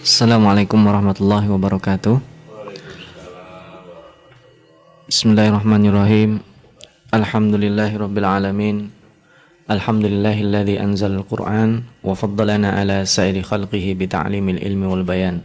Assalamualaikum 0.00 0.80
warahmatullahi 0.80 1.44
wabarakatuh. 1.44 2.24
Bismillahirrahmanirrahim. 5.12 6.40
Alhamdulillahirabbil 7.12 8.24
alamin. 8.24 8.96
Alhamdulillahilladzi 9.68 10.80
anzal 10.80 11.20
al-Qur'an 11.20 11.84
wa 12.00 12.16
faddalana 12.16 12.80
ala 12.80 13.04
sa'iri 13.04 13.44
khalqihi 13.44 13.92
bi 13.92 14.08
ta'limil 14.08 14.64
ilmi 14.64 14.88
wal 14.88 15.04
bayan. 15.04 15.44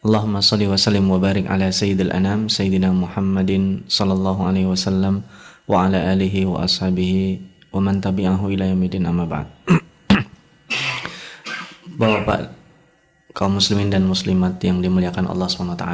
Allahumma 0.00 0.40
salli 0.40 0.64
wa 0.64 0.80
sallim 0.80 1.04
wa 1.12 1.20
barik 1.20 1.44
ala 1.44 1.68
sayyidil 1.68 2.08
anam 2.08 2.48
sayyidina 2.48 2.88
Muhammadin 2.88 3.84
sallallahu 3.84 4.48
alaihi 4.48 4.72
wasallam 4.72 5.28
wa 5.68 5.84
ala 5.84 6.00
alihi 6.08 6.48
wa 6.48 6.64
ashabihi 6.64 7.68
wa 7.68 7.84
man 7.84 8.00
tabi'ahu 8.00 8.48
ila 8.48 8.72
yaumil 8.72 8.96
amma 9.04 9.28
ba'd. 9.28 9.48
Bapak 12.00 12.61
kaum 13.32 13.56
muslimin 13.56 13.88
dan 13.88 14.04
muslimat 14.04 14.60
yang 14.60 14.84
dimuliakan 14.84 15.28
Allah 15.28 15.48
SWT 15.48 15.84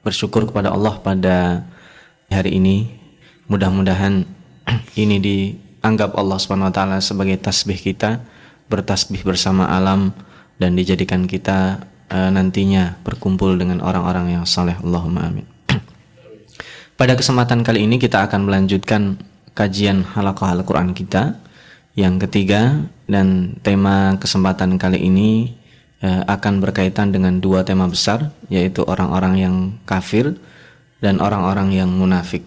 bersyukur 0.00 0.48
kepada 0.48 0.72
Allah 0.72 0.96
pada 1.00 1.66
hari 2.32 2.56
ini. 2.56 2.90
Mudah-mudahan 3.46 4.26
ini 5.02 5.16
dianggap 5.22 6.16
Allah 6.16 6.38
SWT 6.40 6.80
sebagai 7.04 7.36
tasbih 7.38 7.78
kita 7.78 8.24
bertasbih 8.66 9.22
bersama 9.22 9.70
alam 9.70 10.10
dan 10.58 10.74
dijadikan 10.74 11.30
kita 11.30 11.86
uh, 12.10 12.30
nantinya 12.34 12.98
berkumpul 13.06 13.54
dengan 13.54 13.78
orang-orang 13.84 14.40
yang 14.40 14.44
saleh. 14.48 14.74
Allahumma 14.82 15.30
amin. 15.30 15.46
Pada 16.98 17.14
kesempatan 17.14 17.62
kali 17.62 17.86
ini 17.86 18.02
kita 18.02 18.26
akan 18.26 18.50
melanjutkan 18.50 19.20
kajian 19.54 20.02
halaqah 20.02 20.58
Al-Quran 20.58 20.92
kita 20.92 21.38
yang 21.96 22.20
ketiga 22.20 22.84
dan 23.08 23.56
tema 23.64 24.20
kesempatan 24.20 24.76
kali 24.76 25.00
ini 25.00 25.56
eh, 26.06 26.22
akan 26.30 26.62
berkaitan 26.62 27.10
dengan 27.10 27.42
dua 27.42 27.66
tema 27.66 27.90
besar 27.90 28.30
yaitu 28.46 28.86
orang-orang 28.86 29.34
yang 29.34 29.56
kafir 29.82 30.38
dan 31.02 31.18
orang-orang 31.18 31.74
yang 31.74 31.90
munafik. 31.90 32.46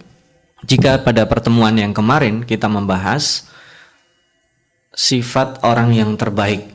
Jika 0.64 1.04
pada 1.04 1.28
pertemuan 1.28 1.76
yang 1.76 1.92
kemarin 1.92 2.48
kita 2.48 2.72
membahas 2.72 3.48
sifat 4.96 5.60
orang 5.68 5.92
yang 5.92 6.16
terbaik. 6.16 6.72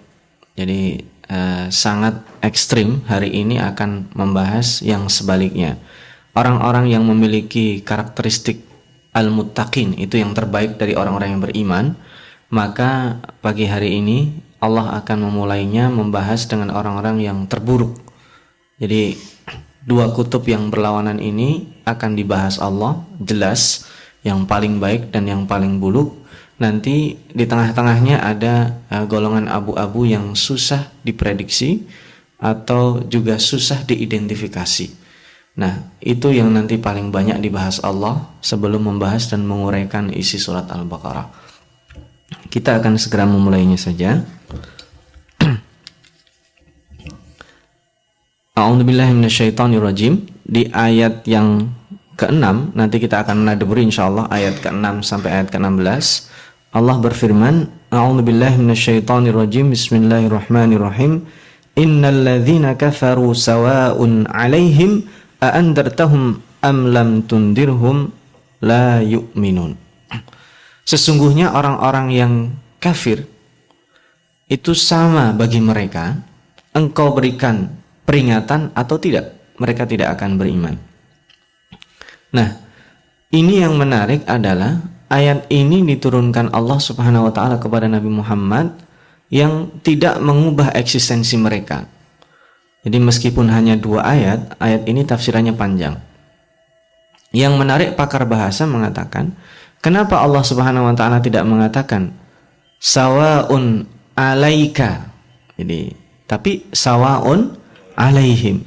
Jadi 0.54 1.00
eh, 1.32 1.66
sangat 1.72 2.20
ekstrim 2.44 3.00
hari 3.08 3.32
ini 3.32 3.56
akan 3.56 4.12
membahas 4.12 4.84
yang 4.84 5.08
sebaliknya. 5.08 5.80
Orang-orang 6.36 6.90
yang 6.90 7.06
memiliki 7.06 7.80
karakteristik 7.80 8.66
al-muttaqin 9.14 9.94
itu 9.96 10.18
yang 10.18 10.34
terbaik 10.34 10.76
dari 10.76 10.98
orang-orang 10.98 11.38
yang 11.38 11.42
beriman 11.42 11.86
maka 12.50 13.22
pagi 13.40 13.64
hari 13.70 14.02
ini 14.02 14.30
Allah 14.64 14.96
akan 14.96 15.28
memulainya 15.28 15.92
membahas 15.92 16.48
dengan 16.48 16.72
orang-orang 16.72 17.20
yang 17.20 17.44
terburuk. 17.44 18.00
Jadi 18.80 19.20
dua 19.84 20.08
kutub 20.16 20.48
yang 20.48 20.72
berlawanan 20.72 21.20
ini 21.20 21.68
akan 21.84 22.16
dibahas 22.16 22.56
Allah 22.56 23.04
jelas 23.20 23.84
yang 24.24 24.48
paling 24.48 24.80
baik 24.80 25.12
dan 25.12 25.28
yang 25.28 25.44
paling 25.44 25.76
buruk. 25.76 26.16
Nanti 26.56 27.20
di 27.20 27.44
tengah-tengahnya 27.44 28.24
ada 28.24 28.80
uh, 28.88 29.04
golongan 29.04 29.52
abu-abu 29.52 30.08
yang 30.08 30.32
susah 30.32 30.88
diprediksi 31.04 31.84
atau 32.40 33.04
juga 33.04 33.36
susah 33.36 33.84
diidentifikasi. 33.84 35.04
Nah, 35.54 35.94
itu 36.02 36.34
yang 36.34 36.50
nanti 36.50 36.80
paling 36.80 37.14
banyak 37.14 37.38
dibahas 37.38 37.78
Allah 37.84 38.34
sebelum 38.42 38.90
membahas 38.90 39.30
dan 39.30 39.46
menguraikan 39.46 40.10
isi 40.10 40.40
surat 40.40 40.66
Al-Baqarah. 40.66 41.43
Kita 42.48 42.80
akan 42.80 42.96
segera 42.96 43.26
memulainya 43.28 43.76
saja. 43.76 44.24
A'udzubillahiminasyaitonirrajim 48.54 50.30
Di 50.46 50.70
ayat 50.70 51.26
yang 51.26 51.74
ke-6 52.14 52.78
Nanti 52.78 52.96
kita 53.02 53.26
akan 53.26 53.42
menadaburi 53.42 53.82
insyaAllah 53.82 54.30
Ayat 54.30 54.62
ke-6 54.62 55.02
sampai 55.02 55.42
ayat 55.42 55.50
ke-16 55.50 56.30
Allah 56.74 56.96
berfirman 56.98 57.70
A'udzubillahiminasyaitonirrajim 57.94 59.70
Bismillahirrahmanirrahim. 59.70 61.22
Innalladzina 61.74 62.74
kafaru 62.78 63.34
sawa'un 63.34 64.26
alaihim 64.30 65.06
A'andartahum 65.38 66.42
am 66.62 66.78
lam 66.90 67.22
tundirhum 67.26 68.10
La 68.62 69.02
yu'minun 69.02 69.83
Sesungguhnya 70.84 71.56
orang-orang 71.56 72.06
yang 72.12 72.32
kafir 72.76 73.24
itu 74.44 74.76
sama 74.76 75.32
bagi 75.32 75.58
mereka 75.58 76.20
engkau 76.76 77.16
berikan 77.16 77.72
peringatan 78.04 78.68
atau 78.76 79.00
tidak 79.00 79.32
mereka 79.56 79.88
tidak 79.88 80.12
akan 80.20 80.36
beriman. 80.36 80.76
Nah, 82.34 82.60
ini 83.32 83.64
yang 83.64 83.78
menarik 83.80 84.26
adalah 84.28 84.82
ayat 85.08 85.48
ini 85.48 85.80
diturunkan 85.94 86.52
Allah 86.52 86.78
Subhanahu 86.78 87.30
wa 87.30 87.32
taala 87.32 87.56
kepada 87.56 87.88
Nabi 87.88 88.10
Muhammad 88.10 88.74
yang 89.32 89.72
tidak 89.80 90.20
mengubah 90.20 90.74
eksistensi 90.76 91.38
mereka. 91.40 91.88
Jadi 92.84 93.00
meskipun 93.00 93.48
hanya 93.48 93.80
dua 93.80 94.04
ayat, 94.04 94.60
ayat 94.60 94.84
ini 94.84 95.08
tafsirannya 95.08 95.56
panjang. 95.56 95.96
Yang 97.32 97.54
menarik 97.56 97.90
pakar 97.96 98.28
bahasa 98.28 98.68
mengatakan 98.68 99.32
Kenapa 99.84 100.24
Allah 100.24 100.40
Subhanahu 100.40 100.88
wa 100.88 100.96
taala 100.96 101.20
tidak 101.20 101.44
mengatakan 101.44 102.08
sawaun 102.80 103.84
alaika? 104.16 105.12
Jadi, 105.60 105.92
tapi 106.24 106.64
sawaun 106.72 107.52
alaihim. 107.92 108.64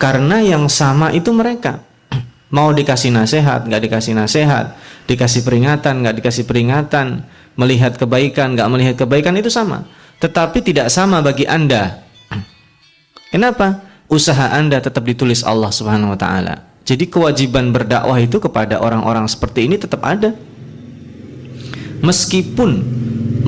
Karena 0.00 0.40
yang 0.40 0.64
sama 0.72 1.12
itu 1.12 1.36
mereka. 1.36 1.84
Mau 2.56 2.72
dikasih 2.72 3.12
nasihat, 3.12 3.68
nggak 3.68 3.82
dikasih 3.84 4.16
nasihat, 4.16 4.72
dikasih 5.04 5.44
peringatan, 5.44 6.00
nggak 6.00 6.24
dikasih 6.24 6.48
peringatan, 6.48 7.28
melihat 7.60 8.00
kebaikan, 8.00 8.56
nggak 8.56 8.68
melihat 8.72 8.94
kebaikan 9.04 9.36
itu 9.36 9.52
sama. 9.52 9.84
Tetapi 10.24 10.64
tidak 10.64 10.88
sama 10.88 11.20
bagi 11.20 11.44
Anda. 11.44 12.00
Kenapa? 13.36 13.84
Usaha 14.08 14.56
Anda 14.56 14.80
tetap 14.80 15.04
ditulis 15.04 15.44
Allah 15.44 15.68
Subhanahu 15.68 16.16
wa 16.16 16.18
taala. 16.18 16.72
Jadi 16.88 17.04
kewajiban 17.12 17.68
berdakwah 17.68 18.16
itu 18.16 18.40
kepada 18.40 18.80
orang-orang 18.80 19.28
seperti 19.28 19.68
ini 19.68 19.76
tetap 19.76 20.00
ada 20.00 20.32
meskipun 22.04 22.84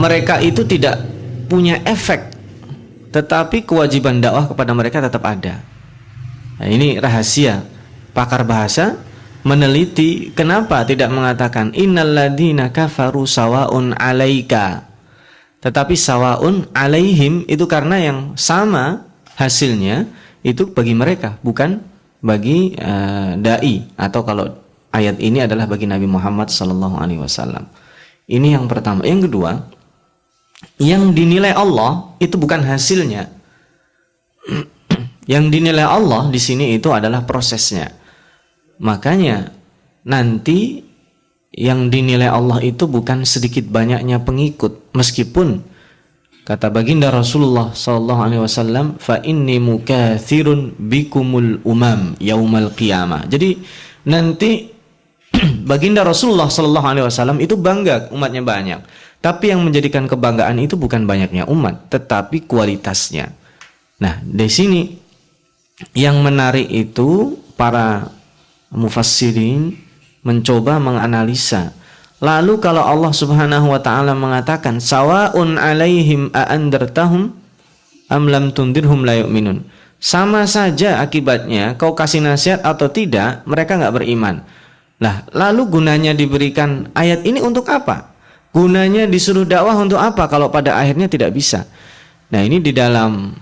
mereka 0.01 0.41
itu 0.41 0.65
tidak 0.65 1.05
punya 1.47 1.79
efek 1.85 2.37
tetapi 3.17 3.65
kewajiban 3.65 4.21
dakwah 4.21 4.45
kepada 4.45 4.77
mereka 4.77 5.01
tetap 5.01 5.25
ada. 5.25 5.65
Nah, 6.61 6.69
ini 6.69 7.01
rahasia 7.01 7.65
pakar 8.13 8.45
bahasa 8.45 9.01
meneliti 9.41 10.37
kenapa 10.37 10.85
tidak 10.85 11.09
mengatakan 11.09 11.73
innalladzina 11.73 12.69
kafaru 12.77 13.25
sawaun 13.25 13.97
alaika. 13.97 14.85
Tetapi 15.65 15.97
sawaun 15.97 16.69
alaihim 16.77 17.49
itu 17.49 17.65
karena 17.65 17.97
yang 18.05 18.19
sama 18.37 19.09
hasilnya 19.41 20.05
itu 20.45 20.69
bagi 20.69 20.93
mereka 20.93 21.41
bukan 21.41 21.81
bagi 22.21 22.77
uh, 22.77 23.33
dai. 23.41 23.81
Atau 23.97 24.29
kalau 24.29 24.61
ayat 24.93 25.17
ini 25.25 25.41
adalah 25.41 25.65
bagi 25.65 25.89
Nabi 25.89 26.05
Muhammad 26.05 26.53
sallallahu 26.53 27.01
alaihi 27.01 27.25
wasallam. 27.25 27.65
Ini 28.27 28.59
yang 28.59 28.67
pertama. 28.67 29.07
Yang 29.07 29.31
kedua, 29.31 29.51
yang 30.83 31.15
dinilai 31.15 31.55
Allah 31.55 32.15
itu 32.19 32.35
bukan 32.35 32.63
hasilnya. 32.67 33.31
yang 35.33 35.51
dinilai 35.51 35.87
Allah 35.87 36.31
di 36.31 36.39
sini 36.43 36.75
itu 36.75 36.91
adalah 36.91 37.23
prosesnya. 37.23 37.95
Makanya 38.83 39.55
nanti 40.07 40.83
yang 41.57 41.89
dinilai 41.89 42.29
Allah 42.29 42.61
itu 42.61 42.85
bukan 42.85 43.25
sedikit 43.25 43.65
banyaknya 43.73 44.21
pengikut 44.21 44.93
meskipun 44.93 45.65
kata 46.45 46.69
baginda 46.69 47.09
Rasulullah 47.09 47.73
sallallahu 47.73 48.21
alaihi 48.21 48.43
wasallam 48.45 49.01
fa 49.01 49.19
inni 49.25 49.57
mukathirun 49.57 50.77
bikumul 50.77 51.65
umam 51.65 52.15
yaumal 52.21 52.71
qiyamah. 52.77 53.25
Jadi 53.27 53.57
nanti 54.07 54.76
baginda 55.71 56.03
Rasulullah 56.07 56.49
Shallallahu 56.49 56.87
Alaihi 56.87 57.05
Wasallam 57.05 57.39
itu 57.43 57.55
bangga 57.59 58.09
umatnya 58.13 58.43
banyak. 58.43 58.81
Tapi 59.21 59.51
yang 59.51 59.65
menjadikan 59.65 60.07
kebanggaan 60.07 60.61
itu 60.63 60.79
bukan 60.79 61.03
banyaknya 61.03 61.49
umat, 61.51 61.91
tetapi 61.91 62.47
kualitasnya. 62.47 63.33
Nah, 63.99 64.21
di 64.23 64.47
sini 64.47 64.93
yang 65.97 66.21
menarik 66.23 66.69
itu 66.69 67.35
para 67.57 68.13
mufassirin 68.71 69.75
mencoba 70.23 70.79
menganalisa. 70.79 71.73
Lalu 72.17 72.61
kalau 72.65 72.81
Allah 72.81 73.13
Subhanahu 73.13 73.73
wa 73.73 73.81
taala 73.81 74.17
mengatakan 74.17 74.81
sawaun 74.81 75.61
alaihim 75.61 76.33
aandartahum 76.33 77.37
am 78.09 78.25
tundirhum 78.53 79.05
la 79.05 79.21
yu'minun. 79.21 79.65
Sama 79.97 80.45
saja 80.45 81.01
akibatnya 81.01 81.77
kau 81.81 81.97
kasih 81.97 82.21
nasihat 82.21 82.61
atau 82.65 82.89
tidak, 82.93 83.45
mereka 83.49 83.81
nggak 83.81 83.97
beriman. 83.97 84.45
Nah, 84.97 85.29
lalu 85.37 85.69
gunanya 85.69 86.17
diberikan 86.17 86.89
ayat 86.97 87.25
ini 87.29 87.45
untuk 87.45 87.69
apa? 87.69 88.17
Gunanya 88.57 89.05
disuruh 89.05 89.45
dakwah 89.45 89.77
untuk 89.77 90.01
apa 90.01 90.25
kalau 90.25 90.49
pada 90.49 90.81
akhirnya 90.81 91.05
tidak 91.05 91.37
bisa? 91.37 91.69
Nah, 92.33 92.41
ini 92.41 92.65
di 92.65 92.73
dalam 92.73 93.37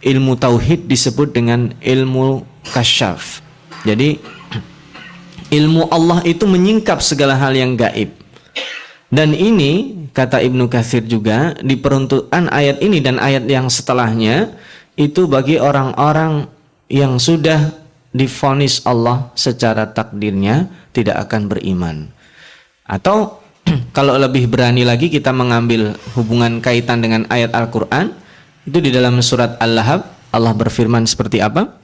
ilmu 0.00 0.32
tauhid 0.38 0.86
disebut 0.86 1.34
dengan 1.34 1.74
ilmu 1.82 2.46
kasyaf. 2.70 3.42
Jadi 3.82 4.22
ilmu 5.58 5.90
Allah 5.90 6.22
itu 6.22 6.46
menyingkap 6.46 7.02
segala 7.02 7.34
hal 7.34 7.58
yang 7.58 7.74
gaib. 7.74 8.14
Dan 9.10 9.34
ini 9.34 10.06
kata 10.14 10.38
Ibnu 10.38 10.70
Katsir 10.70 11.02
juga 11.02 11.58
diperuntukkan 11.58 12.46
ayat 12.54 12.78
ini 12.78 13.02
dan 13.02 13.18
ayat 13.18 13.42
yang 13.50 13.66
setelahnya 13.66 14.54
itu 14.94 15.26
bagi 15.26 15.58
orang-orang 15.58 16.46
yang 16.86 17.18
sudah 17.18 17.79
difonis 18.10 18.82
Allah 18.86 19.30
secara 19.38 19.90
takdirnya 19.90 20.66
tidak 20.90 21.28
akan 21.28 21.50
beriman. 21.50 21.96
Atau 22.86 23.38
kalau 23.96 24.18
lebih 24.18 24.50
berani 24.50 24.82
lagi 24.82 25.10
kita 25.10 25.30
mengambil 25.30 25.94
hubungan 26.18 26.58
kaitan 26.58 27.02
dengan 27.02 27.26
ayat 27.30 27.54
Al-Qur'an 27.54 28.14
itu 28.66 28.78
di 28.82 28.90
dalam 28.90 29.18
surat 29.22 29.58
Al-Lahab 29.62 30.20
Allah 30.30 30.54
berfirman 30.54 31.06
seperti 31.06 31.42
apa? 31.42 31.74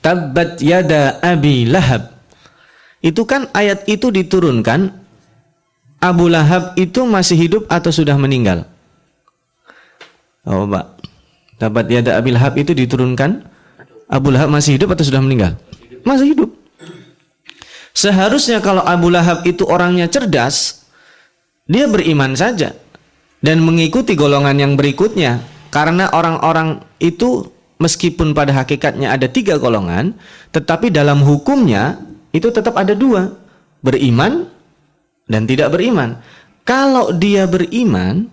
Tabbat 0.00 0.58
yada 0.64 1.20
abi 1.20 1.68
lahab. 1.68 2.16
Itu 3.04 3.28
kan 3.28 3.50
ayat 3.52 3.84
itu 3.90 4.08
diturunkan 4.08 5.02
Abu 6.02 6.26
Lahab 6.26 6.74
itu 6.74 7.06
masih 7.06 7.38
hidup 7.38 7.62
atau 7.70 7.94
sudah 7.94 8.18
meninggal? 8.18 8.66
Oh, 10.42 10.66
Pak. 10.66 10.98
Dapat 11.62 11.84
yada 11.86 12.18
Abi 12.18 12.34
Lahab 12.34 12.58
itu 12.58 12.74
diturunkan 12.74 13.46
Abu 14.12 14.28
Lahab 14.28 14.52
masih 14.52 14.76
hidup 14.76 14.92
atau 14.92 15.08
sudah 15.08 15.24
meninggal? 15.24 15.56
Masih 16.04 16.36
hidup. 16.36 16.52
Seharusnya 17.96 18.60
kalau 18.60 18.84
Abu 18.84 19.08
Lahab 19.08 19.40
itu 19.48 19.64
orangnya 19.64 20.04
cerdas, 20.04 20.84
dia 21.64 21.88
beriman 21.88 22.36
saja 22.36 22.76
dan 23.40 23.64
mengikuti 23.64 24.12
golongan 24.12 24.60
yang 24.60 24.72
berikutnya. 24.76 25.40
Karena 25.72 26.12
orang-orang 26.12 26.84
itu 27.00 27.48
meskipun 27.80 28.36
pada 28.36 28.52
hakikatnya 28.52 29.16
ada 29.16 29.24
tiga 29.24 29.56
golongan, 29.56 30.12
tetapi 30.52 30.92
dalam 30.92 31.24
hukumnya 31.24 31.96
itu 32.36 32.52
tetap 32.52 32.76
ada 32.76 32.92
dua. 32.92 33.32
Beriman 33.80 34.44
dan 35.24 35.48
tidak 35.48 35.72
beriman. 35.72 36.20
Kalau 36.62 37.10
dia 37.16 37.48
beriman, 37.48 38.28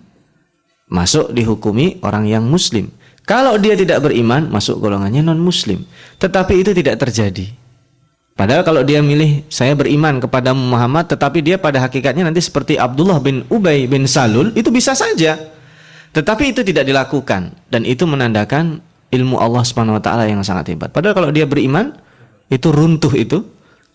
masuk 0.86 1.32
dihukumi 1.32 1.98
orang 2.04 2.28
yang 2.28 2.44
muslim. 2.44 2.92
Kalau 3.30 3.54
dia 3.62 3.78
tidak 3.78 4.02
beriman, 4.02 4.50
masuk 4.50 4.82
golongannya 4.82 5.22
non-muslim. 5.22 5.86
Tetapi 6.18 6.66
itu 6.66 6.74
tidak 6.74 6.98
terjadi. 6.98 7.46
Padahal 8.34 8.66
kalau 8.66 8.82
dia 8.82 8.98
milih 8.98 9.46
saya 9.46 9.76
beriman 9.78 10.18
kepada 10.18 10.50
Muhammad 10.56 11.12
tetapi 11.12 11.44
dia 11.44 11.60
pada 11.60 11.76
hakikatnya 11.76 12.24
nanti 12.24 12.40
seperti 12.40 12.80
Abdullah 12.80 13.20
bin 13.20 13.44
Ubay 13.52 13.84
bin 13.84 14.08
Salul 14.08 14.50
itu 14.56 14.72
bisa 14.72 14.96
saja. 14.96 15.36
Tetapi 16.10 16.56
itu 16.56 16.64
tidak 16.64 16.88
dilakukan 16.88 17.54
dan 17.70 17.82
itu 17.84 18.08
menandakan 18.08 18.80
ilmu 19.12 19.36
Allah 19.36 19.62
Subhanahu 19.62 20.00
wa 20.00 20.02
taala 20.02 20.24
yang 20.24 20.40
sangat 20.40 20.72
hebat. 20.72 20.88
Padahal 20.90 21.14
kalau 21.14 21.30
dia 21.30 21.44
beriman 21.44 21.94
itu 22.48 22.72
runtuh 22.72 23.12
itu 23.12 23.44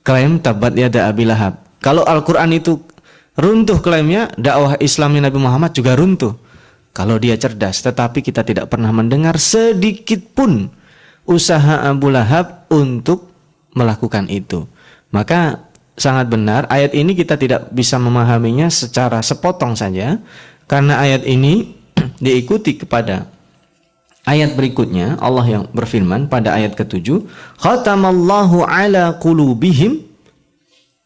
klaim 0.05 0.37
tabat 0.37 0.77
yada 0.77 1.09
Abi 1.09 1.25
Lahab. 1.25 1.59
Kalau 1.81 2.05
Al-Qur'an 2.05 2.53
itu 2.53 2.85
runtuh 3.35 3.81
klaimnya, 3.81 4.29
dakwah 4.37 4.77
Islamnya 4.77 5.27
Nabi 5.27 5.41
Muhammad 5.41 5.73
juga 5.73 5.97
runtuh. 5.97 6.37
Kalau 6.95 7.19
dia 7.19 7.35
cerdas, 7.35 7.83
tetapi 7.83 8.23
kita 8.23 8.47
tidak 8.47 8.71
pernah 8.71 8.95
mendengar 8.95 9.35
sedikit 9.35 10.23
pun 10.31 10.71
usaha 11.27 11.83
Abu 11.83 12.07
Lahab 12.07 12.71
untuk 12.71 13.35
melakukan 13.75 14.31
itu. 14.31 14.63
Maka 15.11 15.67
sangat 15.95 16.27
benar 16.31 16.67
ayat 16.67 16.91
ini 16.91 17.15
kita 17.15 17.39
tidak 17.39 17.71
bisa 17.71 17.95
memahaminya 17.95 18.67
secara 18.67 19.23
sepotong 19.23 19.75
saja 19.75 20.19
karena 20.67 20.99
ayat 20.99 21.23
ini 21.23 21.75
diikuti 22.23 22.75
kepada 22.75 23.31
ayat 24.27 24.59
berikutnya 24.59 25.15
Allah 25.23 25.47
yang 25.47 25.63
berfirman 25.71 26.27
pada 26.27 26.51
ayat 26.51 26.75
ketujuh 26.75 27.23
khatamallahu 27.63 28.67
ala 28.67 29.15
qulubihim 29.23 30.03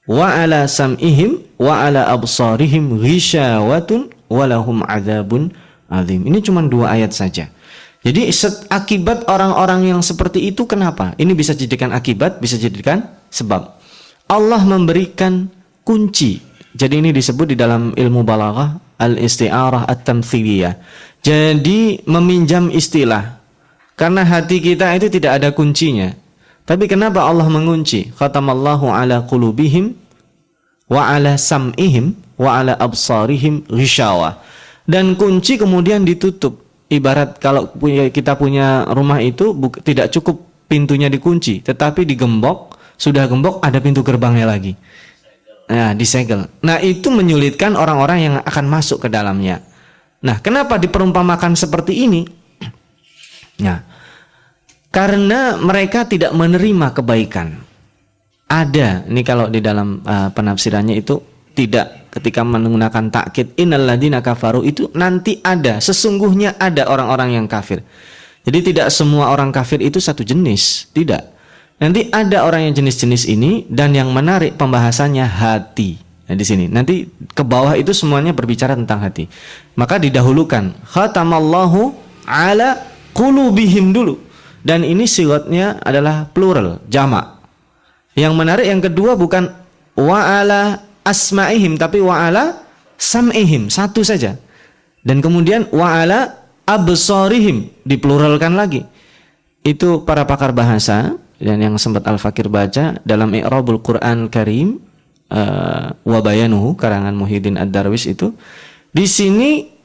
wa 0.09 0.25
ala 0.25 0.65
sam'ihim 0.65 1.37
wa 1.61 1.85
ala 1.85 2.09
absarihim 2.09 2.97
ghishawatun 2.97 4.09
walahum 4.25 4.81
adzabun 4.89 5.53
azim. 5.89 6.23
Ini 6.23 6.39
cuma 6.45 6.63
dua 6.63 6.95
ayat 6.95 7.11
saja. 7.11 7.49
Jadi 7.99 8.31
akibat 8.71 9.27
orang-orang 9.27 9.91
yang 9.91 9.99
seperti 9.99 10.47
itu 10.47 10.63
kenapa? 10.63 11.11
Ini 11.19 11.35
bisa 11.35 11.51
jadikan 11.51 11.91
akibat, 11.91 12.39
bisa 12.39 12.55
jadikan 12.55 13.03
sebab. 13.27 13.75
Allah 14.29 14.61
memberikan 14.63 15.51
kunci. 15.83 16.39
Jadi 16.71 17.01
ini 17.03 17.09
disebut 17.11 17.51
di 17.51 17.55
dalam 17.59 17.91
ilmu 17.91 18.23
balaghah 18.23 18.79
al-isti'arah 19.01 19.89
at-tamthiliyah. 19.89 20.79
Jadi 21.19 22.05
meminjam 22.07 22.71
istilah. 22.71 23.41
Karena 23.99 24.23
hati 24.23 24.63
kita 24.63 24.95
itu 24.95 25.11
tidak 25.11 25.43
ada 25.43 25.49
kuncinya. 25.51 26.15
Tapi 26.63 26.87
kenapa 26.87 27.27
Allah 27.27 27.49
mengunci? 27.51 28.15
Khatamallahu 28.15 28.87
ala 28.87 29.27
qulubihim 29.27 29.91
wa 30.87 31.03
ala 31.03 31.35
sam'ihim 31.35 32.15
wa 32.39 32.63
ala 32.63 32.79
absarihim 32.79 33.67
ghishawa. 33.67 34.39
Dan 34.89 35.13
kunci 35.13 35.61
kemudian 35.61 36.01
ditutup. 36.01 36.65
Ibarat 36.89 37.37
kalau 37.37 37.69
punya, 37.69 38.09
kita 38.09 38.33
punya 38.33 38.81
rumah 38.89 39.21
itu 39.21 39.53
tidak 39.85 40.09
cukup 40.09 40.41
pintunya 40.65 41.05
dikunci, 41.05 41.61
tetapi 41.61 42.01
digembok, 42.01 42.73
sudah 42.97 43.29
gembok 43.29 43.61
ada 43.61 43.77
pintu 43.77 44.01
gerbangnya 44.01 44.49
lagi. 44.49 44.73
Nah, 45.69 45.93
disegel. 45.93 46.49
Nah, 46.65 46.81
itu 46.81 47.13
menyulitkan 47.13 47.77
orang-orang 47.77 48.17
yang 48.25 48.35
akan 48.41 48.65
masuk 48.65 49.05
ke 49.05 49.07
dalamnya. 49.13 49.61
Nah, 50.25 50.41
kenapa 50.41 50.81
diperumpamakan 50.81 51.53
seperti 51.53 52.09
ini? 52.09 52.21
Nah, 53.59 53.83
karena 54.87 55.59
mereka 55.59 56.07
tidak 56.07 56.31
menerima 56.31 56.95
kebaikan. 56.95 57.59
Ada, 58.47 59.03
ini 59.05 59.21
kalau 59.21 59.51
di 59.51 59.59
dalam 59.59 59.99
uh, 59.99 60.31
penafsirannya 60.31 60.95
itu 60.95 61.19
tidak 61.53 62.08
ketika 62.09 62.41
menggunakan 62.41 63.13
takkid 63.13 63.53
innalladzina 63.57 64.19
kafaru 64.19 64.65
itu 64.65 64.89
nanti 64.97 65.37
ada, 65.45 65.77
sesungguhnya 65.77 66.57
ada 66.57 66.89
orang-orang 66.89 67.37
yang 67.37 67.45
kafir. 67.45 67.85
Jadi 68.43 68.73
tidak 68.73 68.89
semua 68.89 69.29
orang 69.29 69.53
kafir 69.53 69.77
itu 69.79 70.01
satu 70.01 70.25
jenis, 70.25 70.89
tidak. 70.91 71.29
Nanti 71.79 72.11
ada 72.11 72.43
orang 72.43 72.67
yang 72.67 72.73
jenis-jenis 72.75 73.29
ini 73.29 73.63
dan 73.71 73.95
yang 73.95 74.11
menarik 74.11 74.59
pembahasannya 74.59 75.23
hati. 75.23 75.95
Nah, 76.27 76.35
di 76.37 76.45
sini 76.45 76.65
nanti 76.69 77.07
ke 77.09 77.41
bawah 77.41 77.73
itu 77.73 77.95
semuanya 77.95 78.35
berbicara 78.35 78.75
tentang 78.75 79.01
hati. 79.01 79.25
Maka 79.79 79.97
didahulukan 79.97 80.75
khatamallahu 80.85 81.95
ala 82.27 82.83
qulubihim 83.15 83.95
dulu 83.95 84.19
dan 84.59 84.83
ini 84.83 85.07
silatnya 85.07 85.79
adalah 85.81 86.27
plural, 86.29 86.83
jamak. 86.91 87.39
Yang 88.13 88.33
menarik 88.35 88.67
yang 88.67 88.83
kedua 88.83 89.15
bukan 89.15 89.47
wa'ala 89.95 90.88
asma'ihim 91.03 91.79
tapi 91.79 92.03
wa'ala 92.03 92.63
sam'ihim, 92.99 93.71
satu 93.71 94.03
saja. 94.03 94.35
Dan 94.99 95.23
kemudian 95.23 95.71
wa'ala 95.71 96.35
absarihim 96.67 97.71
dipluralkan 97.87 98.53
lagi. 98.53 98.83
Itu 99.63 100.03
para 100.03 100.23
pakar 100.27 100.51
bahasa 100.51 101.15
dan 101.39 101.57
yang 101.63 101.75
sempat 101.79 102.03
Al-Fakir 102.05 102.51
baca 102.51 102.99
dalam 103.07 103.31
I'rabul 103.31 103.79
Quran 103.79 104.27
Karim 104.27 104.83
uh, 105.31 105.95
wa 105.95 106.19
bayanuhu 106.19 106.75
karangan 106.75 107.15
Muhyiddin 107.15 107.55
Ad-Darwis 107.55 108.05
itu 108.11 108.35
di 108.91 109.07
sini 109.07 109.79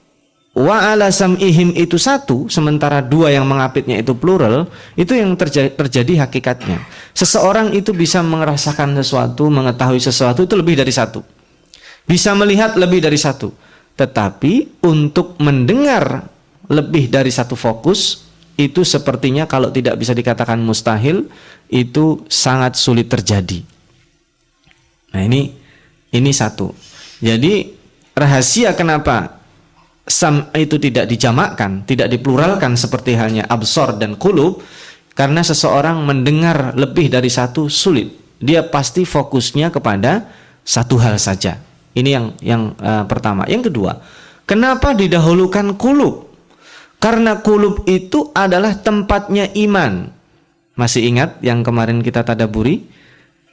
wa 0.54 0.94
ala 0.94 1.10
sam'ihim 1.10 1.74
itu 1.74 1.98
satu 1.98 2.46
sementara 2.50 3.02
dua 3.02 3.30
yang 3.30 3.46
mengapitnya 3.46 3.98
itu 3.98 4.14
plural 4.14 4.70
itu 4.94 5.14
yang 5.14 5.34
terjadi, 5.34 5.74
terjadi 5.74 6.26
hakikatnya 6.26 6.78
seseorang 7.14 7.72
itu 7.72 7.94
bisa 7.94 8.20
merasakan 8.20 8.98
sesuatu 8.98 9.46
mengetahui 9.48 10.02
sesuatu 10.02 10.44
itu 10.44 10.54
lebih 10.58 10.74
dari 10.76 10.90
satu. 10.90 11.22
Bisa 12.04 12.36
melihat 12.36 12.76
lebih 12.76 13.00
dari 13.00 13.16
satu. 13.16 13.48
Tetapi 13.94 14.82
untuk 14.84 15.38
mendengar 15.38 16.26
lebih 16.68 17.08
dari 17.08 17.30
satu 17.30 17.54
fokus 17.54 18.26
itu 18.58 18.82
sepertinya 18.82 19.46
kalau 19.46 19.70
tidak 19.70 19.98
bisa 19.98 20.10
dikatakan 20.14 20.58
mustahil 20.58 21.30
itu 21.70 22.26
sangat 22.26 22.74
sulit 22.74 23.06
terjadi. 23.06 23.62
Nah 25.14 25.22
ini 25.22 25.54
ini 26.10 26.30
satu. 26.34 26.74
Jadi 27.22 27.70
rahasia 28.14 28.74
kenapa 28.74 29.42
sam 30.04 30.52
itu 30.54 30.76
tidak 30.76 31.08
dijamakkan, 31.08 31.82
tidak 31.88 32.12
dipluralkan 32.12 32.76
seperti 32.76 33.16
halnya 33.16 33.48
absor 33.48 33.96
dan 33.96 34.14
kulub 34.20 34.60
karena 35.14 35.40
seseorang 35.46 36.02
mendengar 36.02 36.74
lebih 36.74 37.08
dari 37.08 37.30
satu 37.30 37.70
sulit. 37.70 38.10
Dia 38.42 38.66
pasti 38.66 39.06
fokusnya 39.06 39.70
kepada 39.70 40.28
satu 40.66 40.98
hal 41.00 41.16
saja. 41.22 41.62
Ini 41.94 42.10
yang 42.10 42.26
yang 42.42 42.62
uh, 42.82 43.06
pertama. 43.06 43.46
Yang 43.46 43.70
kedua, 43.70 44.02
kenapa 44.44 44.92
didahulukan 44.92 45.78
kulub? 45.78 46.26
Karena 46.98 47.38
kulub 47.38 47.86
itu 47.86 48.34
adalah 48.34 48.74
tempatnya 48.74 49.48
iman. 49.54 50.10
Masih 50.74 51.06
ingat 51.06 51.38
yang 51.40 51.62
kemarin 51.62 52.02
kita 52.02 52.26
tadaburi? 52.26 52.82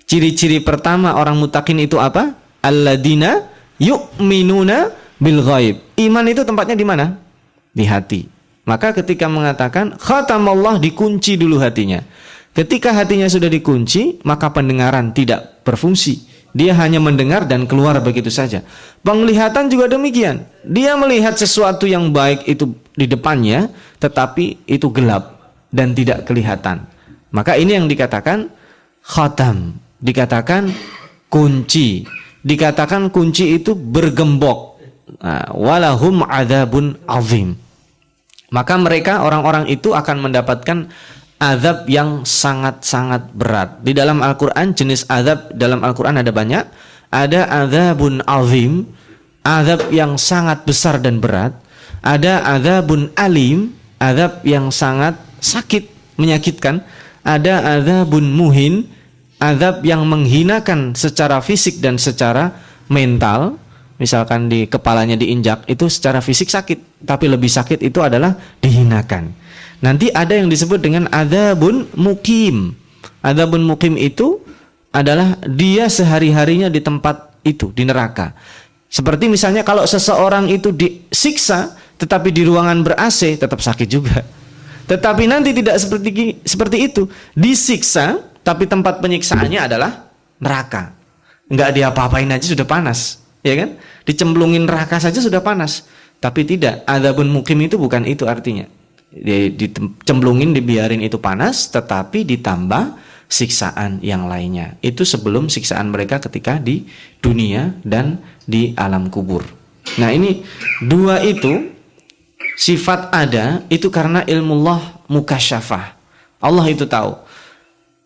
Ciri-ciri 0.10 0.60
pertama 0.60 1.14
orang 1.14 1.38
mutakin 1.38 1.78
itu 1.78 2.02
apa? 2.02 2.34
Alladina 2.66 3.46
yu'minuna 3.78 4.90
bil 5.22 5.46
ghaib. 5.46 5.78
Iman 6.02 6.26
itu 6.26 6.42
tempatnya 6.42 6.74
di 6.74 6.86
mana? 6.88 7.22
Di 7.72 7.86
hati. 7.86 8.41
Maka 8.66 8.94
ketika 8.94 9.26
mengatakan 9.26 9.98
khatamallah 9.98 10.78
dikunci 10.78 11.38
dulu 11.38 11.58
hatinya. 11.58 12.06
Ketika 12.52 12.92
hatinya 12.92 13.32
sudah 13.32 13.48
dikunci, 13.48 14.22
maka 14.28 14.52
pendengaran 14.52 15.16
tidak 15.16 15.64
berfungsi. 15.64 16.28
Dia 16.52 16.76
hanya 16.76 17.00
mendengar 17.00 17.48
dan 17.48 17.64
keluar 17.64 17.96
begitu 18.04 18.28
saja. 18.28 18.60
Penglihatan 19.08 19.72
juga 19.72 19.88
demikian. 19.88 20.44
Dia 20.68 21.00
melihat 21.00 21.40
sesuatu 21.40 21.88
yang 21.88 22.12
baik 22.12 22.44
itu 22.44 22.76
di 22.92 23.08
depannya, 23.08 23.72
tetapi 24.04 24.68
itu 24.68 24.92
gelap 24.92 25.40
dan 25.72 25.96
tidak 25.96 26.28
kelihatan. 26.28 26.84
Maka 27.32 27.56
ini 27.56 27.80
yang 27.80 27.88
dikatakan 27.88 28.52
khatam, 29.00 29.80
dikatakan 30.04 30.76
kunci, 31.32 32.04
dikatakan 32.44 33.08
kunci 33.08 33.56
itu 33.56 33.72
bergembok. 33.72 34.76
Nah, 35.24 35.48
walahum 35.56 36.28
adabun 36.28 37.00
azim. 37.08 37.56
Maka 38.52 38.76
mereka 38.76 39.24
orang-orang 39.24 39.72
itu 39.72 39.96
akan 39.96 40.28
mendapatkan 40.28 40.92
azab 41.40 41.88
yang 41.88 42.28
sangat-sangat 42.28 43.32
berat. 43.32 43.80
Di 43.80 43.96
dalam 43.96 44.20
Al-Qur'an 44.20 44.76
jenis 44.76 45.08
azab 45.08 45.56
dalam 45.56 45.82
Al-Qur'an 45.82 46.20
ada 46.20 46.30
banyak. 46.36 46.68
Ada 47.12 47.48
azabun 47.64 48.20
azim, 48.28 48.88
azab 49.44 49.88
yang 49.96 50.20
sangat 50.20 50.68
besar 50.68 51.00
dan 51.00 51.24
berat. 51.24 51.56
Ada 52.04 52.44
azabun 52.60 53.14
alim, 53.16 53.72
azab 54.02 54.44
yang 54.44 54.68
sangat 54.68 55.16
sakit, 55.40 56.18
menyakitkan. 56.18 56.84
Ada 57.22 57.80
azabun 57.80 58.36
muhin, 58.36 58.90
azab 59.38 59.86
yang 59.86 60.04
menghinakan 60.10 60.98
secara 60.98 61.40
fisik 61.40 61.80
dan 61.80 62.02
secara 62.02 62.52
mental. 62.90 63.61
Misalkan 64.02 64.50
di 64.50 64.66
kepalanya 64.66 65.14
diinjak, 65.14 65.70
itu 65.70 65.86
secara 65.86 66.26
fisik 66.26 66.50
sakit, 66.50 67.06
tapi 67.06 67.30
lebih 67.30 67.46
sakit 67.46 67.86
itu 67.86 68.02
adalah 68.02 68.34
dihinakan. 68.58 69.30
Nanti 69.86 70.10
ada 70.10 70.34
yang 70.34 70.50
disebut 70.50 70.82
dengan 70.82 71.06
adabun 71.14 71.86
mukim. 71.94 72.74
Adabun 73.22 73.62
mukim 73.62 73.94
itu 74.02 74.42
adalah 74.90 75.38
dia 75.46 75.86
sehari-harinya 75.86 76.74
di 76.74 76.82
tempat 76.82 77.38
itu, 77.46 77.70
di 77.78 77.86
neraka. 77.86 78.34
Seperti 78.90 79.30
misalnya 79.30 79.62
kalau 79.62 79.86
seseorang 79.86 80.50
itu 80.50 80.74
disiksa 80.74 81.78
tetapi 82.02 82.34
di 82.34 82.42
ruangan 82.42 82.82
ber-AC 82.82 83.38
tetap 83.38 83.62
sakit 83.62 83.86
juga. 83.86 84.26
Tetapi 84.90 85.30
nanti 85.30 85.54
tidak 85.54 85.78
seperti 85.78 86.42
seperti 86.42 86.78
itu. 86.90 87.06
Disiksa 87.38 88.18
tapi 88.42 88.66
tempat 88.66 88.98
penyiksaannya 88.98 89.60
adalah 89.62 90.10
neraka. 90.42 90.98
Enggak 91.48 91.78
diapa-apain 91.78 92.28
aja 92.34 92.44
sudah 92.44 92.66
panas, 92.66 93.21
ya 93.42 93.54
kan? 93.58 93.78
Dicemplungin 94.06 94.66
neraka 94.66 94.98
saja 94.98 95.22
sudah 95.22 95.42
panas. 95.42 95.86
Tapi 96.22 96.46
tidak, 96.46 96.86
adabun 96.86 97.34
mukim 97.34 97.58
itu 97.66 97.82
bukan 97.82 98.06
itu 98.06 98.30
artinya. 98.30 98.66
Dicemplungin 99.12 100.56
dibiarin 100.56 101.04
itu 101.04 101.20
panas 101.20 101.68
tetapi 101.74 102.24
ditambah 102.24 102.96
siksaan 103.32 104.00
yang 104.06 104.28
lainnya. 104.30 104.78
Itu 104.86 105.08
sebelum 105.08 105.48
siksaan 105.48 105.90
mereka 105.90 106.20
ketika 106.20 106.60
di 106.62 106.86
dunia 107.24 107.74
dan 107.82 108.20
di 108.44 108.76
alam 108.76 109.08
kubur. 109.08 109.44
Nah 109.98 110.14
ini 110.14 110.46
dua 110.84 111.24
itu 111.26 111.72
sifat 112.60 113.10
ada 113.10 113.66
itu 113.72 113.90
karena 113.90 114.22
ilmu 114.28 114.62
Allah 114.62 115.02
mukasyafah. 115.10 115.98
Allah 116.42 116.66
itu 116.70 116.86
tahu 116.86 117.31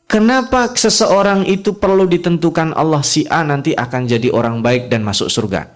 kenapa 0.05 0.71
seseorang 0.73 1.45
itu 1.49 1.75
perlu 1.75 2.05
ditentukan 2.05 2.73
Allah 2.73 3.01
si 3.01 3.25
A 3.29 3.41
nanti 3.45 3.73
akan 3.73 4.05
jadi 4.09 4.29
orang 4.33 4.61
baik 4.61 4.89
dan 4.89 5.05
masuk 5.05 5.29
surga 5.29 5.69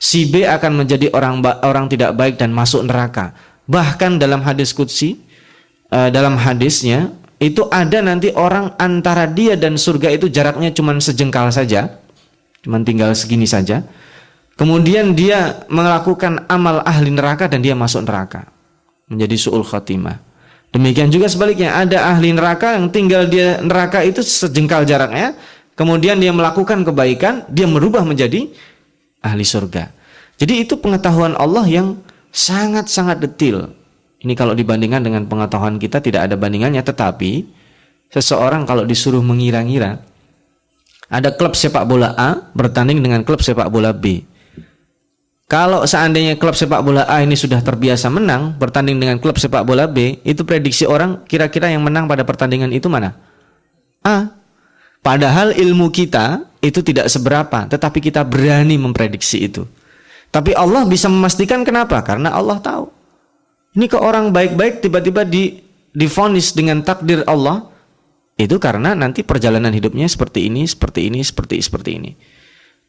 si 0.00 0.28
B 0.28 0.48
akan 0.48 0.84
menjadi 0.84 1.12
orang 1.12 1.44
orang 1.64 1.86
tidak 1.88 2.16
baik 2.16 2.40
dan 2.40 2.52
masuk 2.52 2.84
neraka 2.84 3.36
Bahkan 3.70 4.18
dalam 4.18 4.42
hadis 4.42 4.74
kutsi, 4.74 5.22
uh, 5.94 6.10
dalam 6.10 6.34
hadisnya 6.34 7.14
itu 7.38 7.70
ada 7.70 8.02
nanti 8.02 8.34
orang 8.34 8.74
antara 8.82 9.30
dia 9.30 9.54
dan 9.54 9.78
surga 9.78 10.10
itu 10.10 10.26
jaraknya 10.26 10.74
cuma 10.74 10.90
sejengkal 10.98 11.46
saja, 11.54 12.02
cuma 12.66 12.82
tinggal 12.82 13.14
segini 13.14 13.46
saja. 13.46 13.86
Kemudian 14.58 15.14
dia 15.14 15.64
melakukan 15.70 16.50
amal 16.50 16.82
ahli 16.82 17.14
neraka 17.14 17.46
dan 17.46 17.62
dia 17.62 17.78
masuk 17.78 18.02
neraka, 18.02 18.50
menjadi 19.06 19.38
suul 19.38 19.62
khatimah. 19.62 20.18
Demikian 20.70 21.10
juga 21.10 21.26
sebaliknya, 21.26 21.74
ada 21.74 22.14
ahli 22.14 22.30
neraka 22.30 22.78
yang 22.78 22.94
tinggal 22.94 23.26
dia 23.26 23.58
neraka 23.58 24.06
itu 24.06 24.22
sejengkal 24.22 24.86
jaraknya, 24.86 25.34
kemudian 25.74 26.14
dia 26.22 26.30
melakukan 26.30 26.86
kebaikan, 26.86 27.42
dia 27.50 27.66
merubah 27.66 28.06
menjadi 28.06 28.46
ahli 29.18 29.42
surga. 29.42 29.90
Jadi 30.38 30.62
itu 30.62 30.78
pengetahuan 30.78 31.34
Allah 31.34 31.66
yang 31.66 31.98
sangat-sangat 32.30 33.18
detil. 33.18 33.74
Ini 34.22 34.38
kalau 34.38 34.54
dibandingkan 34.54 35.02
dengan 35.02 35.26
pengetahuan 35.26 35.82
kita 35.82 35.98
tidak 35.98 36.30
ada 36.30 36.38
bandingannya, 36.38 36.86
tetapi 36.86 37.50
seseorang 38.14 38.62
kalau 38.62 38.86
disuruh 38.86 39.20
mengira-ngira, 39.26 40.06
ada 41.10 41.34
klub 41.34 41.58
sepak 41.58 41.82
bola 41.82 42.14
A 42.14 42.38
bertanding 42.54 43.02
dengan 43.02 43.26
klub 43.26 43.42
sepak 43.42 43.66
bola 43.66 43.90
B. 43.90 44.22
Kalau 45.50 45.82
seandainya 45.82 46.38
klub 46.38 46.54
sepak 46.54 46.78
bola 46.78 47.10
A 47.10 47.26
ini 47.26 47.34
sudah 47.34 47.58
terbiasa 47.58 48.06
menang 48.06 48.54
bertanding 48.54 49.02
dengan 49.02 49.18
klub 49.18 49.34
sepak 49.34 49.66
bola 49.66 49.90
B, 49.90 50.22
itu 50.22 50.46
prediksi 50.46 50.86
orang 50.86 51.26
kira-kira 51.26 51.66
yang 51.66 51.82
menang 51.82 52.06
pada 52.06 52.22
pertandingan 52.22 52.70
itu 52.70 52.86
mana? 52.86 53.18
A. 54.06 54.30
Padahal 55.02 55.50
ilmu 55.58 55.90
kita 55.90 56.46
itu 56.62 56.86
tidak 56.86 57.10
seberapa, 57.10 57.66
tetapi 57.66 57.98
kita 57.98 58.22
berani 58.22 58.78
memprediksi 58.78 59.50
itu. 59.50 59.66
Tapi 60.30 60.54
Allah 60.54 60.86
bisa 60.86 61.10
memastikan 61.10 61.66
kenapa? 61.66 61.98
Karena 62.06 62.30
Allah 62.30 62.62
tahu. 62.62 62.86
Ini 63.74 63.90
ke 63.90 63.98
orang 63.98 64.30
baik-baik 64.30 64.86
tiba-tiba 64.86 65.26
di 65.26 65.66
difonis 65.90 66.54
dengan 66.54 66.86
takdir 66.86 67.26
Allah 67.26 67.66
itu 68.38 68.54
karena 68.62 68.94
nanti 68.94 69.26
perjalanan 69.26 69.74
hidupnya 69.74 70.06
seperti 70.06 70.46
ini, 70.46 70.62
seperti 70.62 71.10
ini, 71.10 71.26
seperti 71.26 71.58
seperti 71.58 71.90
ini. 71.98 72.14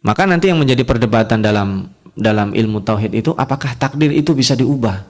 Maka 0.06 0.30
nanti 0.30 0.54
yang 0.54 0.62
menjadi 0.62 0.86
perdebatan 0.86 1.42
dalam 1.42 1.90
dalam 2.18 2.52
ilmu 2.52 2.84
tauhid 2.84 3.12
itu 3.16 3.32
apakah 3.36 3.76
takdir 3.76 4.12
itu 4.12 4.36
bisa 4.36 4.56
diubah? 4.58 5.04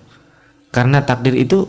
Karena 0.72 1.03
takdir 1.03 1.36
itu 1.36 1.67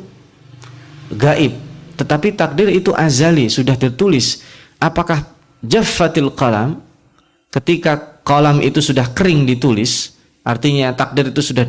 gaib, 1.10 1.58
tetapi 1.98 2.38
takdir 2.38 2.70
itu 2.70 2.94
azali, 2.94 3.50
sudah 3.50 3.74
tertulis. 3.74 4.44
Apakah 4.78 5.26
jaffatil 5.62 6.30
qalam 6.34 6.78
ketika 7.50 8.22
kolam 8.22 8.62
itu 8.62 8.78
sudah 8.78 9.10
kering 9.10 9.46
ditulis, 9.48 10.12
Artinya 10.42 10.90
takdir 10.90 11.30
itu 11.30 11.38
sudah 11.38 11.62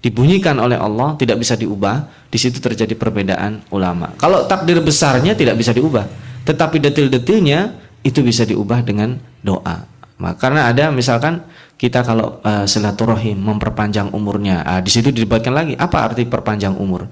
dibunyikan 0.00 0.56
oleh 0.56 0.80
Allah, 0.80 1.12
tidak 1.20 1.44
bisa 1.44 1.60
diubah. 1.60 2.08
Di 2.32 2.40
situ 2.40 2.56
terjadi 2.56 2.96
perbedaan 2.96 3.68
ulama. 3.68 4.16
Kalau 4.16 4.48
takdir 4.48 4.80
besarnya 4.80 5.36
tidak 5.36 5.60
bisa 5.60 5.76
diubah, 5.76 6.08
tetapi 6.48 6.80
detil-detilnya 6.80 7.76
itu 8.00 8.24
bisa 8.24 8.48
diubah 8.48 8.80
dengan 8.80 9.20
doa. 9.44 9.84
Karena 10.40 10.72
ada 10.72 10.88
misalkan 10.88 11.44
kita 11.74 12.06
kalau 12.06 12.38
uh, 12.40 12.64
silaturahim 12.64 13.38
memperpanjang 13.38 14.14
umurnya, 14.14 14.62
uh, 14.62 14.80
di 14.80 14.90
situ 14.90 15.10
didebatkan 15.10 15.52
lagi 15.52 15.74
apa 15.74 16.06
arti 16.06 16.24
perpanjang 16.24 16.78
umur. 16.78 17.10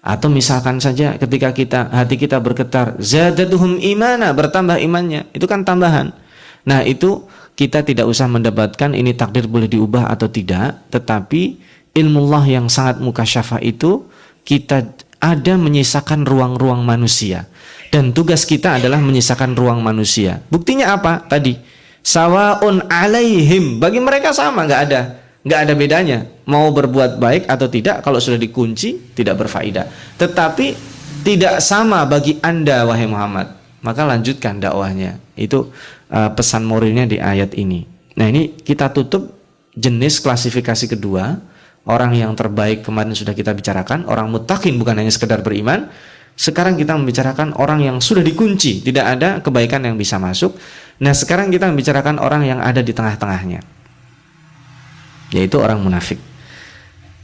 Atau 0.00 0.32
misalkan 0.32 0.80
saja 0.80 1.20
ketika 1.20 1.52
kita 1.52 1.92
hati 1.92 2.16
kita 2.16 2.40
bergetar, 2.40 2.96
zadatuhum 2.96 3.76
imana, 3.84 4.32
bertambah 4.32 4.80
imannya, 4.80 5.28
itu 5.36 5.44
kan 5.44 5.60
tambahan. 5.60 6.16
Nah, 6.64 6.80
itu 6.84 7.28
kita 7.52 7.84
tidak 7.84 8.08
usah 8.08 8.24
mendapatkan 8.24 8.96
ini 8.96 9.12
takdir 9.12 9.44
boleh 9.44 9.68
diubah 9.68 10.08
atau 10.08 10.32
tidak, 10.32 10.88
tetapi 10.88 11.60
ilmu 11.92 12.32
Allah 12.32 12.60
yang 12.60 12.66
sangat 12.72 12.96
mukasyafah 13.04 13.60
itu 13.60 14.08
kita 14.48 14.88
ada 15.20 15.54
menyisakan 15.60 16.24
ruang-ruang 16.24 16.80
manusia. 16.80 17.44
Dan 17.92 18.16
tugas 18.16 18.48
kita 18.48 18.80
adalah 18.80 19.02
menyisakan 19.02 19.52
ruang 19.52 19.84
manusia. 19.84 20.40
Buktinya 20.48 20.96
apa? 20.96 21.26
Tadi 21.28 21.58
sawaun 22.04 22.84
alaihim. 22.88 23.78
Bagi 23.80 24.00
mereka 24.02 24.34
sama 24.34 24.66
nggak 24.66 24.82
ada. 24.90 25.00
Nggak 25.40 25.60
ada 25.64 25.72
bedanya. 25.72 26.18
Mau 26.44 26.68
berbuat 26.74 27.16
baik 27.16 27.48
atau 27.48 27.66
tidak 27.70 28.04
kalau 28.04 28.20
sudah 28.20 28.36
dikunci 28.36 29.16
tidak 29.16 29.40
berfaedah. 29.40 30.16
Tetapi 30.20 30.66
tidak 31.24 31.60
sama 31.64 32.04
bagi 32.04 32.36
anda 32.44 32.84
wahai 32.84 33.08
Muhammad. 33.08 33.56
Maka 33.80 34.04
lanjutkan 34.04 34.60
dakwahnya. 34.60 35.16
Itu 35.36 35.72
uh, 36.12 36.30
pesan 36.36 36.68
moralnya 36.68 37.08
di 37.08 37.16
ayat 37.16 37.56
ini. 37.56 37.88
Nah 38.20 38.28
ini 38.28 38.52
kita 38.60 38.92
tutup 38.92 39.32
jenis 39.72 40.20
klasifikasi 40.20 40.84
kedua. 40.90 41.40
Orang 41.88 42.12
yang 42.12 42.36
terbaik 42.36 42.84
kemarin 42.84 43.16
sudah 43.16 43.32
kita 43.32 43.56
bicarakan. 43.56 44.04
Orang 44.04 44.28
mutakin 44.28 44.76
bukan 44.76 45.00
hanya 45.00 45.08
sekedar 45.08 45.40
beriman. 45.40 45.88
Sekarang 46.36 46.76
kita 46.76 46.96
membicarakan 46.96 47.56
orang 47.56 47.84
yang 47.84 47.96
sudah 48.00 48.24
dikunci, 48.24 48.80
tidak 48.80 49.16
ada 49.16 49.28
kebaikan 49.44 49.84
yang 49.84 49.96
bisa 49.96 50.16
masuk. 50.16 50.56
Nah 51.00 51.16
sekarang 51.16 51.48
kita 51.48 51.66
membicarakan 51.66 52.20
orang 52.20 52.44
yang 52.44 52.60
ada 52.60 52.84
di 52.84 52.92
tengah-tengahnya, 52.92 53.64
yaitu 55.32 55.56
orang 55.56 55.80
munafik. 55.80 56.20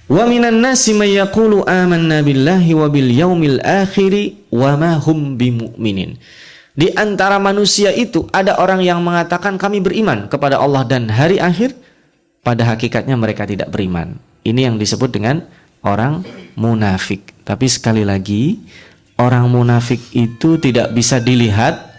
Wa 0.07 0.23
minan 0.25 0.63
nasi 0.63 0.95
amanna 0.95 2.23
billahi 2.23 2.73
wa 2.73 2.89
akhiri 3.61 4.49
wa 4.55 4.71
ma 4.79 4.97
hum 5.03 5.35
bimumin. 5.35 6.17
Di 6.77 6.93
antara 6.93 7.41
manusia 7.41 7.89
itu 7.89 8.29
ada 8.37 8.61
orang 8.61 8.85
yang 8.85 9.01
mengatakan 9.01 9.57
kami 9.57 9.81
beriman 9.81 10.29
kepada 10.29 10.61
Allah 10.61 10.85
dan 10.85 11.09
hari 11.09 11.41
akhir, 11.41 11.73
pada 12.45 12.69
hakikatnya 12.69 13.17
mereka 13.17 13.49
tidak 13.49 13.73
beriman. 13.73 14.21
Ini 14.45 14.71
yang 14.71 14.77
disebut 14.77 15.11
dengan 15.11 15.43
orang 15.83 16.23
munafik. 16.55 17.33
Tapi 17.49 17.67
sekali 17.67 18.05
lagi, 18.05 18.61
orang 19.17 19.49
munafik 19.49 19.99
itu 20.13 20.61
tidak 20.61 20.93
bisa 20.93 21.17
dilihat, 21.17 21.96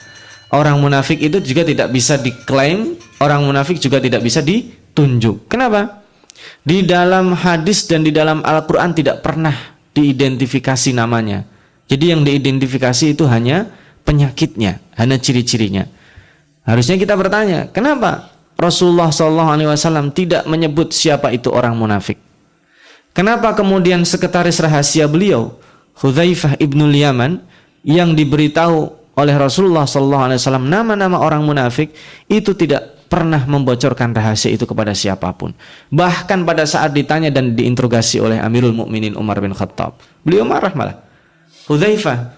orang 0.52 0.78
munafik 0.80 1.20
itu 1.20 1.44
juga 1.44 1.68
tidak 1.68 1.92
bisa 1.92 2.16
diklaim, 2.20 2.96
orang 3.20 3.44
munafik 3.44 3.80
juga 3.82 4.00
tidak 4.00 4.24
bisa 4.24 4.40
ditunjuk. 4.44 5.50
Kenapa? 5.52 6.04
Di 6.64 6.84
dalam 6.84 7.34
hadis 7.34 7.88
dan 7.88 8.04
di 8.04 8.12
dalam 8.12 8.44
Al-Quran 8.44 8.94
tidak 8.96 9.24
pernah 9.24 9.56
diidentifikasi 9.96 10.94
namanya. 10.94 11.48
Jadi 11.88 12.12
yang 12.12 12.22
diidentifikasi 12.28 13.16
itu 13.16 13.24
hanya 13.26 13.72
penyakitnya, 14.04 14.84
hanya 15.00 15.18
ciri-cirinya. 15.18 15.88
Harusnya 16.68 17.00
kita 17.00 17.16
bertanya, 17.16 17.72
kenapa 17.72 18.36
Rasulullah 18.60 19.08
SAW 19.08 20.12
tidak 20.12 20.44
menyebut 20.52 20.92
siapa 20.92 21.32
itu 21.32 21.48
orang 21.48 21.80
munafik? 21.80 22.20
Kenapa 23.16 23.56
kemudian 23.56 24.04
sekretaris 24.04 24.60
rahasia 24.60 25.08
beliau, 25.08 25.58
Hudzaifah 25.98 26.60
ibnul 26.62 26.94
Yaman, 26.94 27.42
yang 27.88 28.14
diberitahu 28.14 28.97
oleh 29.18 29.34
Rasulullah 29.34 29.90
SAW 29.90 30.30
nama-nama 30.62 31.18
orang 31.18 31.42
munafik 31.42 31.90
itu 32.30 32.54
tidak 32.54 33.10
pernah 33.10 33.42
membocorkan 33.48 34.14
rahasia 34.14 34.54
itu 34.54 34.70
kepada 34.70 34.94
siapa 34.94 35.34
pun. 35.34 35.56
Bahkan 35.90 36.46
pada 36.46 36.68
saat 36.70 36.94
ditanya 36.94 37.34
dan 37.34 37.58
diinterogasi 37.58 38.22
oleh 38.22 38.38
Amirul 38.38 38.76
Mukminin 38.76 39.18
Umar 39.18 39.42
bin 39.42 39.58
Khattab, 39.58 39.98
beliau 40.22 40.46
marah 40.46 40.70
malah. 40.76 41.02
Hudzaifah, 41.66 42.32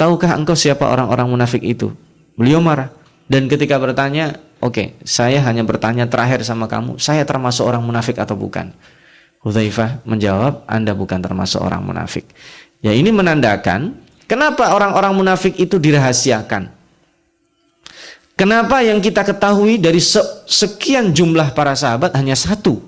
tahukah 0.00 0.32
engkau 0.38 0.56
siapa 0.56 0.88
orang-orang 0.88 1.28
munafik 1.28 1.60
itu? 1.60 1.92
Beliau 2.38 2.64
marah. 2.64 2.88
Dan 3.28 3.46
ketika 3.46 3.76
bertanya, 3.78 4.40
oke, 4.64 4.72
okay, 4.72 4.86
saya 5.04 5.44
hanya 5.44 5.62
bertanya 5.62 6.08
terakhir 6.08 6.42
sama 6.42 6.66
kamu, 6.66 6.98
saya 6.98 7.22
termasuk 7.28 7.68
orang 7.68 7.84
munafik 7.84 8.18
atau 8.18 8.34
bukan? 8.34 8.72
Hudzaifah 9.42 10.06
menjawab, 10.06 10.64
Anda 10.70 10.94
bukan 10.94 11.18
termasuk 11.18 11.58
orang 11.58 11.82
munafik. 11.82 12.30
Ya 12.82 12.94
ini 12.94 13.10
menandakan 13.14 13.94
kenapa 14.32 14.72
orang-orang 14.72 15.12
munafik 15.12 15.52
itu 15.60 15.76
dirahasiakan. 15.76 16.72
Kenapa 18.32 18.80
yang 18.80 19.04
kita 19.04 19.28
ketahui 19.28 19.76
dari 19.76 20.00
sekian 20.48 21.12
jumlah 21.12 21.52
para 21.52 21.76
sahabat 21.76 22.16
hanya 22.16 22.32
satu? 22.32 22.80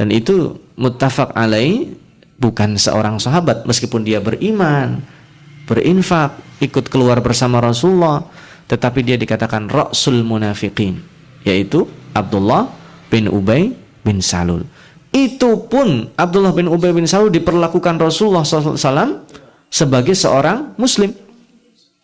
Dan 0.00 0.08
itu 0.08 0.56
muttafaq 0.80 1.36
alaih 1.36 1.92
bukan 2.40 2.80
seorang 2.80 3.20
sahabat 3.20 3.68
meskipun 3.68 4.00
dia 4.00 4.24
beriman, 4.24 5.04
berinfak, 5.68 6.40
ikut 6.58 6.88
keluar 6.88 7.20
bersama 7.20 7.60
Rasulullah, 7.60 8.24
tetapi 8.66 9.04
dia 9.04 9.20
dikatakan 9.20 9.68
Rasul 9.68 10.24
Munafiqin 10.24 10.98
yaitu 11.44 11.84
Abdullah 12.16 12.72
bin 13.12 13.28
Ubay 13.28 13.76
bin 14.00 14.24
Salul 14.24 14.64
itu 15.14 15.70
pun 15.70 16.10
Abdullah 16.18 16.50
bin 16.50 16.66
Ubay 16.66 16.90
bin 16.90 17.06
Salul 17.06 17.30
diperlakukan 17.30 18.02
Rasulullah 18.02 18.42
SAW 18.42 19.22
sebagai 19.74 20.14
seorang 20.14 20.78
muslim 20.78 21.10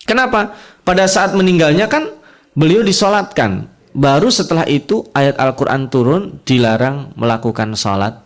kenapa? 0.02 0.58
pada 0.82 1.06
saat 1.06 1.38
meninggalnya 1.38 1.86
kan 1.86 2.10
beliau 2.58 2.82
disolatkan 2.82 3.70
baru 3.94 4.26
setelah 4.26 4.66
itu 4.66 5.06
ayat 5.14 5.38
Al-Quran 5.38 5.86
turun 5.86 6.22
dilarang 6.42 7.14
melakukan 7.14 7.78
sholat 7.78 8.18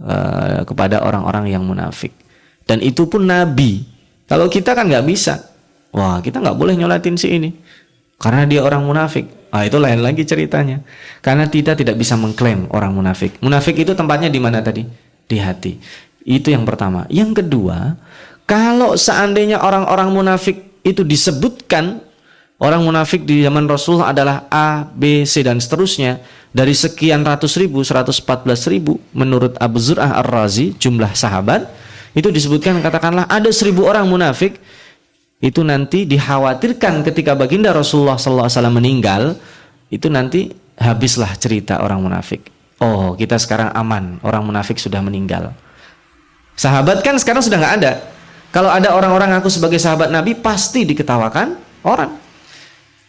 uh, 0.00 0.64
kepada 0.64 1.04
orang-orang 1.04 1.52
yang 1.52 1.60
munafik 1.60 2.16
dan 2.64 2.80
itu 2.80 3.04
pun 3.04 3.28
Nabi 3.28 3.84
kalau 4.24 4.48
kita 4.48 4.72
kan 4.72 4.88
nggak 4.88 5.04
bisa 5.04 5.44
Wah, 5.92 6.20
kita 6.20 6.38
nggak 6.38 6.56
boleh 6.56 6.74
nyolatin 6.76 7.16
si 7.16 7.32
ini. 7.32 7.50
Karena 8.18 8.44
dia 8.44 8.60
orang 8.60 8.84
munafik. 8.84 9.30
Ah, 9.48 9.64
itu 9.64 9.80
lain 9.80 10.04
lagi 10.04 10.26
ceritanya. 10.26 10.84
Karena 11.24 11.48
kita 11.48 11.72
tidak 11.78 11.96
bisa 11.96 12.18
mengklaim 12.18 12.68
orang 12.74 12.92
munafik. 12.92 13.40
Munafik 13.40 13.78
itu 13.78 13.96
tempatnya 13.96 14.28
di 14.28 14.40
mana 14.42 14.60
tadi? 14.60 14.84
Di 15.24 15.38
hati. 15.40 15.80
Itu 16.28 16.52
yang 16.52 16.68
pertama. 16.68 17.08
Yang 17.08 17.40
kedua, 17.44 17.96
kalau 18.48 18.96
seandainya 18.96 19.60
orang-orang 19.60 20.08
munafik 20.08 20.80
itu 20.80 21.04
disebutkan 21.04 22.00
orang 22.56 22.80
munafik 22.80 23.28
di 23.28 23.44
zaman 23.44 23.68
Rasul 23.68 24.00
adalah 24.00 24.48
A, 24.48 24.88
B, 24.88 25.28
C 25.28 25.44
dan 25.44 25.60
seterusnya 25.60 26.24
dari 26.48 26.72
sekian 26.72 27.20
ratus 27.28 27.60
ribu, 27.60 27.84
114 27.84 28.24
ribu 28.72 28.96
menurut 29.12 29.52
Abu 29.60 29.76
Zur'ah 29.76 30.16
Ar-Razi 30.24 30.72
jumlah 30.80 31.12
sahabat 31.12 31.68
itu 32.16 32.32
disebutkan 32.32 32.80
katakanlah 32.80 33.28
ada 33.28 33.52
seribu 33.52 33.84
orang 33.84 34.08
munafik 34.08 34.56
itu 35.38 35.60
nanti 35.60 36.08
dikhawatirkan 36.08 37.04
ketika 37.04 37.36
baginda 37.36 37.70
Rasulullah 37.70 38.18
SAW 38.18 38.48
meninggal 38.72 39.38
itu 39.92 40.08
nanti 40.08 40.50
habislah 40.74 41.36
cerita 41.36 41.84
orang 41.84 42.00
munafik. 42.00 42.48
Oh 42.80 43.12
kita 43.12 43.36
sekarang 43.36 43.70
aman 43.76 44.18
orang 44.24 44.42
munafik 44.42 44.80
sudah 44.80 45.04
meninggal. 45.04 45.52
Sahabat 46.58 47.06
kan 47.06 47.14
sekarang 47.20 47.44
sudah 47.44 47.60
nggak 47.60 47.76
ada. 47.84 47.92
Kalau 48.48 48.72
ada 48.72 48.96
orang-orang 48.96 49.36
aku 49.36 49.52
sebagai 49.52 49.76
sahabat 49.76 50.08
Nabi 50.08 50.32
pasti 50.32 50.88
diketawakan 50.88 51.58
orang. 51.84 52.16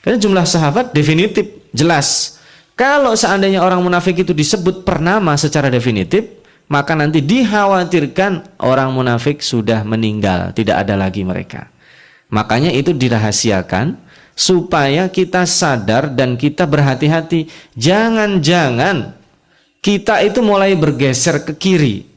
Karena 0.03 0.17
jumlah 0.19 0.45
sahabat 0.47 0.91
definitif 0.91 1.69
jelas. 1.71 2.39
Kalau 2.75 3.11
seandainya 3.15 3.59
orang 3.59 3.83
munafik 3.83 4.23
itu 4.23 4.31
disebut 4.31 4.87
pernama 4.87 5.35
secara 5.35 5.67
definitif, 5.67 6.39
maka 6.71 6.95
nanti 6.95 7.19
dikhawatirkan 7.19 8.61
orang 8.63 8.95
munafik 8.95 9.43
sudah 9.43 9.83
meninggal, 9.83 10.55
tidak 10.55 10.87
ada 10.87 10.95
lagi 10.95 11.27
mereka. 11.27 11.67
Makanya 12.31 12.71
itu 12.71 12.95
dirahasiakan 12.95 13.99
supaya 14.37 15.11
kita 15.11 15.43
sadar 15.43 16.15
dan 16.15 16.39
kita 16.39 16.63
berhati-hati. 16.63 17.51
Jangan-jangan 17.75 19.17
kita 19.83 20.23
itu 20.23 20.39
mulai 20.39 20.77
bergeser 20.79 21.43
ke 21.43 21.53
kiri. 21.59 22.08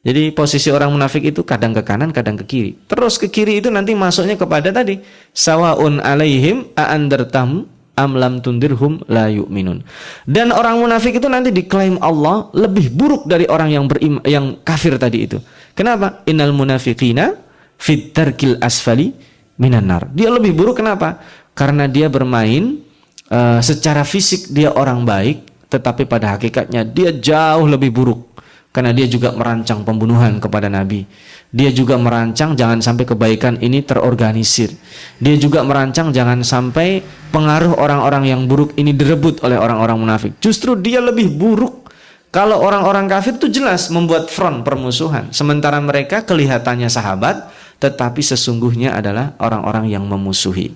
Jadi 0.00 0.32
posisi 0.32 0.72
orang 0.72 0.96
munafik 0.96 1.28
itu 1.28 1.44
kadang 1.44 1.76
ke 1.76 1.84
kanan, 1.84 2.08
kadang 2.08 2.32
ke 2.40 2.44
kiri. 2.48 2.72
Terus 2.88 3.20
ke 3.20 3.28
kiri 3.28 3.60
itu 3.60 3.68
nanti 3.68 3.92
masuknya 3.92 4.32
kepada 4.32 4.72
tadi 4.72 4.96
sawaun 5.36 6.00
alaihim 6.00 6.72
aandartam 6.72 7.68
am 8.00 8.16
lam 8.16 8.40
tundirhum 8.40 9.04
la 9.12 9.28
yu'minun. 9.28 9.84
Dan 10.24 10.56
orang 10.56 10.80
munafik 10.80 11.20
itu 11.20 11.28
nanti 11.28 11.52
diklaim 11.52 12.00
Allah 12.00 12.48
lebih 12.56 12.88
buruk 12.96 13.28
dari 13.28 13.44
orang 13.44 13.68
yang 13.68 13.84
berim 13.84 14.24
yang 14.24 14.56
kafir 14.64 14.96
tadi 14.96 15.28
itu. 15.28 15.36
Kenapa? 15.76 16.24
Innal 16.24 16.56
munafiqina 16.56 17.36
fit 17.76 18.16
tarkil 18.16 18.56
asfali 18.56 19.12
minanar. 19.60 20.08
Dia 20.16 20.32
lebih 20.32 20.56
buruk 20.56 20.80
kenapa? 20.80 21.20
Karena 21.52 21.84
dia 21.84 22.08
bermain 22.08 22.80
uh, 23.28 23.60
secara 23.60 24.00
fisik 24.08 24.48
dia 24.48 24.72
orang 24.72 25.04
baik, 25.04 25.68
tetapi 25.68 26.08
pada 26.08 26.40
hakikatnya 26.40 26.88
dia 26.88 27.12
jauh 27.12 27.68
lebih 27.68 27.92
buruk. 27.92 28.29
Karena 28.70 28.94
dia 28.94 29.10
juga 29.10 29.34
merancang 29.34 29.82
pembunuhan 29.82 30.38
kepada 30.38 30.70
Nabi. 30.70 31.02
Dia 31.50 31.74
juga 31.74 31.98
merancang 31.98 32.54
jangan 32.54 32.78
sampai 32.78 33.02
kebaikan 33.02 33.58
ini 33.58 33.82
terorganisir. 33.82 34.70
Dia 35.18 35.34
juga 35.34 35.66
merancang 35.66 36.14
jangan 36.14 36.46
sampai 36.46 37.02
pengaruh 37.34 37.74
orang-orang 37.74 38.30
yang 38.30 38.46
buruk 38.46 38.78
ini 38.78 38.94
direbut 38.94 39.42
oleh 39.42 39.58
orang-orang 39.58 39.98
munafik. 39.98 40.32
Justru 40.38 40.78
dia 40.78 41.02
lebih 41.02 41.34
buruk 41.34 41.90
kalau 42.30 42.62
orang-orang 42.62 43.10
kafir 43.10 43.34
itu 43.34 43.50
jelas 43.50 43.90
membuat 43.90 44.30
front 44.30 44.62
permusuhan. 44.62 45.34
Sementara 45.34 45.82
mereka 45.82 46.22
kelihatannya 46.22 46.86
sahabat, 46.86 47.50
tetapi 47.82 48.22
sesungguhnya 48.22 48.94
adalah 48.94 49.34
orang-orang 49.42 49.90
yang 49.90 50.06
memusuhi. 50.06 50.70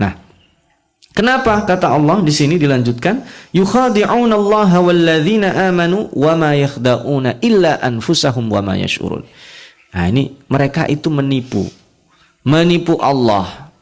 Nah, 0.00 0.25
kenapa 1.16 1.64
kata 1.64 1.96
Allah 1.96 2.20
di 2.20 2.28
sini 2.28 2.60
dilanjutkan 2.60 3.24
yukhadi'un 3.56 4.28
Allah 4.28 4.70
walladzina 4.76 5.72
amanu 5.72 6.12
wa 6.12 6.36
ma 6.36 6.52
yakhda'una 6.52 7.40
illa 7.40 7.80
anfusahum 7.80 8.52
wa 8.52 8.60
ma 8.60 8.76
yash'urun. 8.76 9.24
Nah, 9.96 10.04
ini 10.12 10.36
mereka 10.52 10.84
itu 10.84 11.08
menipu. 11.08 11.64
Menipu 12.44 13.00
Allah. 13.00 13.72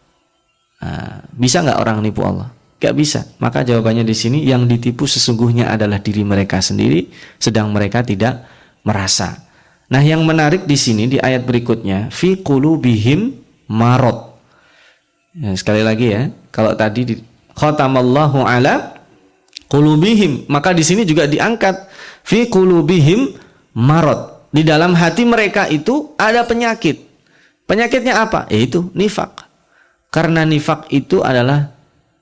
Nah, 0.79 1.27
bisa 1.35 1.59
nggak 1.59 1.79
orang 1.83 1.99
nipu 1.99 2.23
Allah? 2.23 2.55
Gak 2.79 2.95
bisa. 2.95 3.25
Maka 3.41 3.65
jawabannya 3.65 4.05
di 4.05 4.13
sini 4.13 4.45
yang 4.45 4.69
ditipu 4.69 5.09
sesungguhnya 5.09 5.73
adalah 5.73 5.99
diri 5.99 6.21
mereka 6.21 6.61
sendiri, 6.61 7.09
sedang 7.41 7.73
mereka 7.73 8.05
tidak 8.05 8.45
merasa. 8.85 9.41
Nah, 9.89 10.05
yang 10.05 10.23
menarik 10.23 10.69
di 10.69 10.77
sini 10.77 11.09
di 11.09 11.17
ayat 11.17 11.49
berikutnya, 11.49 12.13
fi 12.13 12.39
qulubihim 12.41 13.37
marot. 13.73 14.34
Ya, 15.35 15.51
sekali 15.59 15.83
lagi 15.83 16.15
ya, 16.15 16.31
kalau 16.55 16.79
tadi 16.79 17.03
di 17.03 17.15
khatamallahu 17.59 18.47
ala 18.47 18.95
qulubihim, 19.67 20.47
maka 20.47 20.71
di 20.71 20.87
sini 20.87 21.03
juga 21.03 21.27
diangkat 21.27 21.91
fi 22.23 22.47
qulubihim 22.47 23.35
marot. 23.75 24.47
Di 24.55 24.63
dalam 24.63 24.95
hati 24.95 25.27
mereka 25.27 25.67
itu 25.67 26.15
ada 26.15 26.47
penyakit. 26.47 27.03
Penyakitnya 27.67 28.23
apa? 28.23 28.47
Yaitu 28.47 28.95
nifak. 28.95 29.51
Karena 30.15 30.47
nifak 30.47 30.87
itu 30.95 31.27
adalah 31.27 31.75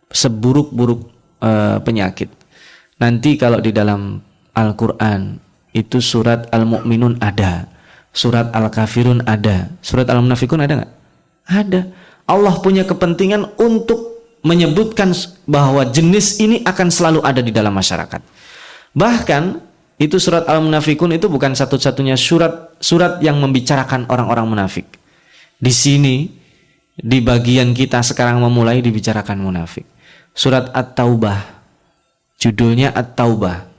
seburuk-buruk 0.08 1.12
e, 1.44 1.50
penyakit. 1.84 2.32
Nanti 2.96 3.36
kalau 3.36 3.60
di 3.60 3.68
dalam 3.68 4.24
Al-Qur'an 4.56 5.36
itu 5.76 6.00
surat 6.00 6.48
Al-Mu'minun 6.48 7.20
ada, 7.20 7.68
surat 8.16 8.48
Al-Kafirun 8.56 9.28
ada, 9.28 9.68
surat 9.84 10.08
Al-Munafikun 10.08 10.64
ada 10.64 10.80
nggak? 10.80 10.92
Ada. 11.52 11.80
Allah 12.26 12.54
punya 12.62 12.86
kepentingan 12.86 13.58
untuk 13.58 14.22
menyebutkan 14.42 15.14
bahwa 15.46 15.86
jenis 15.86 16.42
ini 16.42 16.66
akan 16.66 16.88
selalu 16.90 17.20
ada 17.22 17.38
di 17.38 17.54
dalam 17.54 17.74
masyarakat. 17.74 18.20
Bahkan 18.92 19.42
itu 20.02 20.18
surat 20.18 20.50
Al-Munafikun 20.50 21.14
itu 21.14 21.30
bukan 21.30 21.54
satu-satunya 21.54 22.18
surat 22.18 22.74
surat 22.82 23.22
yang 23.22 23.38
membicarakan 23.38 24.10
orang-orang 24.10 24.50
munafik. 24.50 24.86
Di 25.62 25.70
sini 25.70 26.26
di 26.98 27.22
bagian 27.22 27.70
kita 27.70 28.02
sekarang 28.02 28.42
memulai 28.42 28.82
dibicarakan 28.82 29.38
munafik. 29.38 29.86
Surat 30.34 30.74
At-Taubah. 30.74 31.62
Judulnya 32.42 32.90
At-Taubah. 32.90 33.70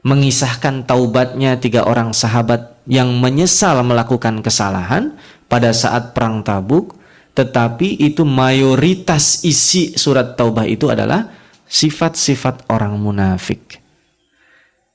Mengisahkan 0.00 0.88
taubatnya 0.88 1.60
tiga 1.60 1.84
orang 1.84 2.16
sahabat 2.16 2.76
yang 2.88 3.20
menyesal 3.20 3.84
melakukan 3.84 4.40
kesalahan 4.40 5.12
pada 5.44 5.76
saat 5.76 6.16
perang 6.16 6.40
Tabuk, 6.40 6.96
tetapi 7.40 7.96
itu 7.96 8.20
mayoritas 8.20 9.40
isi 9.48 9.96
surat 9.96 10.36
Taubah 10.36 10.68
itu 10.68 10.92
adalah 10.92 11.32
sifat-sifat 11.64 12.68
orang 12.68 13.00
munafik. 13.00 13.80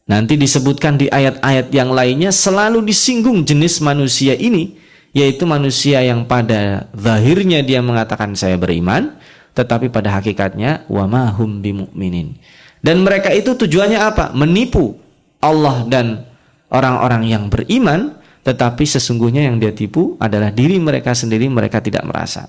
Nanti 0.06 0.38
disebutkan 0.38 1.02
di 1.02 1.10
ayat-ayat 1.10 1.74
yang 1.74 1.90
lainnya 1.90 2.30
selalu 2.30 2.86
disinggung 2.86 3.42
jenis 3.42 3.82
manusia 3.82 4.38
ini, 4.38 4.78
yaitu 5.10 5.50
manusia 5.50 6.06
yang 6.06 6.30
pada 6.30 6.86
zahirnya 6.94 7.66
dia 7.66 7.82
mengatakan 7.82 8.38
saya 8.38 8.62
beriman, 8.62 9.18
tetapi 9.58 9.90
pada 9.90 10.14
hakikatnya 10.22 10.86
wa 10.86 11.10
mahum 11.10 11.66
bimumin. 11.66 12.38
Dan 12.86 13.02
mereka 13.02 13.34
itu 13.34 13.58
tujuannya 13.58 13.98
apa? 13.98 14.30
Menipu 14.38 15.02
Allah 15.42 15.82
dan 15.90 16.30
orang-orang 16.70 17.26
yang 17.26 17.50
beriman, 17.50 18.14
tetapi 18.46 18.86
sesungguhnya 18.86 19.50
yang 19.50 19.58
dia 19.58 19.74
tipu 19.74 20.14
adalah 20.22 20.54
diri 20.54 20.78
mereka 20.78 21.18
sendiri, 21.18 21.50
mereka 21.50 21.82
tidak 21.82 22.06
merasa. 22.06 22.48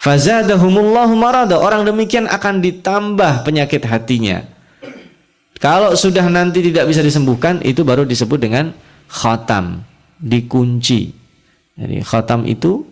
Fazadahumullahu 0.00 1.12
marada. 1.14 1.60
Orang 1.60 1.84
demikian 1.84 2.24
akan 2.26 2.64
ditambah 2.64 3.44
penyakit 3.44 3.84
hatinya 3.84 4.54
kalau 5.64 5.96
sudah 5.96 6.28
nanti 6.28 6.60
tidak 6.60 6.92
bisa 6.92 7.00
disembuhkan, 7.00 7.56
itu 7.64 7.88
baru 7.88 8.04
disebut 8.04 8.36
dengan 8.36 8.76
khatam, 9.08 9.80
dikunci. 10.20 11.08
Jadi 11.80 12.04
khatam 12.04 12.44
itu 12.44 12.84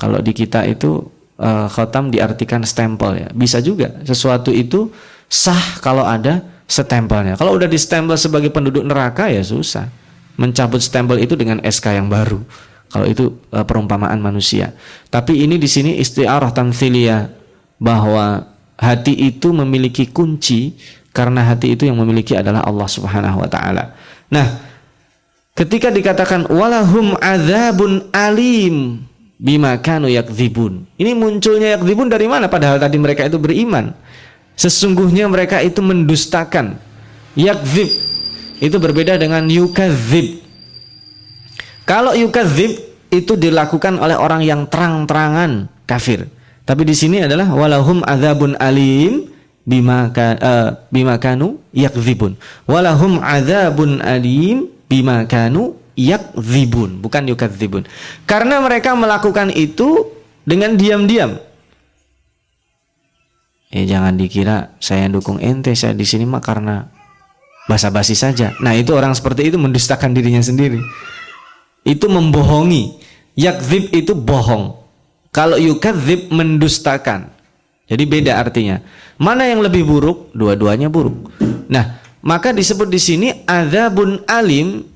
kalau 0.00 0.16
di 0.24 0.32
kita 0.32 0.64
itu 0.64 1.04
uh, 1.36 1.68
khatam 1.68 2.08
diartikan 2.08 2.64
stempel 2.64 3.20
ya. 3.20 3.28
Bisa 3.36 3.60
juga 3.60 4.00
sesuatu 4.08 4.48
itu 4.48 4.88
sah 5.28 5.76
kalau 5.84 6.08
ada 6.08 6.40
stempelnya. 6.64 7.36
Kalau 7.36 7.60
udah 7.60 7.68
stempel 7.76 8.16
sebagai 8.16 8.48
penduduk 8.48 8.80
neraka 8.80 9.28
ya 9.28 9.44
susah. 9.44 9.92
Mencabut 10.38 10.82
stempel 10.82 11.22
itu 11.22 11.34
dengan 11.34 11.62
SK 11.62 11.96
yang 11.96 12.08
baru. 12.10 12.42
Kalau 12.90 13.06
itu 13.06 13.38
uh, 13.54 13.62
perumpamaan 13.62 14.18
manusia. 14.18 14.74
Tapi 15.08 15.46
ini 15.46 15.56
di 15.56 15.70
sini 15.70 16.02
istiarah 16.02 16.50
tamthiliyah 16.50 17.30
bahwa 17.78 18.50
hati 18.74 19.14
itu 19.14 19.54
memiliki 19.54 20.10
kunci 20.10 20.74
karena 21.14 21.46
hati 21.46 21.78
itu 21.78 21.86
yang 21.86 21.98
memiliki 22.02 22.34
adalah 22.34 22.66
Allah 22.66 22.88
Subhanahu 22.90 23.46
wa 23.46 23.48
taala. 23.50 23.94
Nah, 24.26 24.58
ketika 25.54 25.94
dikatakan 25.94 26.50
walahum 26.50 27.14
adzabun 27.18 28.10
alim 28.10 29.06
bima 29.40 29.78
kanu 29.78 30.10
yakdzibun. 30.10 30.84
Ini 30.98 31.14
munculnya 31.14 31.78
yakdzibun 31.78 32.10
dari 32.10 32.26
mana 32.26 32.50
padahal 32.50 32.82
tadi 32.82 32.98
mereka 32.98 33.22
itu 33.22 33.38
beriman. 33.38 33.94
Sesungguhnya 34.58 35.30
mereka 35.30 35.62
itu 35.64 35.80
mendustakan. 35.80 36.76
Yakdzib 37.38 38.09
itu 38.60 38.76
berbeda 38.76 39.16
dengan 39.16 39.48
yukadzib. 39.48 40.44
Kalau 41.88 42.14
yukadzib 42.14 42.76
itu 43.10 43.32
dilakukan 43.34 43.98
oleh 43.98 44.14
orang 44.14 44.46
yang 44.46 44.68
terang-terangan 44.70 45.66
kafir. 45.88 46.30
Tapi 46.62 46.86
di 46.86 46.94
sini 46.94 47.24
adalah 47.26 47.50
walahum 47.50 48.04
adzabun 48.06 48.54
alim 48.60 49.26
bima 49.70 50.08
uh, 50.10 50.88
bima 50.88 51.20
kanu 51.20 51.60
yakdzibun 51.70 52.34
walahum 52.64 53.20
adzabun 53.20 54.00
alim 54.00 54.66
bima 54.88 55.28
kanu 55.28 55.76
yakdzibun 55.94 56.98
bukan 57.04 57.28
yukadzibun 57.30 57.84
karena 58.24 58.58
mereka 58.64 58.96
melakukan 58.96 59.52
itu 59.52 60.10
dengan 60.48 60.74
diam-diam 60.74 61.36
eh 63.70 63.84
jangan 63.86 64.16
dikira 64.16 64.74
saya 64.80 65.06
dukung 65.12 65.38
ente 65.38 65.76
saya 65.76 65.92
di 65.92 66.08
sini 66.08 66.24
mah 66.24 66.42
karena 66.42 66.88
basa-basi 67.70 68.18
saja 68.18 68.50
nah 68.58 68.74
itu 68.74 68.90
orang 68.90 69.14
seperti 69.14 69.54
itu 69.54 69.56
mendustakan 69.62 70.10
dirinya 70.10 70.42
sendiri 70.42 70.82
itu 71.86 72.06
membohongi 72.10 72.98
yakdzib 73.38 73.94
itu 73.94 74.18
bohong 74.18 74.74
kalau 75.30 75.54
yukadzib 75.54 76.34
mendustakan 76.34 77.30
jadi 77.90 78.06
beda 78.06 78.32
artinya. 78.38 78.78
Mana 79.18 79.50
yang 79.50 79.66
lebih 79.66 79.82
buruk? 79.82 80.30
Dua-duanya 80.30 80.86
buruk. 80.86 81.34
Nah, 81.66 81.98
maka 82.22 82.54
disebut 82.54 82.86
di 82.86 83.02
sini 83.02 83.28
azabun 83.42 84.22
alim 84.30 84.86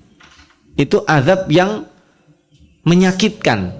itu 0.79 1.03
azab 1.03 1.51
yang 1.51 1.83
menyakitkan. 2.87 3.75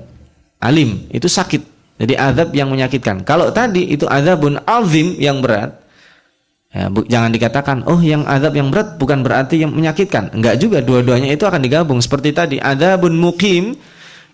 Alim 0.59 1.07
itu 1.15 1.31
sakit. 1.31 1.63
Jadi 1.95 2.19
azab 2.19 2.51
yang 2.59 2.75
menyakitkan. 2.75 3.23
Kalau 3.23 3.55
tadi 3.55 3.87
itu 3.95 4.11
azabun 4.11 4.59
azim 4.67 5.15
yang 5.23 5.39
berat. 5.39 5.79
Ya, 6.75 6.91
bu, 6.91 7.07
jangan 7.07 7.31
dikatakan, 7.31 7.87
oh 7.87 8.03
yang 8.03 8.27
azab 8.27 8.59
yang 8.59 8.67
berat 8.75 8.99
bukan 8.99 9.23
berarti 9.23 9.63
yang 9.63 9.71
menyakitkan. 9.71 10.35
Enggak 10.35 10.59
juga, 10.59 10.83
dua-duanya 10.83 11.31
itu 11.31 11.47
akan 11.47 11.63
digabung. 11.63 12.03
Seperti 12.03 12.35
tadi, 12.35 12.59
azabun 12.59 13.15
mukim 13.15 13.79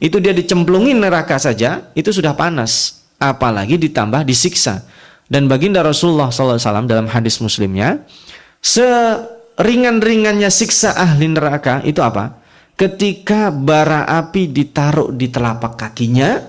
itu 0.00 0.16
dia 0.16 0.32
dicemplungin 0.32 0.96
neraka 1.04 1.36
saja, 1.36 1.92
itu 1.92 2.08
sudah 2.08 2.32
panas 2.32 3.04
apalagi 3.20 3.76
ditambah 3.76 4.24
disiksa. 4.24 4.88
Dan 5.28 5.52
baginda 5.52 5.84
Rasulullah 5.84 6.32
SAW 6.32 6.88
dalam 6.88 7.12
hadis 7.12 7.36
muslimnya, 7.44 8.08
seringan-ringannya 8.64 10.48
siksa 10.48 10.96
ahli 10.96 11.28
neraka 11.28 11.84
itu 11.84 12.00
apa? 12.00 12.40
Ketika 12.72 13.52
bara 13.52 14.08
api 14.08 14.48
ditaruh 14.48 15.12
di 15.12 15.28
telapak 15.28 15.76
kakinya, 15.76 16.40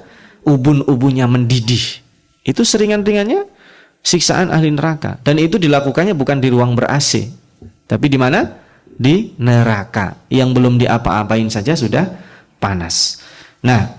ubun-ubunnya 0.47 1.27
mendidih. 1.27 1.99
Itu 2.47 2.63
seringan-ringannya 2.63 3.50
siksaan 4.01 4.49
ahli 4.49 4.73
neraka. 4.73 5.21
Dan 5.21 5.37
itu 5.37 5.61
dilakukannya 5.61 6.17
bukan 6.17 6.41
di 6.41 6.49
ruang 6.49 6.73
ber-AC. 6.73 7.29
Tapi 7.85 8.05
di 8.09 8.17
mana? 8.17 8.45
Di 8.85 9.33
neraka. 9.37 10.27
Yang 10.27 10.49
belum 10.57 10.73
diapa-apain 10.81 11.47
saja 11.47 11.77
sudah 11.77 12.09
panas. 12.61 13.21
Nah, 13.61 13.93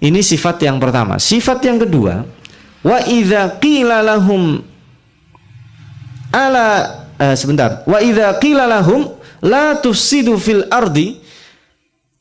ini 0.00 0.20
sifat 0.20 0.62
yang 0.64 0.80
pertama. 0.80 1.16
Sifat 1.16 1.64
yang 1.64 1.80
kedua, 1.80 2.24
wa 2.84 2.98
idza 3.08 3.58
qila 3.62 4.04
lahum 4.04 4.60
ala 6.32 6.66
uh, 7.16 7.36
sebentar. 7.36 7.84
Wa 7.88 8.00
idza 8.04 8.36
qila 8.42 8.68
lahum 8.68 9.12
la 9.44 9.78
tufsidu 9.78 10.36
fil 10.38 10.66
ardi 10.68 11.22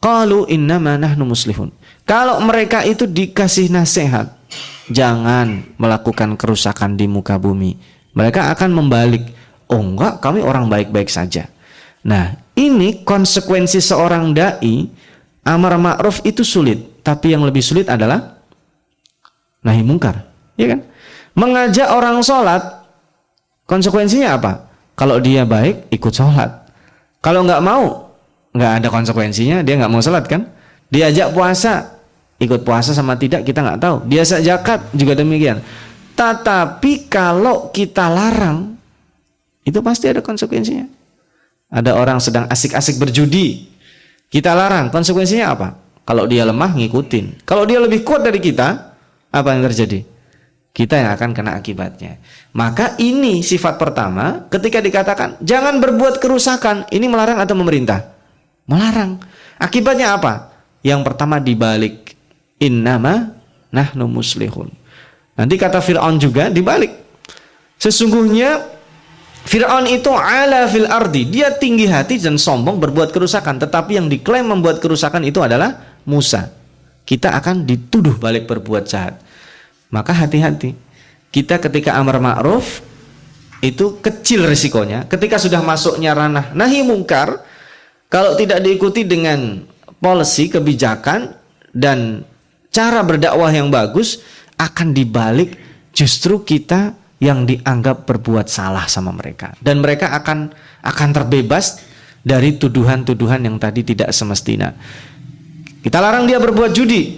qalu 0.01 0.49
innama 0.49 0.97
nahnu 0.97 1.27
muslihun. 1.27 1.69
Kalau 2.05 2.41
mereka 2.43 2.83
itu 2.83 3.05
dikasih 3.05 3.69
nasihat, 3.69 4.40
jangan 4.91 5.63
melakukan 5.79 6.35
kerusakan 6.35 6.99
di 6.99 7.07
muka 7.07 7.39
bumi. 7.39 7.77
Mereka 8.11 8.51
akan 8.55 8.75
membalik, 8.75 9.23
oh 9.71 9.79
enggak, 9.79 10.19
kami 10.19 10.43
orang 10.43 10.67
baik-baik 10.67 11.07
saja. 11.07 11.47
Nah, 12.03 12.35
ini 12.57 13.05
konsekuensi 13.05 13.79
seorang 13.79 14.33
dai 14.35 14.89
amar 15.47 15.77
ma'ruf 15.77 16.21
itu 16.27 16.43
sulit. 16.43 17.01
Tapi 17.01 17.33
yang 17.33 17.41
lebih 17.47 17.63
sulit 17.65 17.89
adalah 17.89 18.37
nahi 19.65 19.81
mungkar, 19.81 20.27
ya 20.57 20.75
kan? 20.75 20.79
Mengajak 21.33 21.87
orang 21.89 22.19
sholat, 22.21 22.61
konsekuensinya 23.65 24.37
apa? 24.37 24.67
Kalau 24.99 25.17
dia 25.17 25.47
baik, 25.47 25.89
ikut 25.89 26.13
sholat. 26.13 26.67
Kalau 27.23 27.47
nggak 27.47 27.61
mau, 27.63 28.11
nggak 28.51 28.71
ada 28.83 28.87
konsekuensinya, 28.91 29.63
dia 29.63 29.79
nggak 29.79 29.91
mau 29.93 30.03
sholat 30.03 30.27
kan? 30.27 30.45
Diajak 30.91 31.31
puasa, 31.31 32.00
ikut 32.41 32.65
puasa 32.65 32.97
sama 32.97 33.13
tidak 33.21 33.45
kita 33.45 33.61
nggak 33.61 33.79
tahu. 33.79 33.95
Biasa 34.09 34.41
zakat 34.41 34.89
juga 34.97 35.13
demikian. 35.13 35.61
Tetapi 36.17 37.05
kalau 37.05 37.69
kita 37.69 38.09
larang, 38.09 38.73
itu 39.61 39.77
pasti 39.85 40.09
ada 40.09 40.25
konsekuensinya. 40.25 40.89
Ada 41.71 41.95
orang 41.95 42.19
sedang 42.19 42.49
asik-asik 42.51 42.99
berjudi, 42.99 43.71
kita 44.27 44.51
larang, 44.57 44.91
konsekuensinya 44.91 45.53
apa? 45.53 45.67
Kalau 46.03 46.27
dia 46.27 46.43
lemah 46.43 46.75
ngikutin. 46.75 47.45
Kalau 47.45 47.63
dia 47.63 47.79
lebih 47.79 48.03
kuat 48.03 48.25
dari 48.25 48.41
kita, 48.41 48.91
apa 49.31 49.47
yang 49.55 49.63
terjadi? 49.71 50.03
Kita 50.71 50.99
yang 50.99 51.15
akan 51.15 51.31
kena 51.35 51.55
akibatnya. 51.55 52.19
Maka 52.55 52.95
ini 52.99 53.43
sifat 53.43 53.75
pertama 53.75 54.47
ketika 54.47 54.79
dikatakan 54.79 55.39
jangan 55.43 55.79
berbuat 55.79 56.19
kerusakan, 56.19 56.87
ini 56.91 57.07
melarang 57.07 57.39
atau 57.39 57.55
memerintah? 57.55 58.11
Melarang. 58.67 59.19
Akibatnya 59.59 60.15
apa? 60.15 60.51
Yang 60.81 61.01
pertama 61.05 61.37
dibalik 61.43 62.10
innama 62.61 63.33
nahnu 63.73 64.05
muslihun. 64.05 64.69
Nanti 65.33 65.57
kata 65.57 65.81
Fir'aun 65.81 66.21
juga 66.21 66.53
dibalik. 66.53 66.93
Sesungguhnya 67.81 68.61
Fir'aun 69.41 69.89
itu 69.89 70.13
ala 70.13 70.69
fil 70.69 70.85
ardi, 70.85 71.25
dia 71.25 71.49
tinggi 71.49 71.89
hati 71.89 72.21
dan 72.21 72.37
sombong 72.37 72.77
berbuat 72.77 73.09
kerusakan, 73.09 73.57
tetapi 73.57 73.97
yang 73.97 74.05
diklaim 74.05 74.45
membuat 74.45 74.77
kerusakan 74.77 75.25
itu 75.25 75.41
adalah 75.41 75.97
Musa, 76.05 76.53
kita 77.09 77.33
akan 77.33 77.65
dituduh 77.65 78.21
balik 78.21 78.45
berbuat 78.45 78.85
jahat. 78.85 79.17
Maka 79.89 80.13
hati-hati. 80.13 80.77
Kita 81.33 81.57
ketika 81.57 81.97
amar 81.97 82.21
ma'ruf 82.21 82.85
itu 83.65 83.97
kecil 83.97 84.45
resikonya. 84.45 85.09
Ketika 85.09 85.41
sudah 85.41 85.65
masuknya 85.65 86.13
ranah 86.13 86.53
nahi 86.53 86.85
mungkar, 86.85 87.41
kalau 88.11 88.37
tidak 88.37 88.61
diikuti 88.61 89.07
dengan 89.07 89.65
policy, 89.97 90.53
kebijakan 90.53 91.33
dan 91.73 92.27
cara 92.71 93.03
berdakwah 93.03 93.51
yang 93.51 93.69
bagus 93.69 94.23
akan 94.55 94.95
dibalik 94.95 95.59
justru 95.91 96.41
kita 96.41 96.95
yang 97.21 97.45
dianggap 97.45 98.09
berbuat 98.09 98.49
salah 98.49 98.89
sama 98.89 99.13
mereka 99.13 99.53
dan 99.61 99.83
mereka 99.83 100.09
akan 100.17 100.49
akan 100.81 101.09
terbebas 101.13 101.85
dari 102.21 102.57
tuduhan-tuduhan 102.57 103.41
yang 103.41 103.57
tadi 103.57 103.81
tidak 103.85 104.13
semestinya. 104.13 104.73
Kita 105.81 105.97
larang 105.97 106.29
dia 106.29 106.37
berbuat 106.37 106.71
judi. 106.73 107.17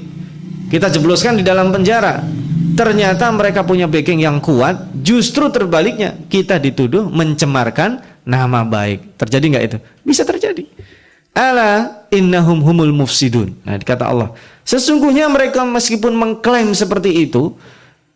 Kita 0.72 0.88
jebloskan 0.88 1.36
di 1.36 1.44
dalam 1.44 1.70
penjara. 1.70 2.24
Ternyata 2.74 3.30
mereka 3.30 3.62
punya 3.62 3.86
backing 3.86 4.24
yang 4.26 4.42
kuat, 4.42 4.90
justru 5.04 5.46
terbaliknya 5.54 6.18
kita 6.32 6.58
dituduh 6.58 7.06
mencemarkan 7.12 8.02
nama 8.26 8.66
baik. 8.66 9.20
Terjadi 9.20 9.46
nggak 9.54 9.66
itu? 9.70 9.78
Bisa 10.02 10.24
terjadi. 10.26 10.66
Ala 11.36 12.02
innahum 12.10 12.64
humul 12.64 12.96
mufsidun. 12.96 13.54
Nah, 13.62 13.78
dikata 13.78 14.10
Allah, 14.10 14.34
sesungguhnya 14.64 15.28
mereka 15.32 15.64
meskipun 15.64 16.16
mengklaim 16.16 16.72
seperti 16.76 17.28
itu, 17.28 17.56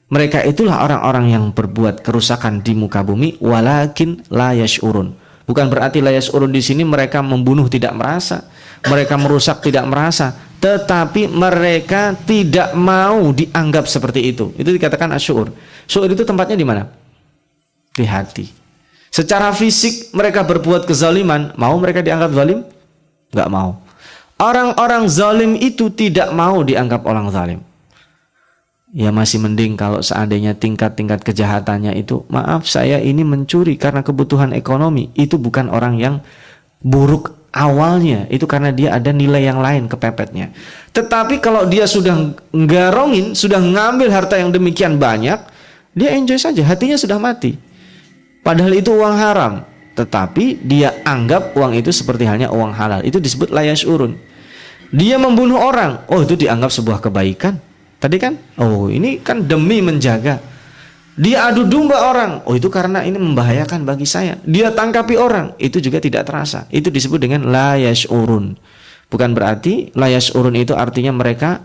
mereka 0.07 0.39
itulah 0.43 0.88
orang-orang 0.88 1.36
yang 1.36 1.43
berbuat 1.51 1.99
kerusakan 1.99 2.63
di 2.63 2.71
muka 2.71 3.03
bumi 3.03 3.36
walakin 3.43 4.23
la 4.31 4.55
yash'urun. 4.55 5.12
Bukan 5.47 5.67
berarti 5.67 5.99
la 5.99 6.15
yash'urun 6.15 6.51
di 6.51 6.63
sini 6.63 6.88
mereka 6.88 7.19
membunuh 7.19 7.67
tidak 7.67 7.95
merasa, 7.95 8.47
mereka 8.88 9.19
merusak 9.19 9.60
tidak 9.63 9.83
merasa, 9.88 10.31
tetapi 10.63 11.27
mereka 11.27 12.15
tidak 12.23 12.71
mau 12.75 13.31
dianggap 13.36 13.88
seperti 13.88 14.31
itu. 14.31 14.51
Itu 14.55 14.71
dikatakan 14.71 15.12
asyur. 15.15 15.51
Syur 15.88 16.10
itu 16.12 16.23
tempatnya 16.23 16.55
di 16.55 16.67
mana? 16.67 16.88
Di 17.95 18.03
hati. 18.07 18.47
Secara 19.12 19.55
fisik 19.55 20.12
mereka 20.12 20.43
berbuat 20.43 20.83
kezaliman, 20.83 21.55
mau 21.55 21.75
mereka 21.79 22.03
dianggap 22.03 22.31
zalim? 22.36 22.60
nggak 23.27 23.49
mau. 23.51 23.75
Orang-orang 24.38 25.10
zalim 25.10 25.58
itu 25.58 25.89
tidak 25.89 26.30
mau 26.30 26.62
dianggap 26.62 27.02
orang 27.10 27.34
zalim. 27.34 27.60
Ya 28.93 29.10
masih 29.10 29.41
mending 29.41 29.73
kalau 29.73 30.00
seandainya 30.00 30.54
tingkat-tingkat 30.54 31.26
kejahatannya 31.26 31.97
itu, 31.97 32.23
maaf 32.30 32.69
saya 32.69 33.02
ini 33.02 33.26
mencuri 33.26 33.76
karena 33.76 34.06
kebutuhan 34.06 34.54
ekonomi. 34.54 35.10
Itu 35.17 35.41
bukan 35.41 35.73
orang 35.73 35.97
yang 35.97 36.15
buruk 36.86 37.34
awalnya, 37.50 38.30
itu 38.30 38.45
karena 38.45 38.69
dia 38.69 38.93
ada 38.93 39.10
nilai 39.10 39.41
yang 39.41 39.58
lain 39.58 39.89
kepepetnya. 39.89 40.54
Tetapi 40.93 41.41
kalau 41.41 41.65
dia 41.65 41.89
sudah 41.89 42.38
ngarongin, 42.54 43.34
sudah 43.34 43.58
ngambil 43.58 44.13
harta 44.13 44.38
yang 44.38 44.54
demikian 44.54 45.02
banyak, 45.02 45.41
dia 45.97 46.10
enjoy 46.13 46.38
saja, 46.38 46.62
hatinya 46.62 46.95
sudah 46.95 47.17
mati. 47.17 47.58
Padahal 48.45 48.71
itu 48.78 48.93
uang 48.93 49.17
haram 49.17 49.54
tetapi 49.97 50.62
dia 50.62 50.93
anggap 51.02 51.58
uang 51.58 51.73
itu 51.73 51.89
seperti 51.89 52.30
halnya 52.30 52.54
uang 52.54 52.69
halal. 52.69 53.02
Itu 53.02 53.17
disebut 53.17 53.50
layas 53.50 53.82
urun. 53.82 54.13
Dia 54.93 55.19
membunuh 55.19 55.60
orang, 55.60 56.08
oh 56.08 56.23
itu 56.23 56.39
dianggap 56.39 56.71
sebuah 56.71 57.00
kebaikan. 57.04 57.60
Tadi 57.97 58.17
kan, 58.21 58.38
oh 58.62 58.88
ini 58.88 59.19
kan 59.19 59.43
demi 59.43 59.84
menjaga. 59.84 60.39
Dia 61.17 61.50
adu 61.50 61.65
domba 61.65 62.08
orang, 62.08 62.45
oh 62.45 62.54
itu 62.54 62.69
karena 62.69 63.02
ini 63.02 63.17
membahayakan 63.17 63.84
bagi 63.84 64.06
saya. 64.06 64.38
Dia 64.45 64.69
tangkapi 64.69 65.17
orang, 65.17 65.58
itu 65.58 65.82
juga 65.82 65.97
tidak 65.97 66.30
terasa. 66.30 66.69
Itu 66.69 66.93
disebut 66.93 67.17
dengan 67.17 67.50
layas 67.50 68.06
urun. 68.08 68.54
Bukan 69.10 69.34
berarti 69.34 69.91
layas 69.97 70.30
urun 70.32 70.54
itu 70.54 70.78
artinya 70.78 71.12
mereka 71.15 71.63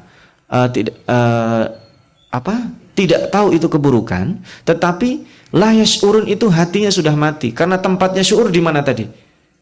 uh, 0.48 0.68
tidak 0.72 0.96
uh, 1.04 1.68
apa? 2.32 2.54
Tidak 2.92 3.32
tahu 3.32 3.56
itu 3.56 3.72
keburukan, 3.72 4.40
tetapi 4.68 5.24
Layas 5.52 6.00
urun 6.00 6.24
itu 6.24 6.48
hatinya 6.48 6.88
sudah 6.88 7.12
mati 7.12 7.52
karena 7.52 7.76
tempatnya 7.76 8.24
syuur 8.24 8.48
di 8.48 8.64
mana 8.64 8.80
tadi? 8.80 9.04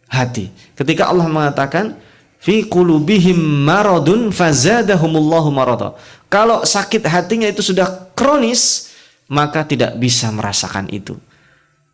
Hati. 0.07 0.47
Ketika 0.79 1.11
Allah 1.11 1.27
mengatakan 1.27 1.99
fi 2.41 2.65
qulubihim 2.65 3.37
maradun 3.69 4.33
fazadahumullahu 4.33 5.53
marada. 5.53 5.95
Kalau 6.33 6.65
sakit 6.65 7.05
hatinya 7.05 7.47
itu 7.47 7.61
sudah 7.61 8.11
kronis, 8.17 8.91
maka 9.31 9.63
tidak 9.63 9.95
bisa 10.01 10.33
merasakan 10.33 10.89
itu. 10.91 11.15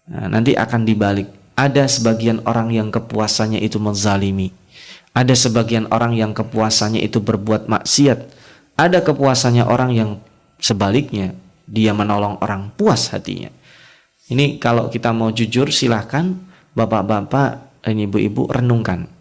Nah, 0.06 0.30
nanti 0.30 0.54
akan 0.54 0.86
dibalik. 0.86 1.28
Ada 1.56 1.88
sebagian 1.88 2.44
orang 2.46 2.70
yang 2.70 2.88
kepuasannya 2.92 3.58
itu 3.64 3.80
menzalimi. 3.80 4.52
Ada 5.16 5.32
sebagian 5.32 5.88
orang 5.88 6.12
yang 6.12 6.36
kepuasannya 6.36 7.00
itu 7.00 7.18
berbuat 7.24 7.66
maksiat. 7.66 8.28
Ada 8.76 9.00
kepuasannya 9.00 9.64
orang 9.64 9.90
yang 9.96 10.10
sebaliknya 10.60 11.32
dia 11.64 11.96
menolong 11.96 12.36
orang 12.44 12.68
puas 12.76 13.08
hatinya. 13.08 13.48
Ini 14.28 14.60
kalau 14.60 14.92
kita 14.92 15.16
mau 15.16 15.32
jujur 15.32 15.72
silahkan 15.72 16.36
bapak-bapak 16.76 17.80
ini 17.88 18.04
ibu-ibu 18.04 18.52
renungkan. 18.52 19.15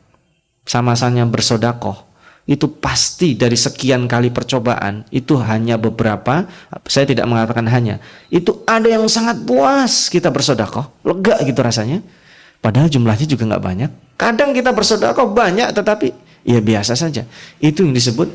Sama-sama 0.65 1.23
bersodakoh. 1.29 2.03
Itu 2.45 2.77
pasti 2.77 3.33
dari 3.33 3.57
sekian 3.57 4.05
kali 4.05 4.29
percobaan 4.29 5.01
itu 5.09 5.33
hanya 5.41 5.81
beberapa 5.81 6.45
saya 6.85 7.09
tidak 7.09 7.25
mengatakan 7.25 7.65
hanya. 7.65 7.97
Itu 8.29 8.61
ada 8.69 8.85
yang 8.85 9.09
sangat 9.09 9.41
puas 9.49 10.13
kita 10.13 10.29
bersodakoh. 10.29 10.93
Lega 11.01 11.41
gitu 11.41 11.65
rasanya. 11.65 12.05
Padahal 12.61 12.89
jumlahnya 12.89 13.25
juga 13.25 13.49
nggak 13.49 13.63
banyak. 13.65 13.91
Kadang 14.17 14.53
kita 14.53 14.73
bersodakoh 14.73 15.33
banyak 15.33 15.73
tetapi 15.73 16.13
ya 16.45 16.61
biasa 16.61 16.93
saja. 16.93 17.25
Itu 17.57 17.81
yang 17.81 17.97
disebut 17.97 18.29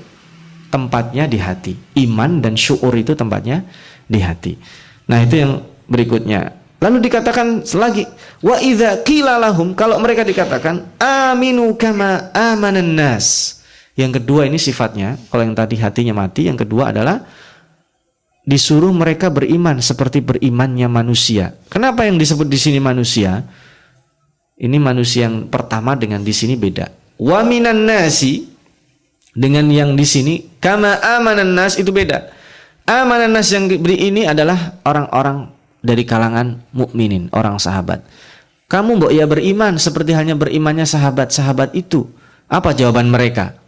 tempatnya 0.75 1.31
di 1.31 1.39
hati. 1.39 1.79
Iman 1.99 2.43
dan 2.43 2.59
syukur 2.59 2.95
itu 2.99 3.15
tempatnya 3.15 3.63
di 4.11 4.19
hati. 4.19 4.59
Nah 5.07 5.23
itu 5.23 5.39
yang 5.39 5.63
berikutnya 5.87 6.60
Lalu 6.81 6.97
dikatakan 7.05 7.61
selagi 7.61 8.09
wa 8.41 8.57
idza 8.57 9.05
qila 9.05 9.37
kalau 9.77 10.01
mereka 10.01 10.25
dikatakan 10.25 10.97
aminu 10.97 11.77
kama 11.77 12.33
amanan 12.33 12.97
nas. 12.97 13.61
Yang 14.01 14.25
kedua 14.25 14.49
ini 14.49 14.57
sifatnya, 14.57 15.21
kalau 15.29 15.45
yang 15.45 15.53
tadi 15.53 15.77
hatinya 15.77 16.25
mati, 16.25 16.49
yang 16.49 16.57
kedua 16.57 16.89
adalah 16.89 17.21
disuruh 18.49 18.97
mereka 18.97 19.29
beriman 19.29 19.77
seperti 19.85 20.25
berimannya 20.25 20.89
manusia. 20.89 21.53
Kenapa 21.69 22.09
yang 22.09 22.17
disebut 22.17 22.49
di 22.49 22.57
sini 22.57 22.81
manusia? 22.81 23.45
Ini 24.57 24.81
manusia 24.81 25.29
yang 25.29 25.53
pertama 25.53 25.93
dengan 26.01 26.25
di 26.25 26.33
sini 26.33 26.57
beda. 26.57 26.89
Wa 27.21 27.45
minan 27.45 27.85
nasi 27.85 28.49
dengan 29.37 29.69
yang 29.69 29.93
di 29.93 30.09
sini 30.09 30.57
kama 30.57 30.97
amanan 30.97 31.53
nas 31.53 31.77
itu 31.77 31.93
beda. 31.93 32.33
Amanan 32.89 33.37
nas 33.37 33.53
yang 33.53 33.69
diberi 33.69 34.01
ini 34.09 34.25
adalah 34.25 34.81
orang-orang 34.89 35.60
dari 35.81 36.05
kalangan 36.05 36.61
mukminin, 36.73 37.29
orang 37.33 37.57
sahabat. 37.57 38.05
Kamu 38.71 39.03
mbok 39.03 39.13
ya 39.13 39.27
beriman 39.27 39.81
seperti 39.83 40.15
halnya 40.15 40.39
berimannya 40.39 40.87
sahabat-sahabat 40.87 41.75
itu. 41.75 42.07
Apa 42.47 42.71
jawaban 42.71 43.11
mereka? 43.11 43.59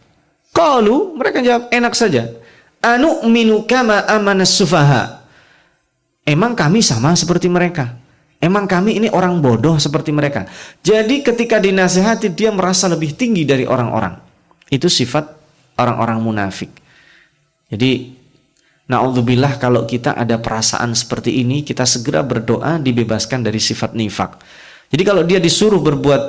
Qalu, 0.55 1.18
mereka 1.18 1.42
jawab 1.42 1.72
enak 1.75 1.94
saja. 1.98 2.31
Anu 2.79 3.27
minu 3.27 3.66
kama 3.66 4.07
amanas 4.07 4.55
sufaha. 4.55 5.27
Emang 6.22 6.55
kami 6.55 6.85
sama 6.87 7.18
seperti 7.18 7.51
mereka? 7.51 7.98
Emang 8.42 8.66
kami 8.66 8.98
ini 8.98 9.09
orang 9.11 9.38
bodoh 9.42 9.79
seperti 9.79 10.11
mereka? 10.14 10.46
Jadi 10.83 11.22
ketika 11.22 11.59
dinasehati 11.62 12.31
dia 12.31 12.51
merasa 12.51 12.87
lebih 12.90 13.14
tinggi 13.14 13.42
dari 13.42 13.66
orang-orang. 13.66 14.18
Itu 14.70 14.87
sifat 14.87 15.31
orang-orang 15.79 16.18
munafik. 16.22 16.70
Jadi 17.70 18.21
Na'udzubillah 18.92 19.57
kalau 19.57 19.88
kita 19.88 20.12
ada 20.12 20.37
perasaan 20.37 20.92
seperti 20.92 21.40
ini, 21.40 21.64
kita 21.64 21.88
segera 21.88 22.20
berdoa 22.20 22.76
dibebaskan 22.76 23.40
dari 23.40 23.57
sifat 23.57 23.96
nifak. 23.96 24.37
Jadi 24.92 25.02
kalau 25.09 25.24
dia 25.24 25.40
disuruh 25.40 25.81
berbuat, 25.81 26.22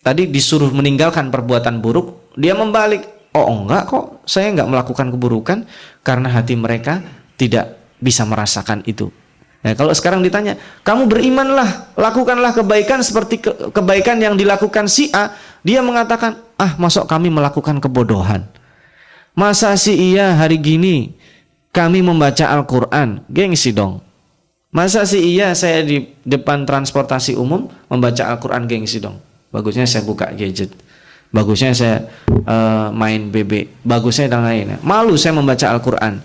tadi 0.00 0.24
disuruh 0.24 0.72
meninggalkan 0.72 1.28
perbuatan 1.28 1.84
buruk, 1.84 2.32
dia 2.32 2.56
membalik. 2.56 3.04
Oh 3.36 3.52
enggak 3.52 3.92
kok, 3.92 4.24
saya 4.24 4.56
enggak 4.56 4.72
melakukan 4.72 5.12
keburukan 5.12 5.58
karena 6.00 6.32
hati 6.32 6.56
mereka 6.56 7.04
tidak 7.36 7.76
bisa 8.00 8.24
merasakan 8.24 8.80
itu. 8.88 9.12
Nah, 9.60 9.76
kalau 9.76 9.92
sekarang 9.92 10.24
ditanya, 10.24 10.56
kamu 10.80 11.12
berimanlah, 11.12 11.92
lakukanlah 12.00 12.56
kebaikan 12.56 13.04
seperti 13.04 13.44
ke 13.44 13.52
kebaikan 13.76 14.16
yang 14.16 14.40
dilakukan 14.40 14.88
si 14.88 15.12
A, 15.12 15.36
dia 15.60 15.84
mengatakan, 15.84 16.40
ah 16.56 16.72
masuk 16.80 17.04
kami 17.04 17.28
melakukan 17.28 17.76
kebodohan. 17.84 18.48
Masa 19.36 19.76
si 19.76 19.92
iya 19.92 20.32
hari 20.32 20.56
gini 20.56 21.25
kami 21.76 22.00
membaca 22.00 22.48
Al-Quran, 22.48 23.20
gengsi 23.28 23.76
dong. 23.76 24.00
Masa 24.72 25.04
sih 25.04 25.36
iya 25.36 25.52
saya 25.52 25.84
di 25.84 26.08
depan 26.24 26.64
transportasi 26.64 27.36
umum 27.36 27.68
membaca 27.92 28.32
Al-Quran 28.32 28.64
gengsi 28.64 28.96
dong. 28.96 29.20
Bagusnya 29.52 29.84
saya 29.84 30.00
buka 30.08 30.32
gadget. 30.32 30.72
Bagusnya 31.28 31.76
saya 31.76 32.08
uh, 32.48 32.88
main 32.96 33.28
BB. 33.28 33.84
Bagusnya 33.84 34.32
dan 34.32 34.48
lainnya. 34.48 34.80
Malu 34.80 35.20
saya 35.20 35.36
membaca 35.36 35.68
Al-Quran. 35.68 36.24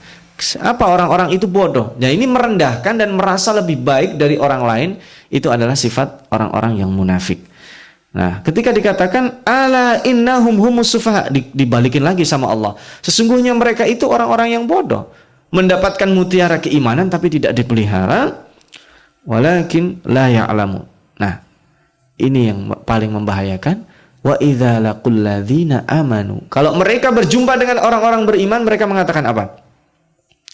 Apa 0.63 0.87
orang-orang 0.87 1.35
itu 1.35 1.45
bodoh? 1.45 1.93
Nah 1.99 2.09
ini 2.09 2.25
merendahkan 2.25 2.95
dan 2.95 3.11
merasa 3.11 3.51
lebih 3.51 3.83
baik 3.83 4.15
dari 4.15 4.39
orang 4.39 4.63
lain. 4.63 4.89
Itu 5.27 5.51
adalah 5.51 5.75
sifat 5.75 6.31
orang-orang 6.31 6.79
yang 6.79 6.91
munafik. 6.91 7.43
Nah, 8.11 8.43
ketika 8.43 8.75
dikatakan 8.75 9.39
ala 9.47 10.03
innahum 10.03 10.59
humus 10.59 10.91
sufaha 10.91 11.31
dibalikin 11.31 12.03
lagi 12.03 12.27
sama 12.27 12.51
Allah. 12.51 12.75
Sesungguhnya 12.99 13.55
mereka 13.55 13.87
itu 13.87 14.03
orang-orang 14.03 14.59
yang 14.59 14.67
bodoh 14.67 15.07
mendapatkan 15.51 16.07
mutiara 16.09 16.57
keimanan 16.63 17.11
tapi 17.11 17.27
tidak 17.27 17.55
dipelihara 17.55 18.47
walakin 19.27 19.99
la 20.07 20.31
ya'lamu. 20.31 20.87
Nah, 21.19 21.43
ini 22.17 22.49
yang 22.49 22.59
paling 22.87 23.11
membahayakan 23.11 23.91
Wa 24.21 24.37
idza 24.37 24.77
laqul 24.77 25.25
amanu. 25.89 26.45
Kalau 26.53 26.77
mereka 26.77 27.09
berjumpa 27.09 27.57
dengan 27.57 27.81
orang-orang 27.81 28.29
beriman, 28.29 28.61
mereka 28.61 28.85
mengatakan 28.85 29.25
apa? 29.25 29.65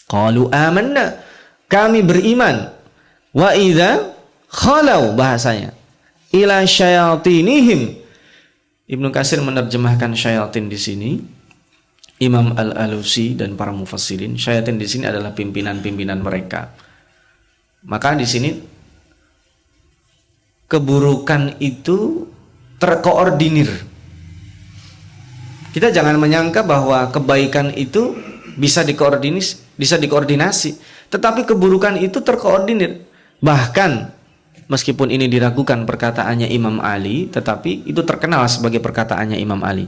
Qalu 0.07 0.47
amanna. 0.55 1.19
Kami 1.67 1.99
beriman. 1.99 2.71
Wa 3.35 3.51
idza 3.59 4.15
khalau 4.47 5.11
bahasanya 5.19 5.75
ila 6.31 6.63
syayatinihim. 6.63 8.07
Ibnu 8.87 9.11
Kasir 9.11 9.43
menerjemahkan 9.43 10.15
syayatin 10.15 10.71
di 10.71 10.79
sini. 10.79 11.11
Imam 12.17 12.57
Al-Alusi 12.57 13.37
dan 13.37 13.53
para 13.53 13.69
mufassirin, 13.69 14.33
syayatin 14.33 14.81
di 14.81 14.89
sini 14.89 15.05
adalah 15.05 15.37
pimpinan-pimpinan 15.37 16.17
mereka. 16.17 16.73
Maka 17.85 18.17
di 18.17 18.25
sini 18.25 18.49
keburukan 20.65 21.61
itu 21.61 22.25
terkoordinir. 22.81 23.69
Kita 25.71 25.93
jangan 25.93 26.17
menyangka 26.17 26.65
bahwa 26.65 27.05
kebaikan 27.13 27.69
itu 27.77 28.17
bisa 28.57 28.81
dikoordinasi, 28.81 29.77
bisa 29.77 30.01
dikoordinasi, 30.01 30.81
tetapi 31.13 31.45
keburukan 31.45 32.01
itu 32.01 32.17
terkoordinir. 32.25 33.05
Bahkan 33.37 34.09
meskipun 34.65 35.13
ini 35.13 35.29
diragukan 35.29 35.85
perkataannya 35.85 36.49
Imam 36.49 36.81
Ali, 36.81 37.29
tetapi 37.29 37.85
itu 37.85 38.01
terkenal 38.01 38.49
sebagai 38.49 38.81
perkataannya 38.81 39.37
Imam 39.37 39.61
Ali. 39.61 39.85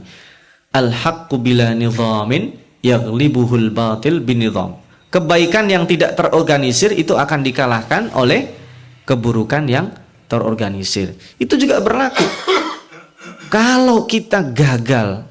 Al-haqqu 0.70 1.34
bila 1.42 1.74
nizamin 1.74 2.54
yaghlibuhul 2.80 3.74
batil 3.74 4.22
binizam. 4.22 4.78
Kebaikan 5.10 5.66
yang 5.66 5.90
tidak 5.90 6.14
terorganisir 6.14 6.94
itu 6.94 7.18
akan 7.18 7.42
dikalahkan 7.42 8.14
oleh 8.14 8.46
keburukan 9.02 9.66
yang 9.66 9.90
terorganisir. 10.30 11.18
Itu 11.42 11.58
juga 11.58 11.82
berlaku 11.82 12.22
kalau 13.50 14.06
kita 14.06 14.54
gagal 14.54 15.26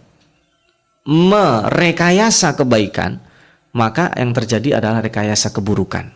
merekayasa 1.08 2.54
kebaikan, 2.60 3.24
maka 3.72 4.12
yang 4.20 4.36
terjadi 4.36 4.84
adalah 4.84 5.00
rekayasa 5.00 5.56
keburukan. 5.56 6.12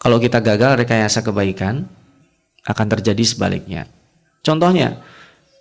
Kalau 0.00 0.16
kita 0.18 0.40
gagal 0.40 0.82
rekayasa 0.82 1.20
kebaikan, 1.20 1.84
akan 2.64 2.86
terjadi 2.96 3.22
sebaliknya. 3.22 3.86
Contohnya, 4.40 5.04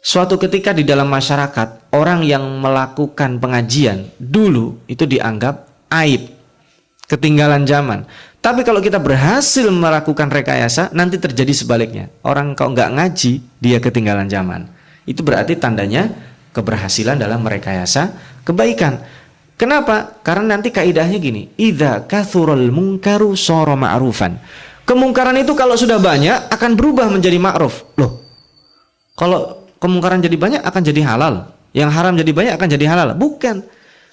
suatu 0.02 0.36
ketika 0.42 0.76
di 0.76 0.84
dalam 0.84 1.08
masyarakat, 1.08 1.94
orang 1.96 2.26
yang 2.26 2.44
melakukan 2.60 3.38
pengajian 3.38 4.10
dulu 4.18 4.82
itu 4.90 5.08
dianggap 5.08 5.70
aib, 5.94 6.28
ketinggalan 7.08 7.64
zaman. 7.64 8.04
Tapi 8.42 8.66
kalau 8.66 8.82
kita 8.82 8.98
berhasil 8.98 9.70
melakukan 9.70 10.28
rekayasa, 10.34 10.90
nanti 10.98 11.22
terjadi 11.22 11.54
sebaliknya. 11.54 12.10
Orang 12.26 12.58
kalau 12.58 12.74
nggak 12.74 12.90
ngaji, 12.98 13.40
dia 13.62 13.78
ketinggalan 13.78 14.26
zaman 14.26 14.82
itu 15.06 15.22
berarti 15.26 15.58
tandanya 15.58 16.10
keberhasilan 16.54 17.18
dalam 17.18 17.42
merekayasa 17.42 18.14
kebaikan. 18.46 19.02
Kenapa? 19.58 20.18
Karena 20.26 20.58
nanti 20.58 20.74
kaidahnya 20.74 21.22
gini, 21.22 21.54
idza 21.54 22.06
kathurul 22.10 22.74
munkaru 22.74 23.38
soro 23.38 23.78
ma'rufan. 23.78 24.42
Kemungkaran 24.82 25.38
itu 25.38 25.54
kalau 25.54 25.78
sudah 25.78 26.02
banyak 26.02 26.50
akan 26.50 26.72
berubah 26.74 27.14
menjadi 27.14 27.38
ma'ruf. 27.38 27.86
Loh. 28.02 28.26
Kalau 29.14 29.61
kemungkaran 29.82 30.22
jadi 30.22 30.38
banyak 30.38 30.62
akan 30.62 30.82
jadi 30.86 31.02
halal. 31.04 31.34
Yang 31.74 31.90
haram 31.98 32.14
jadi 32.14 32.32
banyak 32.32 32.54
akan 32.56 32.68
jadi 32.70 32.86
halal. 32.86 33.08
Bukan. 33.18 33.66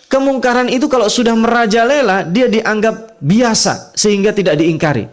Kemungkaran 0.09 0.73
itu 0.73 0.89
kalau 0.89 1.05
sudah 1.05 1.37
merajalela 1.37 2.25
dia 2.25 2.49
dianggap 2.49 3.21
biasa 3.21 3.93
sehingga 3.93 4.33
tidak 4.33 4.57
diingkari. 4.57 5.05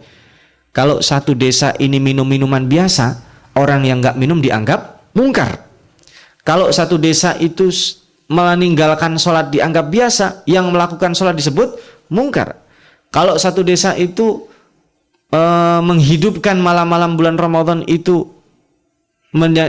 Kalau 0.72 1.04
satu 1.04 1.36
desa 1.36 1.76
ini 1.76 2.00
minum 2.00 2.24
minuman 2.24 2.64
biasa, 2.64 3.20
orang 3.60 3.84
yang 3.84 4.00
nggak 4.00 4.16
minum 4.16 4.40
dianggap 4.40 5.12
mungkar. 5.12 5.68
Kalau 6.44 6.72
satu 6.72 6.96
desa 6.96 7.36
itu 7.36 7.68
meninggalkan 8.28 9.20
sholat 9.20 9.52
dianggap 9.52 9.88
biasa, 9.88 10.44
yang 10.48 10.72
melakukan 10.72 11.12
sholat 11.12 11.36
disebut 11.36 11.76
mungkar. 12.08 12.60
Kalau 13.08 13.40
satu 13.40 13.64
desa 13.64 13.96
itu 13.96 14.44
e, 15.32 15.40
menghidupkan 15.80 16.60
malam-malam 16.60 17.16
bulan 17.16 17.36
Ramadan 17.40 17.80
itu 17.88 18.35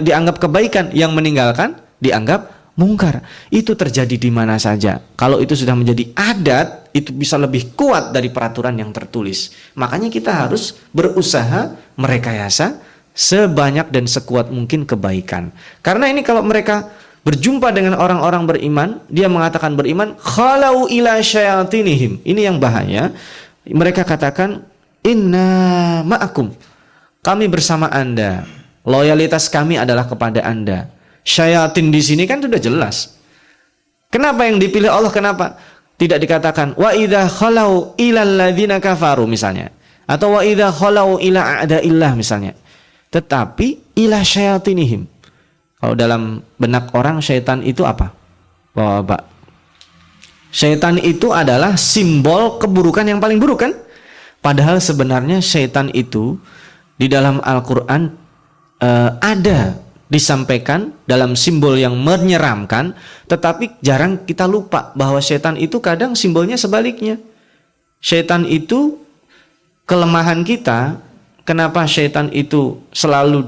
dianggap 0.01 0.39
kebaikan, 0.39 0.95
yang 0.95 1.11
meninggalkan 1.11 1.75
dianggap 1.99 2.73
mungkar. 2.77 3.25
Itu 3.49 3.73
terjadi 3.73 4.15
di 4.15 4.29
mana 4.31 4.55
saja. 4.61 5.01
Kalau 5.17 5.41
itu 5.43 5.57
sudah 5.57 5.73
menjadi 5.73 6.13
adat, 6.13 6.93
itu 6.93 7.11
bisa 7.11 7.35
lebih 7.35 7.73
kuat 7.73 8.13
dari 8.13 8.29
peraturan 8.31 8.77
yang 8.77 8.93
tertulis. 8.93 9.51
Makanya 9.75 10.07
kita 10.07 10.31
harus 10.31 10.77
berusaha 10.93 11.75
merekayasa 11.97 12.79
sebanyak 13.17 13.89
dan 13.89 14.05
sekuat 14.05 14.53
mungkin 14.53 14.85
kebaikan. 14.85 15.49
Karena 15.81 16.05
ini 16.07 16.21
kalau 16.21 16.45
mereka 16.45 16.93
berjumpa 17.25 17.73
dengan 17.73 17.97
orang-orang 17.97 18.45
beriman, 18.45 18.89
dia 19.11 19.27
mengatakan 19.27 19.73
beriman, 19.73 20.15
khalau 20.21 20.87
ila 20.87 21.19
syayatinihim. 21.19 22.23
Ini 22.23 22.53
yang 22.53 22.61
bahaya. 22.61 23.11
Mereka 23.67 24.07
katakan, 24.07 24.63
inna 25.03 25.99
ma'akum. 26.07 26.55
Kami 27.19 27.51
bersama 27.51 27.91
Anda. 27.91 28.47
Loyalitas 28.87 29.51
kami 29.51 29.75
adalah 29.75 30.07
kepada 30.07 30.47
Anda. 30.47 30.87
Syayatin 31.27 31.91
di 31.91 31.99
sini 31.99 32.23
kan 32.23 32.39
sudah 32.39 32.55
jelas. 32.55 33.19
Kenapa 34.07 34.47
yang 34.47 34.63
dipilih 34.63 34.87
Allah? 34.87 35.11
Kenapa? 35.11 35.59
Tidak 35.99 36.15
dikatakan 36.15 36.79
wa 36.79 36.95
idza 36.95 37.27
khalau 37.27 37.97
ila 37.99 38.21
alladzina 38.23 38.79
kafaru 38.79 39.27
misalnya 39.27 39.73
atau 40.07 40.39
wa 40.39 40.45
idza 40.45 40.69
khalau 40.71 41.17
ila 41.17 41.65
a'daillah 41.65 42.13
misalnya 42.13 42.53
tetapi 43.11 43.97
ilah 43.97 44.23
syayatinihim. 44.23 45.09
Kalau 45.77 45.93
dalam 45.93 46.41
benak 46.57 46.93
orang 46.93 47.21
syaitan 47.21 47.61
itu 47.65 47.85
apa? 47.85 48.13
Bapak. 48.73 49.25
Syaitan 50.53 50.97
itu 51.01 51.33
adalah 51.33 51.77
simbol 51.77 52.57
keburukan 52.57 53.05
yang 53.05 53.21
paling 53.21 53.37
buruk 53.37 53.67
kan? 53.67 53.73
Padahal 54.41 54.81
sebenarnya 54.81 55.41
syaitan 55.41 55.89
itu 55.93 56.37
di 56.97 57.05
dalam 57.09 57.41
Al-Qur'an 57.41 58.26
uh, 58.81 59.17
ada 59.21 59.79
disampaikan 60.07 60.95
dalam 61.03 61.35
simbol 61.35 61.75
yang 61.75 61.97
menyeramkan, 61.99 62.95
tetapi 63.27 63.79
jarang 63.83 64.23
kita 64.23 64.47
lupa 64.47 64.95
bahwa 64.95 65.19
syaitan 65.19 65.59
itu 65.59 65.83
kadang 65.83 66.15
simbolnya 66.15 66.55
sebaliknya. 66.55 67.19
Syaitan 67.99 68.47
itu 68.47 69.01
kelemahan 69.83 70.47
kita 70.47 71.07
Kenapa 71.47 71.87
syaitan 71.87 72.27
itu 72.35 72.83
selalu 72.91 73.47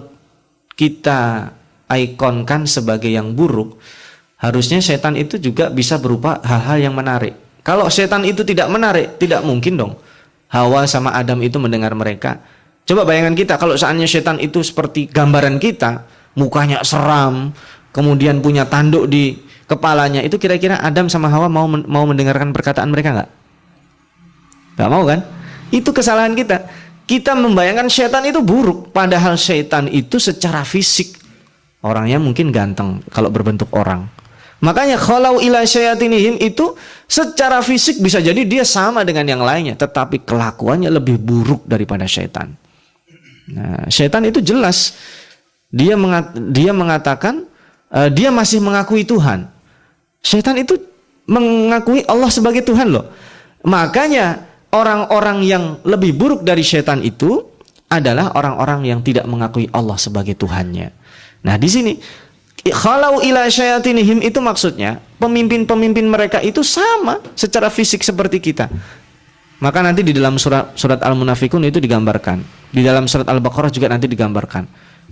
kita 0.79 1.51
ikonkan 1.91 2.63
sebagai 2.63 3.11
yang 3.11 3.35
buruk? 3.35 3.75
Harusnya 4.39 4.79
setan 4.79 5.19
itu 5.19 5.35
juga 5.35 5.67
bisa 5.67 5.99
berupa 5.99 6.39
hal-hal 6.39 6.79
yang 6.79 6.95
menarik. 6.95 7.35
Kalau 7.59 7.91
setan 7.91 8.23
itu 8.23 8.47
tidak 8.47 8.71
menarik, 8.71 9.19
tidak 9.19 9.43
mungkin 9.43 9.75
dong. 9.75 9.93
Hawa 10.47 10.87
sama 10.87 11.11
Adam 11.11 11.43
itu 11.43 11.59
mendengar 11.59 11.91
mereka. 11.91 12.39
Coba 12.89 13.05
bayangkan 13.05 13.37
kita 13.37 13.61
kalau 13.61 13.77
seandainya 13.77 14.09
setan 14.09 14.41
itu 14.41 14.65
seperti 14.65 15.05
gambaran 15.05 15.61
kita, 15.61 16.09
mukanya 16.33 16.81
seram, 16.81 17.53
kemudian 17.93 18.41
punya 18.41 18.65
tanduk 18.65 19.05
di 19.05 19.37
kepalanya, 19.69 20.25
itu 20.25 20.41
kira-kira 20.41 20.81
Adam 20.81 21.05
sama 21.05 21.29
Hawa 21.29 21.45
mau 21.45 21.69
mau 21.69 22.09
mendengarkan 22.09 22.49
perkataan 22.49 22.89
mereka 22.89 23.13
nggak? 23.13 23.29
Gak 24.81 24.89
mau 24.89 25.05
kan? 25.05 25.21
Itu 25.69 25.93
kesalahan 25.93 26.33
kita 26.33 26.65
kita 27.05 27.37
membayangkan 27.37 27.93
setan 27.93 28.25
itu 28.25 28.41
buruk, 28.41 28.89
padahal 28.89 29.37
setan 29.37 29.85
itu 29.93 30.17
secara 30.17 30.65
fisik 30.65 31.21
orangnya 31.85 32.17
mungkin 32.17 32.49
ganteng 32.49 33.05
kalau 33.13 33.29
berbentuk 33.29 33.69
orang. 33.77 34.09
Makanya 34.65 34.97
kalau 34.97 35.37
ila 35.37 35.61
syayatinihim 35.61 36.41
itu 36.41 36.73
secara 37.05 37.61
fisik 37.61 38.01
bisa 38.01 38.17
jadi 38.17 38.41
dia 38.49 38.65
sama 38.65 39.05
dengan 39.05 39.29
yang 39.29 39.45
lainnya, 39.45 39.77
tetapi 39.77 40.25
kelakuannya 40.25 40.89
lebih 40.89 41.21
buruk 41.21 41.69
daripada 41.69 42.09
setan. 42.09 42.57
Nah, 43.49 43.89
setan 43.89 44.25
itu 44.29 44.39
jelas 44.41 44.97
dia 45.69 45.93
mengat, 45.93 46.33
dia 46.53 46.73
mengatakan 46.73 47.45
uh, 47.93 48.09
dia 48.09 48.33
masih 48.33 48.61
mengakui 48.61 49.05
Tuhan. 49.05 49.49
Setan 50.21 50.57
itu 50.59 50.77
mengakui 51.29 52.03
Allah 52.09 52.29
sebagai 52.33 52.65
Tuhan 52.65 52.89
loh. 52.89 53.05
Makanya 53.65 54.49
orang-orang 54.73 55.45
yang 55.45 55.63
lebih 55.85 56.17
buruk 56.17 56.41
dari 56.41 56.65
setan 56.65 57.05
itu 57.05 57.45
adalah 57.89 58.37
orang-orang 58.37 58.85
yang 58.85 58.99
tidak 59.01 59.25
mengakui 59.25 59.65
Allah 59.73 59.97
sebagai 59.97 60.37
Tuhannya. 60.37 60.93
Nah, 61.45 61.55
di 61.57 61.69
sini 61.69 61.93
kalau 62.69 63.23
ila 63.23 63.47
syayatinihim 63.47 64.19
itu 64.21 64.37
maksudnya 64.43 64.99
pemimpin-pemimpin 65.17 66.05
mereka 66.05 66.43
itu 66.43 66.61
sama 66.61 67.23
secara 67.33 67.71
fisik 67.71 68.03
seperti 68.03 68.37
kita. 68.37 68.69
Maka 69.59 69.83
nanti 69.83 70.07
di 70.07 70.15
dalam 70.15 70.39
surat 70.39 70.71
surat 70.79 71.03
Al-Munafikun 71.03 71.67
itu 71.67 71.83
digambarkan. 71.83 72.39
Di 72.71 72.79
dalam 72.79 73.11
surat 73.11 73.27
Al-Baqarah 73.27 73.67
juga 73.67 73.91
nanti 73.91 74.07
digambarkan. 74.07 74.63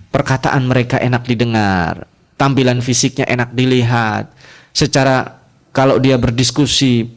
Perkataan 0.07 0.63
mereka 0.63 1.03
enak 1.03 1.27
didengar, 1.27 2.07
tampilan 2.39 2.79
fisiknya 2.79 3.27
enak 3.27 3.51
dilihat. 3.51 4.31
Secara 4.71 5.43
kalau 5.75 5.99
dia 5.99 6.15
berdiskusi 6.15 7.11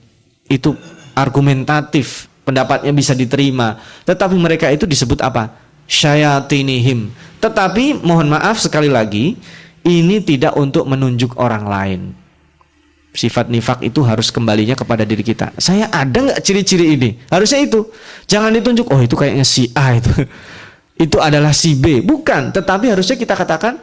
itu 0.50 0.74
argumentatif, 1.14 2.26
pendapatnya 2.42 2.90
bisa 2.90 3.14
diterima. 3.14 3.78
Tetapi 4.02 4.34
mereka 4.34 4.66
itu 4.74 4.90
disebut 4.90 5.22
apa? 5.22 5.54
Syayatinihim. 5.86 7.14
Tetapi 7.38 8.02
mohon 8.02 8.26
maaf 8.26 8.58
sekali 8.58 8.90
lagi, 8.90 9.38
ini 9.86 10.18
tidak 10.18 10.58
untuk 10.58 10.82
menunjuk 10.84 11.38
orang 11.38 11.64
lain. 11.64 12.00
Sifat 13.10 13.50
nifak 13.50 13.82
itu 13.82 14.06
harus 14.06 14.30
kembalinya 14.30 14.78
kepada 14.78 15.02
diri 15.02 15.26
kita. 15.26 15.50
Saya 15.58 15.90
ada 15.90 16.14
nggak 16.14 16.40
ciri-ciri 16.46 16.94
ini? 16.94 17.10
Harusnya 17.26 17.58
itu. 17.58 17.90
Jangan 18.30 18.54
ditunjuk. 18.54 18.86
Oh 18.86 19.02
itu 19.02 19.18
kayaknya 19.18 19.42
si 19.42 19.66
A 19.74 19.98
itu. 19.98 20.14
itu 21.10 21.16
adalah 21.18 21.50
si 21.50 21.74
B. 21.74 22.06
Bukan. 22.06 22.54
Tetapi 22.54 22.94
harusnya 22.94 23.18
kita 23.18 23.34
katakan, 23.34 23.82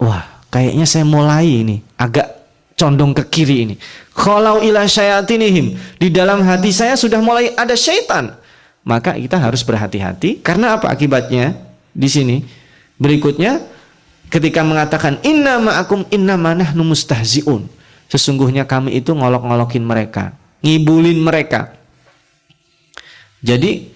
wah 0.00 0.40
kayaknya 0.48 0.88
saya 0.88 1.04
mulai 1.04 1.60
ini 1.60 1.84
agak 2.00 2.24
condong 2.72 3.12
ke 3.12 3.28
kiri 3.28 3.68
ini. 3.68 3.74
Kalau 4.16 4.64
ila 4.64 4.88
syayatinihim 4.88 5.76
di 6.00 6.08
dalam 6.08 6.40
hati 6.40 6.72
saya 6.72 6.96
sudah 6.96 7.20
mulai 7.20 7.52
ada 7.52 7.76
syaitan. 7.76 8.32
Maka 8.86 9.12
kita 9.18 9.36
harus 9.36 9.60
berhati-hati. 9.60 10.40
Karena 10.40 10.80
apa 10.80 10.88
akibatnya 10.88 11.52
di 11.92 12.08
sini? 12.08 12.40
Berikutnya 12.96 13.60
ketika 14.32 14.64
mengatakan 14.64 15.20
inna 15.20 15.60
ma'akum 15.60 16.08
inna 16.08 16.40
nahnu 16.40 16.80
mustahziun 16.80 17.75
Sesungguhnya 18.06 18.64
kami 18.70 18.98
itu 18.98 19.10
ngolok-ngolokin 19.12 19.82
mereka, 19.82 20.34
ngibulin 20.62 21.18
mereka. 21.18 21.74
Jadi 23.42 23.90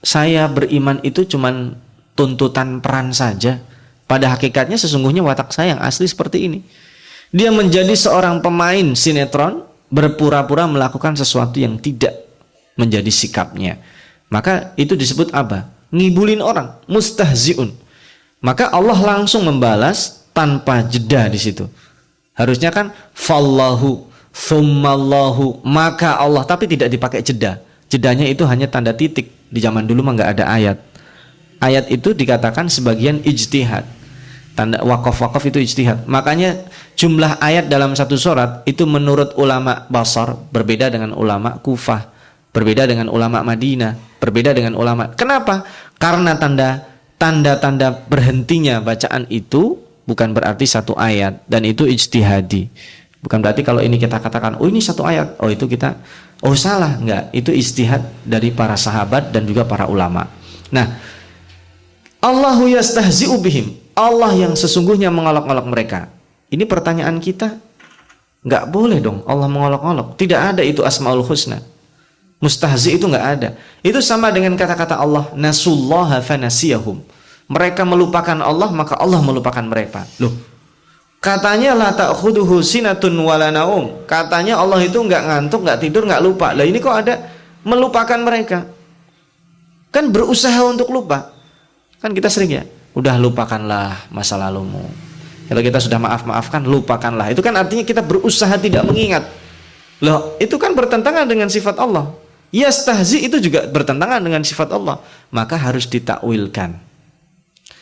saya 0.00 0.48
beriman 0.48 1.02
itu 1.02 1.26
cuman 1.26 1.76
tuntutan 2.14 2.78
peran 2.78 3.10
saja. 3.10 3.60
Pada 4.06 4.34
hakikatnya 4.34 4.74
sesungguhnya 4.74 5.22
watak 5.22 5.54
saya 5.54 5.78
yang 5.78 5.82
asli 5.82 6.06
seperti 6.06 6.50
ini. 6.50 6.58
Dia 7.30 7.54
menjadi 7.54 7.94
seorang 7.94 8.42
pemain 8.42 8.94
sinetron 8.98 9.62
berpura-pura 9.86 10.66
melakukan 10.66 11.14
sesuatu 11.14 11.62
yang 11.62 11.78
tidak 11.78 12.26
menjadi 12.74 13.10
sikapnya. 13.10 13.78
Maka 14.30 14.74
itu 14.74 14.94
disebut 14.98 15.30
apa? 15.30 15.70
Ngibulin 15.90 16.42
orang, 16.42 16.78
mustahziun. 16.86 17.74
Maka 18.42 18.70
Allah 18.70 18.98
langsung 18.98 19.46
membalas 19.46 20.26
tanpa 20.30 20.82
jeda 20.86 21.26
di 21.26 21.38
situ. 21.38 21.66
Harusnya 22.40 22.72
kan 22.72 22.96
fallahu 23.12 24.08
thummallahu 24.32 25.60
maka 25.60 26.16
Allah 26.16 26.40
tapi 26.48 26.64
tidak 26.64 26.88
dipakai 26.88 27.20
jeda. 27.20 27.60
Jedanya 27.92 28.24
itu 28.24 28.48
hanya 28.48 28.64
tanda 28.64 28.96
titik. 28.96 29.28
Di 29.52 29.60
zaman 29.60 29.84
dulu 29.84 30.00
mah 30.00 30.16
nggak 30.16 30.30
ada 30.40 30.44
ayat. 30.48 30.80
Ayat 31.60 31.92
itu 31.92 32.16
dikatakan 32.16 32.72
sebagian 32.72 33.20
ijtihad. 33.20 33.84
Tanda 34.56 34.80
wakaf-wakaf 34.80 35.52
itu 35.52 35.60
ijtihad. 35.60 36.08
Makanya 36.08 36.64
jumlah 36.96 37.36
ayat 37.44 37.68
dalam 37.68 37.92
satu 37.92 38.16
surat 38.16 38.64
itu 38.64 38.88
menurut 38.88 39.36
ulama 39.36 39.84
Basar 39.92 40.32
berbeda 40.32 40.88
dengan 40.88 41.12
ulama 41.12 41.60
Kufah, 41.60 42.08
berbeda 42.56 42.88
dengan 42.88 43.12
ulama 43.12 43.44
Madinah, 43.44 44.16
berbeda 44.16 44.56
dengan 44.56 44.78
ulama. 44.80 45.12
Kenapa? 45.12 45.68
Karena 46.00 46.38
tanda 46.40 46.88
tanda-tanda 47.20 47.92
berhentinya 48.08 48.80
bacaan 48.80 49.28
itu 49.28 49.89
bukan 50.08 50.32
berarti 50.32 50.64
satu 50.64 50.96
ayat 50.96 51.44
dan 51.46 51.66
itu 51.66 51.84
ijtihadi. 51.88 52.70
Bukan 53.20 53.44
berarti 53.44 53.60
kalau 53.60 53.84
ini 53.84 54.00
kita 54.00 54.16
katakan, 54.16 54.56
oh 54.56 54.64
ini 54.64 54.80
satu 54.80 55.04
ayat, 55.04 55.36
oh 55.44 55.52
itu 55.52 55.68
kita, 55.68 55.92
oh 56.40 56.56
salah, 56.56 56.96
enggak. 56.96 57.28
Itu 57.36 57.52
istihad 57.52 58.00
dari 58.24 58.48
para 58.48 58.80
sahabat 58.80 59.28
dan 59.28 59.44
juga 59.44 59.68
para 59.68 59.84
ulama. 59.84 60.24
Nah, 60.72 60.96
Allahu 62.24 62.72
yastahzi'u 62.72 63.36
bihim. 63.44 63.76
Allah 63.92 64.32
yang 64.32 64.56
sesungguhnya 64.56 65.12
mengolok-olok 65.12 65.66
mereka. 65.68 66.08
Ini 66.48 66.64
pertanyaan 66.64 67.20
kita, 67.20 67.60
enggak 68.40 68.64
boleh 68.72 69.04
dong 69.04 69.20
Allah 69.28 69.52
mengolok-olok. 69.52 70.16
Tidak 70.16 70.40
ada 70.40 70.64
itu 70.64 70.80
asmaul 70.80 71.20
husna. 71.20 71.60
Mustahzi 72.40 72.96
itu 72.96 73.04
enggak 73.04 73.26
ada. 73.36 73.48
Itu 73.84 74.00
sama 74.00 74.32
dengan 74.32 74.56
kata-kata 74.56 74.96
Allah, 74.96 75.28
nasullaha 75.36 76.24
fanasiyahum 76.24 77.19
mereka 77.50 77.82
melupakan 77.82 78.38
Allah 78.38 78.70
maka 78.70 78.94
Allah 78.94 79.18
melupakan 79.18 79.64
mereka. 79.66 80.06
Loh. 80.22 80.30
Katanya 81.20 81.76
la 81.76 81.90
ta'khuduhu 81.92 82.62
sinatun 82.62 83.12
wala 83.20 83.50
naum. 83.50 84.06
Katanya 84.06 84.56
Allah 84.56 84.80
itu 84.80 84.96
enggak 85.02 85.26
ngantuk, 85.26 85.66
enggak 85.66 85.78
tidur, 85.82 86.06
enggak 86.06 86.22
lupa. 86.22 86.54
Lah 86.56 86.64
ini 86.64 86.78
kok 86.80 86.94
ada 86.94 87.28
melupakan 87.66 88.16
mereka? 88.22 88.64
Kan 89.90 90.14
berusaha 90.14 90.62
untuk 90.64 90.88
lupa. 90.94 91.34
Kan 92.00 92.16
kita 92.16 92.32
sering 92.32 92.56
ya, 92.56 92.64
udah 92.96 93.20
lupakanlah 93.20 94.08
masa 94.08 94.40
lalumu. 94.40 94.86
Kalau 95.50 95.60
kita 95.60 95.82
sudah 95.82 95.98
maaf-maafkan, 95.98 96.62
lupakanlah. 96.64 97.34
Itu 97.34 97.42
kan 97.42 97.52
artinya 97.58 97.84
kita 97.84 98.00
berusaha 98.00 98.54
tidak 98.56 98.86
mengingat. 98.86 99.26
Loh, 100.00 100.38
itu 100.40 100.56
kan 100.56 100.72
bertentangan 100.72 101.26
dengan 101.28 101.52
sifat 101.52 101.76
Allah. 101.76 102.14
Yastahzi 102.54 103.28
itu 103.28 103.36
juga 103.42 103.66
bertentangan 103.68 104.22
dengan 104.24 104.40
sifat 104.40 104.72
Allah. 104.72 105.02
Maka 105.28 105.60
harus 105.60 105.84
ditakwilkan 105.84 106.89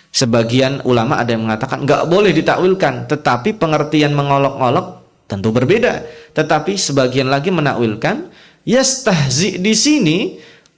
Sebagian 0.08 0.82
ulama 0.88 1.20
ada 1.20 1.36
yang 1.36 1.44
mengatakan 1.44 1.84
nggak 1.84 2.08
boleh 2.08 2.32
ditakwilkan, 2.32 3.06
tetapi 3.06 3.54
pengertian 3.54 4.16
mengolok-olok 4.16 5.04
tentu 5.28 5.52
berbeda. 5.52 6.02
Tetapi 6.32 6.74
sebagian 6.80 7.28
lagi 7.28 7.52
menakwilkan 7.52 8.32
yastahzi 8.64 9.60
di 9.60 9.74
sini 9.76 10.18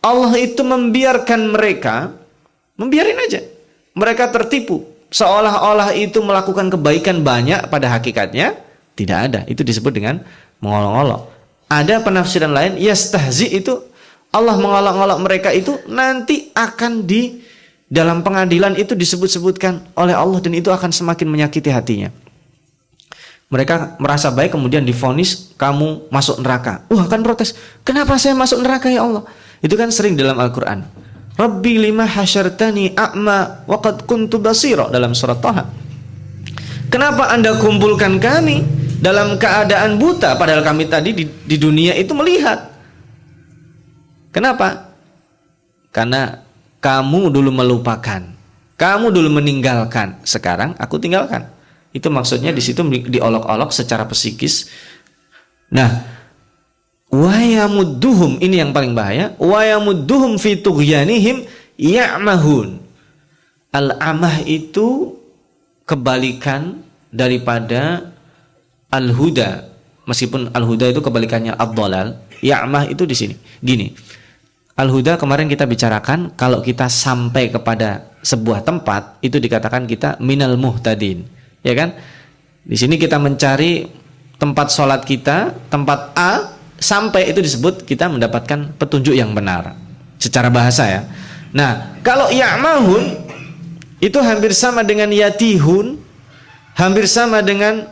Allah 0.02 0.34
itu 0.36 0.60
membiarkan 0.66 1.54
mereka 1.54 2.10
membiarin 2.74 3.16
aja. 3.22 3.40
Mereka 3.94 4.34
tertipu 4.34 4.86
seolah-olah 5.10 5.92
itu 5.98 6.22
melakukan 6.22 6.70
kebaikan 6.70 7.20
banyak 7.20 7.66
pada 7.68 7.90
hakikatnya 7.90 8.56
tidak 8.94 9.18
ada. 9.30 9.40
Itu 9.50 9.66
disebut 9.66 9.92
dengan 9.92 10.22
mengolok-olok. 10.62 11.30
Ada 11.70 12.02
penafsiran 12.02 12.50
lain 12.50 12.72
yastahzi 12.82 13.50
itu 13.54 13.78
Allah 14.30 14.58
mengolok-olok 14.58 15.18
mereka 15.22 15.50
itu 15.50 15.78
nanti 15.90 16.54
akan 16.54 17.06
di 17.06 17.42
dalam 17.91 18.22
pengadilan 18.22 18.78
itu 18.78 18.95
disebut-sebutkan 18.95 19.99
oleh 19.99 20.14
Allah 20.14 20.38
dan 20.38 20.55
itu 20.55 20.70
akan 20.70 20.95
semakin 20.95 21.26
menyakiti 21.26 21.74
hatinya. 21.74 22.14
Mereka 23.51 23.99
merasa 23.99 24.30
baik 24.30 24.55
kemudian 24.55 24.86
difonis 24.86 25.51
kamu 25.59 26.07
masuk 26.07 26.38
neraka. 26.38 26.86
Wah 26.86 27.11
kan 27.11 27.26
protes. 27.26 27.59
Kenapa 27.82 28.14
saya 28.14 28.38
masuk 28.38 28.62
neraka 28.62 28.86
ya 28.86 29.03
Allah? 29.03 29.26
Itu 29.59 29.74
kan 29.74 29.91
sering 29.91 30.14
dalam 30.14 30.38
Al-Quran. 30.38 30.86
Rabbi 31.34 31.82
lima 31.82 32.07
hasyartani 32.07 32.95
a'ma 32.95 33.66
waqad 33.66 34.07
kuntu 34.07 34.38
basira 34.38 34.86
dalam 34.86 35.11
surat 35.11 35.43
Taha. 35.43 35.66
Kenapa 36.95 37.26
anda 37.34 37.59
kumpulkan 37.59 38.22
kami 38.22 38.62
dalam 39.03 39.34
keadaan 39.34 39.99
buta 39.99 40.38
padahal 40.38 40.62
kami 40.62 40.86
tadi 40.86 41.11
di, 41.11 41.24
di 41.26 41.57
dunia 41.59 41.99
itu 41.99 42.14
melihat. 42.14 42.70
Kenapa? 44.30 44.95
Karena 45.91 46.38
kamu 46.80 47.28
dulu 47.28 47.52
melupakan, 47.52 48.24
kamu 48.80 49.06
dulu 49.12 49.28
meninggalkan, 49.40 50.16
sekarang 50.24 50.72
aku 50.80 50.96
tinggalkan. 50.96 51.52
Itu 51.92 52.08
maksudnya 52.08 52.50
di 52.54 52.64
situ 52.64 52.80
diolok-olok 52.86 53.70
secara 53.74 54.08
psikis. 54.08 54.72
Nah, 55.68 56.02
wayamudduhum 57.12 58.40
ini 58.40 58.64
yang 58.64 58.72
paling 58.72 58.96
bahaya, 58.96 59.36
wayamudduhum 59.36 60.40
fi 60.40 60.56
tughyanihim 60.56 61.44
ya'mahun. 61.76 62.80
Al-amah 63.70 64.42
itu 64.48 65.14
kebalikan 65.86 66.82
daripada 67.10 68.10
al-huda. 68.90 69.68
Meskipun 70.06 70.50
al-huda 70.54 70.90
itu 70.90 71.02
kebalikannya 71.02 71.54
ad-dhalal, 71.54 72.18
ya'mah 72.42 72.90
itu 72.90 73.06
di 73.06 73.14
sini. 73.14 73.34
Gini, 73.62 73.94
Al-Huda 74.78 75.20
kemarin 75.20 75.50
kita 75.50 75.66
bicarakan 75.66 76.32
kalau 76.38 76.62
kita 76.62 76.86
sampai 76.86 77.50
kepada 77.52 78.10
sebuah 78.22 78.64
tempat 78.64 79.20
itu 79.20 79.36
dikatakan 79.40 79.84
kita 79.84 80.16
minal 80.20 80.56
muhtadin, 80.56 81.26
ya 81.60 81.74
kan? 81.76 81.96
Di 82.64 82.76
sini 82.76 83.00
kita 83.00 83.16
mencari 83.16 83.88
tempat 84.40 84.72
sholat 84.72 85.04
kita, 85.04 85.52
tempat 85.68 86.16
A 86.16 86.56
sampai 86.80 87.28
itu 87.28 87.44
disebut 87.44 87.84
kita 87.84 88.08
mendapatkan 88.08 88.72
petunjuk 88.80 89.12
yang 89.12 89.36
benar 89.36 89.76
secara 90.16 90.48
bahasa 90.48 90.88
ya. 90.88 91.02
Nah, 91.52 92.00
kalau 92.00 92.32
ya'mahun 92.32 93.20
itu 94.00 94.16
hampir 94.22 94.56
sama 94.56 94.80
dengan 94.80 95.12
yatihun, 95.12 96.00
hampir 96.72 97.04
sama 97.04 97.44
dengan 97.44 97.84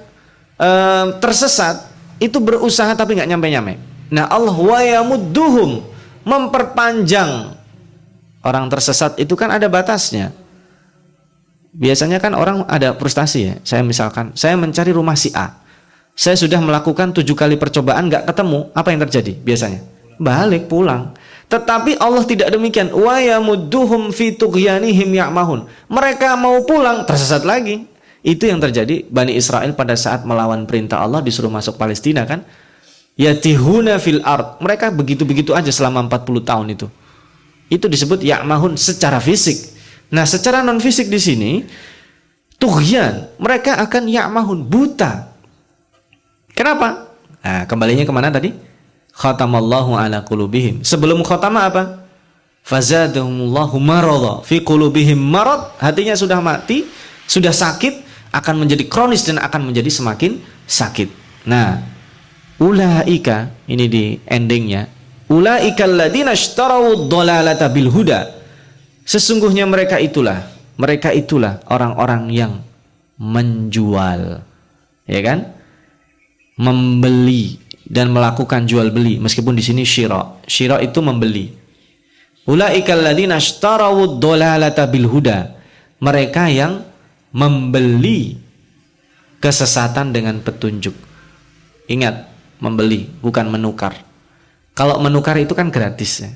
uh, 0.56 1.06
tersesat, 1.20 1.84
itu 2.16 2.40
berusaha 2.40 2.88
tapi 2.96 3.18
nggak 3.18 3.28
nyampe-nyampe. 3.28 3.76
Nah, 4.08 4.24
Allah 4.30 4.56
wa 4.56 4.80
yamudduhum 4.80 5.84
memperpanjang 6.28 7.56
orang 8.44 8.68
tersesat 8.68 9.16
itu 9.16 9.32
kan 9.32 9.48
ada 9.48 9.64
batasnya. 9.72 10.36
Biasanya 11.72 12.20
kan 12.20 12.36
orang 12.36 12.68
ada 12.68 12.92
frustasi 12.92 13.40
ya. 13.40 13.54
Saya 13.64 13.80
misalkan, 13.80 14.36
saya 14.36 14.60
mencari 14.60 14.92
rumah 14.92 15.16
si 15.16 15.32
A. 15.32 15.56
Saya 16.18 16.34
sudah 16.34 16.58
melakukan 16.58 17.14
tujuh 17.14 17.32
kali 17.32 17.56
percobaan 17.56 18.10
nggak 18.10 18.28
ketemu. 18.28 18.68
Apa 18.74 18.92
yang 18.92 19.00
terjadi 19.06 19.32
biasanya? 19.38 19.80
Balik 20.18 20.66
pulang. 20.66 21.14
Tetapi 21.46 21.96
Allah 22.02 22.26
tidak 22.26 22.50
demikian. 22.50 22.90
Wa 22.90 23.22
yamudduhum 23.22 24.10
fi 24.10 24.34
tughyanihim 24.34 25.14
ya'mahun. 25.14 25.70
Mereka 25.86 26.34
mau 26.34 26.60
pulang 26.66 27.06
tersesat 27.06 27.46
lagi. 27.46 27.86
Itu 28.26 28.50
yang 28.50 28.58
terjadi 28.58 29.06
Bani 29.06 29.38
Israel 29.38 29.78
pada 29.78 29.94
saat 29.94 30.26
melawan 30.26 30.66
perintah 30.66 30.98
Allah 30.98 31.22
disuruh 31.22 31.48
masuk 31.48 31.78
Palestina 31.78 32.26
kan 32.26 32.42
yatihuna 33.18 33.98
fil 33.98 34.22
ard. 34.22 34.62
Mereka 34.62 34.94
begitu-begitu 34.94 35.52
aja 35.52 35.68
selama 35.74 36.06
40 36.06 36.46
tahun 36.46 36.66
itu. 36.72 36.86
Itu 37.68 37.90
disebut 37.90 38.24
ya'mahun 38.24 38.78
secara 38.80 39.20
fisik. 39.20 39.76
Nah, 40.08 40.24
secara 40.24 40.64
non 40.64 40.80
fisik 40.80 41.12
di 41.12 41.20
sini 41.20 41.50
tughyan. 42.56 43.36
Mereka 43.36 43.76
akan 43.76 44.08
ya'mahun 44.08 44.64
buta. 44.64 45.34
Kenapa? 46.56 47.12
Nah, 47.44 47.68
kembalinya 47.68 48.08
ke 48.08 48.12
mana 48.14 48.32
tadi? 48.32 48.54
Khatamallahu 49.12 49.98
ala 49.98 50.24
qulubihim. 50.24 50.80
Sebelum 50.86 51.20
khatama 51.26 51.68
apa? 51.68 52.06
Fazadahumullahu 52.64 53.76
maradha 53.82 54.40
fi 54.46 54.62
qulubihim 54.62 55.18
marad. 55.18 55.74
Hatinya 55.76 56.16
sudah 56.16 56.40
mati, 56.40 56.88
sudah 57.28 57.52
sakit, 57.52 58.06
akan 58.32 58.64
menjadi 58.64 58.84
kronis 58.88 59.24
dan 59.24 59.40
akan 59.40 59.72
menjadi 59.72 59.88
semakin 59.88 60.40
sakit. 60.68 61.08
Nah, 61.48 61.80
ulaika 62.58 63.50
ini 63.70 63.86
di 63.86 64.04
endingnya. 64.26 64.86
Ulaika 65.28 65.84
alladziina 65.84 66.32
ishtarau 66.32 67.08
dhalalata 67.08 67.68
bil 67.68 67.92
huda. 67.92 68.36
Sesungguhnya 69.08 69.64
mereka 69.64 69.96
itulah, 70.00 70.44
mereka 70.76 71.12
itulah 71.12 71.60
orang-orang 71.68 72.28
yang 72.32 72.52
menjual. 73.16 74.44
Ya 75.08 75.20
kan? 75.24 75.52
Membeli 76.58 77.56
dan 77.88 78.12
melakukan 78.12 78.68
jual 78.68 78.92
beli 78.92 79.16
meskipun 79.16 79.56
di 79.56 79.64
sini 79.64 79.84
syira. 79.84 80.38
Syira 80.44 80.80
itu 80.84 81.00
membeli. 81.00 81.54
Ulaika 82.48 82.96
alladziina 82.96 83.36
ishtarau 83.36 84.16
dhalalata 84.16 84.88
bil 84.88 85.08
huda. 85.08 85.56
Mereka 85.98 86.48
yang 86.48 86.86
membeli 87.34 88.38
kesesatan 89.42 90.14
dengan 90.14 90.40
petunjuk. 90.40 90.94
Ingat, 91.88 92.28
membeli 92.58 93.06
bukan 93.22 93.50
menukar. 93.50 93.94
Kalau 94.74 95.02
menukar 95.02 95.34
itu 95.38 95.54
kan 95.58 95.70
gratis 95.74 96.22
ya. 96.22 96.30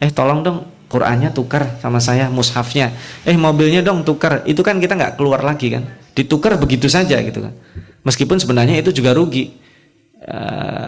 Eh 0.00 0.08
tolong 0.14 0.40
dong 0.40 0.58
Qurannya 0.88 1.36
tukar 1.36 1.76
sama 1.84 2.00
saya 2.00 2.32
mushafnya. 2.32 2.96
Eh 3.28 3.36
mobilnya 3.36 3.84
dong 3.84 4.08
tukar. 4.08 4.40
Itu 4.48 4.64
kan 4.64 4.80
kita 4.80 4.96
nggak 4.96 5.20
keluar 5.20 5.44
lagi 5.44 5.68
kan. 5.68 5.84
Ditukar 6.16 6.56
begitu 6.56 6.88
saja 6.88 7.20
gitu 7.20 7.44
kan. 7.44 7.52
Meskipun 8.08 8.40
sebenarnya 8.40 8.80
itu 8.80 8.88
juga 8.96 9.12
rugi. 9.12 9.52
E, 10.16 10.38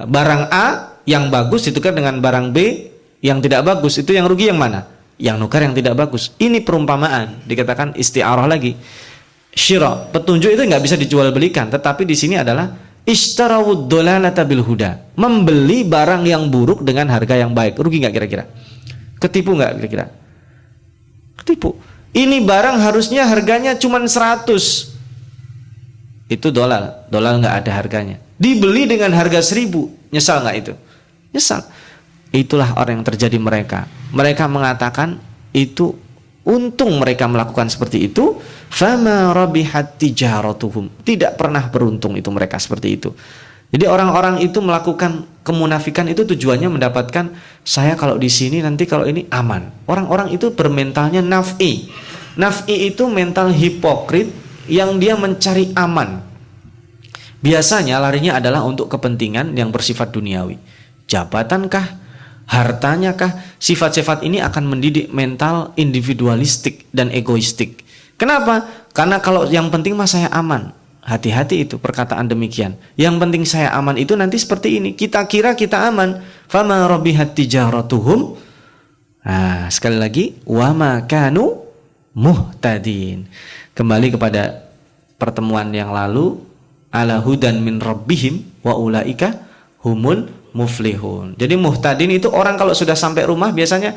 barang 0.08 0.48
A 0.48 0.96
yang 1.04 1.28
bagus 1.28 1.68
ditukar 1.68 1.92
dengan 1.92 2.16
barang 2.16 2.48
B 2.48 2.88
yang 3.20 3.44
tidak 3.44 3.60
bagus. 3.60 4.00
Itu 4.00 4.16
yang 4.16 4.24
rugi 4.24 4.48
yang 4.48 4.56
mana? 4.56 4.88
Yang 5.20 5.36
nukar 5.36 5.60
yang 5.68 5.76
tidak 5.76 6.00
bagus. 6.00 6.32
Ini 6.40 6.64
perumpamaan 6.64 7.44
dikatakan 7.44 7.92
istiarah 7.92 8.48
lagi 8.48 8.72
syira. 9.52 10.08
Petunjuk 10.08 10.48
itu 10.56 10.62
nggak 10.64 10.82
bisa 10.82 10.96
dijual 10.96 11.28
belikan, 11.34 11.68
tetapi 11.68 12.08
di 12.08 12.16
sini 12.16 12.40
adalah 12.40 12.89
ishtarawud 13.04 13.88
dolalata 13.88 14.44
bil 14.44 14.64
huda. 14.64 15.14
Membeli 15.16 15.84
barang 15.84 16.24
yang 16.24 16.48
buruk 16.48 16.80
dengan 16.84 17.08
harga 17.12 17.36
yang 17.36 17.52
baik. 17.52 17.76
Rugi 17.76 18.00
nggak 18.00 18.14
kira-kira? 18.14 18.44
Ketipu 19.20 19.52
nggak 19.52 19.80
kira-kira? 19.80 20.06
Ketipu. 21.40 21.76
Ini 22.10 22.42
barang 22.42 22.82
harusnya 22.82 23.28
harganya 23.28 23.78
cuma 23.78 24.02
100. 24.02 24.48
Itu 26.26 26.48
dolar. 26.50 27.06
Dolar 27.12 27.38
nggak 27.38 27.54
ada 27.64 27.70
harganya. 27.76 28.16
Dibeli 28.40 28.88
dengan 28.88 29.12
harga 29.14 29.44
1000. 29.44 30.10
Nyesal 30.10 30.42
nggak 30.42 30.56
itu? 30.58 30.72
Nyesal. 31.30 31.62
Itulah 32.30 32.78
orang 32.78 33.02
yang 33.02 33.06
terjadi 33.06 33.38
mereka. 33.38 33.86
Mereka 34.14 34.46
mengatakan 34.46 35.18
itu 35.50 35.94
untung 36.44 36.96
mereka 37.00 37.28
melakukan 37.28 37.68
seperti 37.68 38.08
itu 38.08 38.40
fama 38.70 39.32
rabihat 39.36 40.00
tijaratuhum. 40.00 41.04
Tidak 41.04 41.36
pernah 41.36 41.68
beruntung 41.68 42.16
itu 42.16 42.28
mereka 42.32 42.56
seperti 42.56 42.88
itu. 42.96 43.10
Jadi 43.70 43.86
orang-orang 43.86 44.42
itu 44.42 44.58
melakukan 44.58 45.30
kemunafikan 45.46 46.10
itu 46.10 46.26
tujuannya 46.26 46.74
mendapatkan 46.74 47.30
saya 47.62 47.94
kalau 47.94 48.18
di 48.18 48.26
sini 48.26 48.58
nanti 48.58 48.82
kalau 48.82 49.06
ini 49.06 49.30
aman. 49.30 49.70
Orang-orang 49.86 50.34
itu 50.34 50.50
bermentalnya 50.50 51.22
naf'i. 51.22 51.86
Naf'i 52.34 52.90
itu 52.90 53.06
mental 53.06 53.54
hipokrit 53.54 54.34
yang 54.66 54.98
dia 54.98 55.14
mencari 55.14 55.70
aman. 55.78 56.18
Biasanya 57.40 58.02
larinya 58.02 58.42
adalah 58.42 58.66
untuk 58.66 58.90
kepentingan 58.90 59.54
yang 59.54 59.70
bersifat 59.70 60.10
duniawi. 60.10 60.58
Jabatankah 61.06 62.09
hartanya 62.50 63.14
kah? 63.14 63.30
Sifat-sifat 63.62 64.26
ini 64.26 64.42
akan 64.42 64.66
mendidik 64.66 65.14
mental 65.14 65.70
individualistik 65.78 66.90
dan 66.90 67.14
egoistik. 67.14 67.86
Kenapa? 68.18 68.66
Karena 68.90 69.22
kalau 69.22 69.46
yang 69.46 69.70
penting 69.70 69.94
mah 69.94 70.10
saya 70.10 70.26
aman. 70.34 70.74
Hati-hati 71.00 71.64
itu 71.64 71.80
perkataan 71.80 72.28
demikian. 72.28 72.76
Yang 72.98 73.16
penting 73.22 73.42
saya 73.48 73.72
aman 73.72 73.96
itu 73.96 74.12
nanti 74.18 74.36
seperti 74.36 74.82
ini. 74.82 74.92
Kita 74.92 75.24
kira 75.24 75.54
kita 75.56 75.88
aman. 75.88 76.20
Fama 76.50 76.84
rabihat 76.90 77.32
tijaratuhum. 77.38 78.36
Nah, 79.24 79.70
sekali 79.72 79.96
lagi 79.96 80.36
wama 80.44 81.06
kanu 81.06 81.64
muhtadin. 82.12 83.30
Kembali 83.72 84.12
kepada 84.12 84.68
pertemuan 85.16 85.70
yang 85.72 85.94
lalu 85.94 86.42
ala 86.90 87.22
hudan 87.22 87.62
min 87.62 87.78
rabbihim 87.78 88.42
wa 88.66 88.74
ulaika 88.76 89.38
humul 89.80 90.28
muflihun. 90.52 91.38
Jadi 91.38 91.54
muhtadin 91.54 92.10
itu 92.10 92.30
orang 92.30 92.58
kalau 92.58 92.74
sudah 92.74 92.94
sampai 92.94 93.26
rumah 93.26 93.50
biasanya 93.54 93.96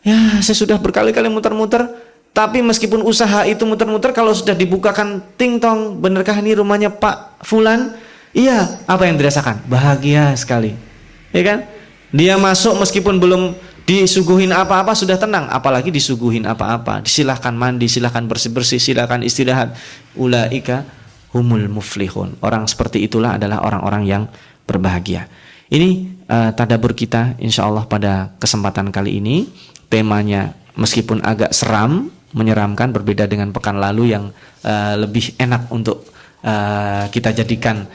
ya 0.00 0.40
saya 0.40 0.56
sudah 0.56 0.80
berkali-kali 0.80 1.28
muter-muter 1.28 1.86
tapi 2.30 2.62
meskipun 2.62 3.02
usaha 3.02 3.42
itu 3.42 3.66
muter-muter 3.66 4.14
kalau 4.14 4.30
sudah 4.30 4.54
dibukakan 4.54 5.18
ting 5.34 5.58
tong 5.58 5.98
benarkah 5.98 6.38
ini 6.38 6.54
rumahnya 6.54 6.88
Pak 6.94 7.42
Fulan? 7.42 7.98
Iya, 8.30 8.78
apa 8.86 9.10
yang 9.10 9.18
dirasakan? 9.18 9.66
Bahagia 9.66 10.30
sekali. 10.38 10.78
Ya 11.34 11.42
kan? 11.42 11.58
Dia 12.14 12.38
masuk 12.38 12.78
meskipun 12.78 13.18
belum 13.18 13.58
disuguhin 13.90 14.54
apa-apa 14.54 14.94
sudah 14.94 15.18
tenang, 15.18 15.50
apalagi 15.50 15.90
disuguhin 15.90 16.46
apa-apa. 16.46 17.02
Disilahkan 17.02 17.50
mandi, 17.50 17.90
silahkan 17.90 18.22
bersih-bersih, 18.22 18.78
silahkan 18.78 19.18
istirahat. 19.26 19.74
Ulaika 20.14 20.86
humul 21.34 21.66
muflihun. 21.66 22.38
Orang 22.38 22.70
seperti 22.70 23.02
itulah 23.02 23.34
adalah 23.34 23.66
orang-orang 23.66 24.06
yang 24.06 24.22
berbahagia. 24.62 25.26
Ini 25.70 26.18
uh, 26.26 26.50
tadabur 26.50 26.98
kita 26.98 27.38
insya 27.38 27.70
Allah 27.70 27.86
pada 27.86 28.34
kesempatan 28.42 28.90
kali 28.90 29.22
ini. 29.22 29.46
Temanya 29.86 30.54
meskipun 30.74 31.22
agak 31.22 31.54
seram, 31.54 32.10
menyeramkan 32.34 32.90
berbeda 32.90 33.30
dengan 33.30 33.54
pekan 33.54 33.78
lalu 33.78 34.14
yang 34.14 34.34
uh, 34.66 34.94
lebih 34.98 35.34
enak 35.38 35.70
untuk 35.70 36.10
uh, 36.42 37.06
kita 37.10 37.34
jadikan 37.42 37.86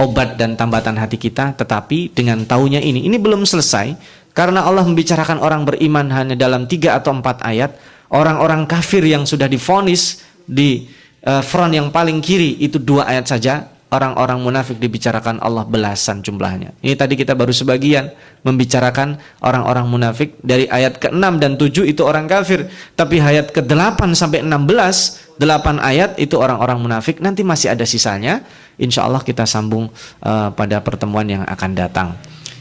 obat 0.00 0.40
dan 0.40 0.56
tambatan 0.56 0.96
hati 0.96 1.20
kita. 1.20 1.52
Tetapi 1.60 2.16
dengan 2.16 2.40
taunya 2.48 2.80
ini 2.80 3.04
ini 3.04 3.20
belum 3.20 3.44
selesai. 3.44 3.96
Karena 4.32 4.64
Allah 4.64 4.88
membicarakan 4.88 5.44
orang 5.44 5.68
beriman 5.68 6.08
hanya 6.16 6.38
dalam 6.38 6.64
tiga 6.64 6.96
atau 6.96 7.12
empat 7.12 7.44
ayat 7.44 7.76
orang-orang 8.08 8.64
kafir 8.64 9.04
yang 9.04 9.28
sudah 9.28 9.44
difonis 9.44 10.24
di 10.48 10.88
uh, 11.28 11.44
front 11.44 11.76
yang 11.76 11.92
paling 11.92 12.24
kiri 12.24 12.56
itu 12.64 12.80
dua 12.80 13.10
ayat 13.10 13.28
saja 13.28 13.68
orang-orang 13.90 14.38
munafik 14.38 14.78
dibicarakan 14.78 15.42
Allah 15.42 15.66
belasan 15.66 16.22
jumlahnya. 16.22 16.74
Ini 16.80 16.94
tadi 16.94 17.18
kita 17.18 17.34
baru 17.34 17.50
sebagian 17.50 18.10
membicarakan 18.46 19.18
orang-orang 19.42 19.86
munafik 19.90 20.38
dari 20.40 20.70
ayat 20.70 21.02
ke-6 21.02 21.26
dan 21.42 21.58
7 21.58 21.90
itu 21.90 22.02
orang 22.06 22.30
kafir, 22.30 22.70
tapi 22.94 23.18
ayat 23.18 23.50
ke-8 23.50 24.14
sampai 24.14 24.46
16, 24.46 25.36
8 25.42 25.82
ayat 25.82 26.10
itu 26.22 26.38
orang-orang 26.38 26.78
munafik. 26.78 27.18
Nanti 27.18 27.42
masih 27.42 27.74
ada 27.74 27.82
sisanya. 27.82 28.46
Insya 28.80 29.04
Allah 29.04 29.20
kita 29.20 29.44
sambung 29.44 29.92
uh, 30.24 30.48
pada 30.56 30.80
pertemuan 30.80 31.28
yang 31.28 31.42
akan 31.44 31.70
datang. 31.76 32.16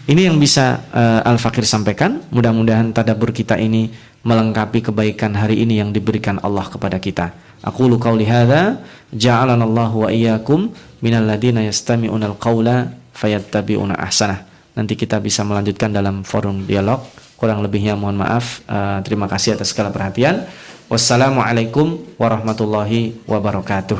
Ini 0.09 0.27
yang 0.27 0.41
bisa 0.41 0.81
uh, 0.91 1.21
Al-Fakir 1.23 1.63
sampaikan. 1.63 2.25
Mudah-mudahan 2.33 2.91
tadabur 2.91 3.29
kita 3.29 3.55
ini 3.61 3.93
melengkapi 4.25 4.91
kebaikan 4.91 5.31
hari 5.37 5.63
ini 5.63 5.79
yang 5.79 5.95
diberikan 5.95 6.41
Allah 6.43 6.67
kepada 6.67 6.99
kita. 6.99 7.31
Aku 7.63 7.87
lu 7.87 7.99
qauli 7.99 8.23
hadza 8.27 8.79
ja'alana 9.11 9.63
Allah 9.67 9.91
wa 9.91 10.07
iyyakum 10.07 10.71
minal 10.99 11.25
ladina 11.27 11.63
yastami'una 11.63 12.29
al-qaula 12.31 12.91
fayattabi'una 13.15 13.95
ahsanah. 13.99 14.47
Nanti 14.75 14.95
kita 14.95 15.19
bisa 15.19 15.43
melanjutkan 15.43 15.91
dalam 15.91 16.23
forum 16.23 16.63
dialog. 16.63 17.03
Kurang 17.35 17.63
lebihnya 17.63 17.95
mohon 17.95 18.19
maaf. 18.19 18.63
Uh, 18.67 18.99
terima 19.03 19.27
kasih 19.27 19.55
atas 19.55 19.71
segala 19.71 19.91
perhatian. 19.91 20.47
Wassalamualaikum 20.91 22.15
warahmatullahi 22.19 23.15
wabarakatuh. 23.27 23.99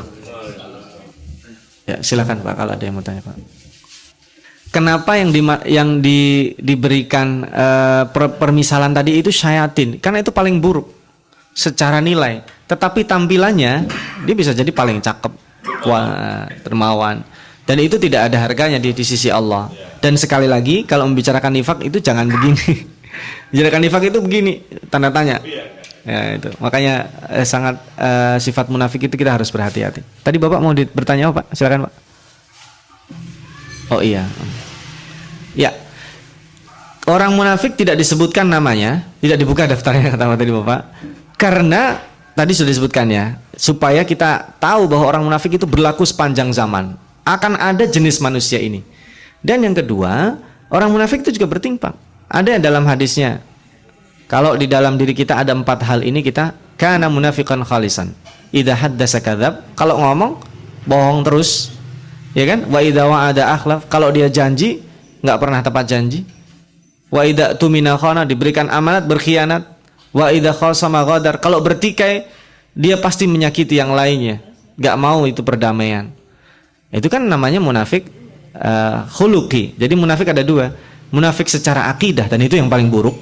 Ya, 1.88 1.96
silakan 2.04 2.44
Pak 2.44 2.54
kalau 2.54 2.72
ada 2.76 2.84
yang 2.84 2.94
mau 2.96 3.04
tanya 3.04 3.24
Pak. 3.24 3.36
Kenapa 4.70 5.18
yang 5.18 5.34
di, 5.34 5.42
yang 5.66 5.98
di, 5.98 6.52
diberikan 6.54 7.42
uh, 7.42 8.06
per, 8.06 8.38
permisalan 8.38 8.94
tadi 8.94 9.18
itu 9.18 9.34
syayatin? 9.34 9.98
Karena 9.98 10.22
itu 10.22 10.30
paling 10.30 10.62
buruk 10.62 10.86
secara 11.50 11.98
nilai. 11.98 12.46
Tetapi 12.70 13.02
tampilannya 13.02 13.90
dia 14.22 14.34
bisa 14.38 14.54
jadi 14.54 14.70
paling 14.70 15.02
cakep 15.02 15.49
wah 15.84 16.46
dermawan. 16.64 17.22
Dan 17.64 17.78
itu 17.78 18.02
tidak 18.02 18.32
ada 18.32 18.42
harganya 18.42 18.82
di, 18.82 18.90
di 18.90 19.04
sisi 19.06 19.30
Allah. 19.30 19.70
Dan 20.02 20.18
sekali 20.18 20.50
lagi 20.50 20.82
kalau 20.82 21.06
membicarakan 21.06 21.54
nifak 21.54 21.78
itu 21.86 22.02
jangan 22.02 22.26
begini. 22.26 22.82
Membicarakan 23.54 23.80
nifak 23.86 24.02
itu 24.10 24.18
begini 24.18 24.52
tanda 24.90 25.12
tanya. 25.14 25.38
Ya 26.02 26.34
itu. 26.34 26.50
Makanya 26.58 27.06
eh, 27.30 27.46
sangat 27.46 27.78
eh, 27.94 28.36
sifat 28.42 28.66
munafik 28.72 29.06
itu 29.06 29.14
kita 29.14 29.36
harus 29.36 29.52
berhati-hati. 29.52 30.02
Tadi 30.02 30.36
bapak 30.40 30.58
mau 30.58 30.72
bertanya 30.72 31.30
apa? 31.30 31.44
Pak 31.44 31.54
silakan 31.54 31.86
pak. 31.86 31.92
Oh 33.90 34.00
iya. 34.02 34.26
Ya. 35.54 35.70
Orang 37.06 37.34
munafik 37.34 37.74
tidak 37.74 37.98
disebutkan 37.98 38.46
namanya 38.46 39.02
tidak 39.18 39.38
dibuka 39.42 39.66
daftarnya 39.66 40.14
kata 40.14 40.38
tadi 40.38 40.52
bapak. 40.54 40.80
Karena 41.38 41.98
tadi 42.34 42.52
sudah 42.54 42.70
disebutkan 42.70 43.06
ya 43.10 43.34
supaya 43.60 44.00
kita 44.08 44.56
tahu 44.56 44.88
bahwa 44.88 45.04
orang 45.04 45.22
munafik 45.28 45.60
itu 45.60 45.68
berlaku 45.68 46.08
sepanjang 46.08 46.48
zaman. 46.48 46.96
Akan 47.28 47.60
ada 47.60 47.84
jenis 47.84 48.16
manusia 48.24 48.56
ini. 48.56 48.80
Dan 49.44 49.60
yang 49.60 49.76
kedua, 49.76 50.40
orang 50.72 50.88
munafik 50.88 51.20
itu 51.20 51.36
juga 51.36 51.44
bertimpang. 51.44 51.92
Ada 52.32 52.56
dalam 52.56 52.88
hadisnya, 52.88 53.44
kalau 54.24 54.56
di 54.56 54.64
dalam 54.64 54.96
diri 54.96 55.12
kita 55.12 55.36
ada 55.36 55.52
empat 55.52 55.84
hal 55.84 56.00
ini 56.00 56.24
kita 56.24 56.56
karena 56.80 57.12
munafikan 57.12 57.60
khalisan. 57.60 58.16
Idza 58.48 58.72
haddasa 58.72 59.20
kalau 59.76 60.00
ngomong 60.00 60.40
bohong 60.88 61.20
terus. 61.20 61.76
Ya 62.32 62.48
kan? 62.48 62.64
Wa 62.70 62.80
idza 62.80 63.04
wa'ada 63.04 63.52
akhlaf, 63.60 63.90
kalau 63.92 64.08
dia 64.08 64.32
janji 64.32 64.80
nggak 65.20 65.36
pernah 65.36 65.60
tepat 65.60 65.84
janji. 65.84 66.24
Wa 67.12 67.28
idza 67.28 67.58
tumina 67.60 67.98
khana, 68.00 68.24
diberikan 68.24 68.72
amanat 68.72 69.04
berkhianat. 69.04 69.68
Wa 70.16 70.32
idza 70.32 70.56
khasama 70.56 71.04
kalau 71.42 71.60
bertikai 71.60 72.39
dia 72.80 72.96
pasti 72.96 73.28
menyakiti 73.28 73.76
yang 73.76 73.92
lainnya. 73.92 74.40
Nggak 74.80 74.96
mau 74.96 75.28
itu 75.28 75.44
perdamaian. 75.44 76.08
Itu 76.88 77.12
kan 77.12 77.20
namanya 77.20 77.60
munafik 77.60 78.08
uh, 78.56 79.04
khuluqi. 79.12 79.76
Jadi 79.76 79.92
munafik 79.92 80.32
ada 80.32 80.40
dua. 80.40 80.72
Munafik 81.12 81.52
secara 81.52 81.92
akidah 81.92 82.30
dan 82.30 82.40
itu 82.40 82.56
yang 82.56 82.72
paling 82.72 82.88
buruk 82.88 83.12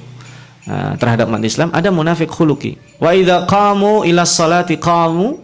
uh, 0.71 0.95
terhadap 0.95 1.27
umat 1.27 1.43
Islam. 1.43 1.75
Ada 1.75 1.91
munafik 1.91 2.31
khuluqi. 2.31 3.03
Wa 3.03 3.11
idza 3.11 3.43
qamu 3.43 4.07
ila 4.07 4.23
salati 4.23 4.79
qamu 4.79 5.43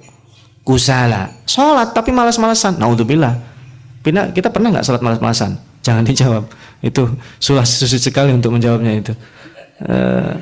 kusala. 0.64 1.44
Salat 1.44 1.92
tapi 1.92 2.16
malas-malasan. 2.16 2.80
Naudzubillah. 2.80 3.36
Kita 4.06 4.48
pernah 4.48 4.72
nggak 4.72 4.86
salat 4.88 5.04
malas-malasan? 5.04 5.60
Jangan 5.84 6.04
dijawab. 6.10 6.48
Itu 6.80 7.20
sulit 7.44 7.68
sulit 7.68 8.00
sekali 8.00 8.32
untuk 8.32 8.56
menjawabnya 8.56 8.96
itu. 8.96 9.12
Uh, 9.84 10.40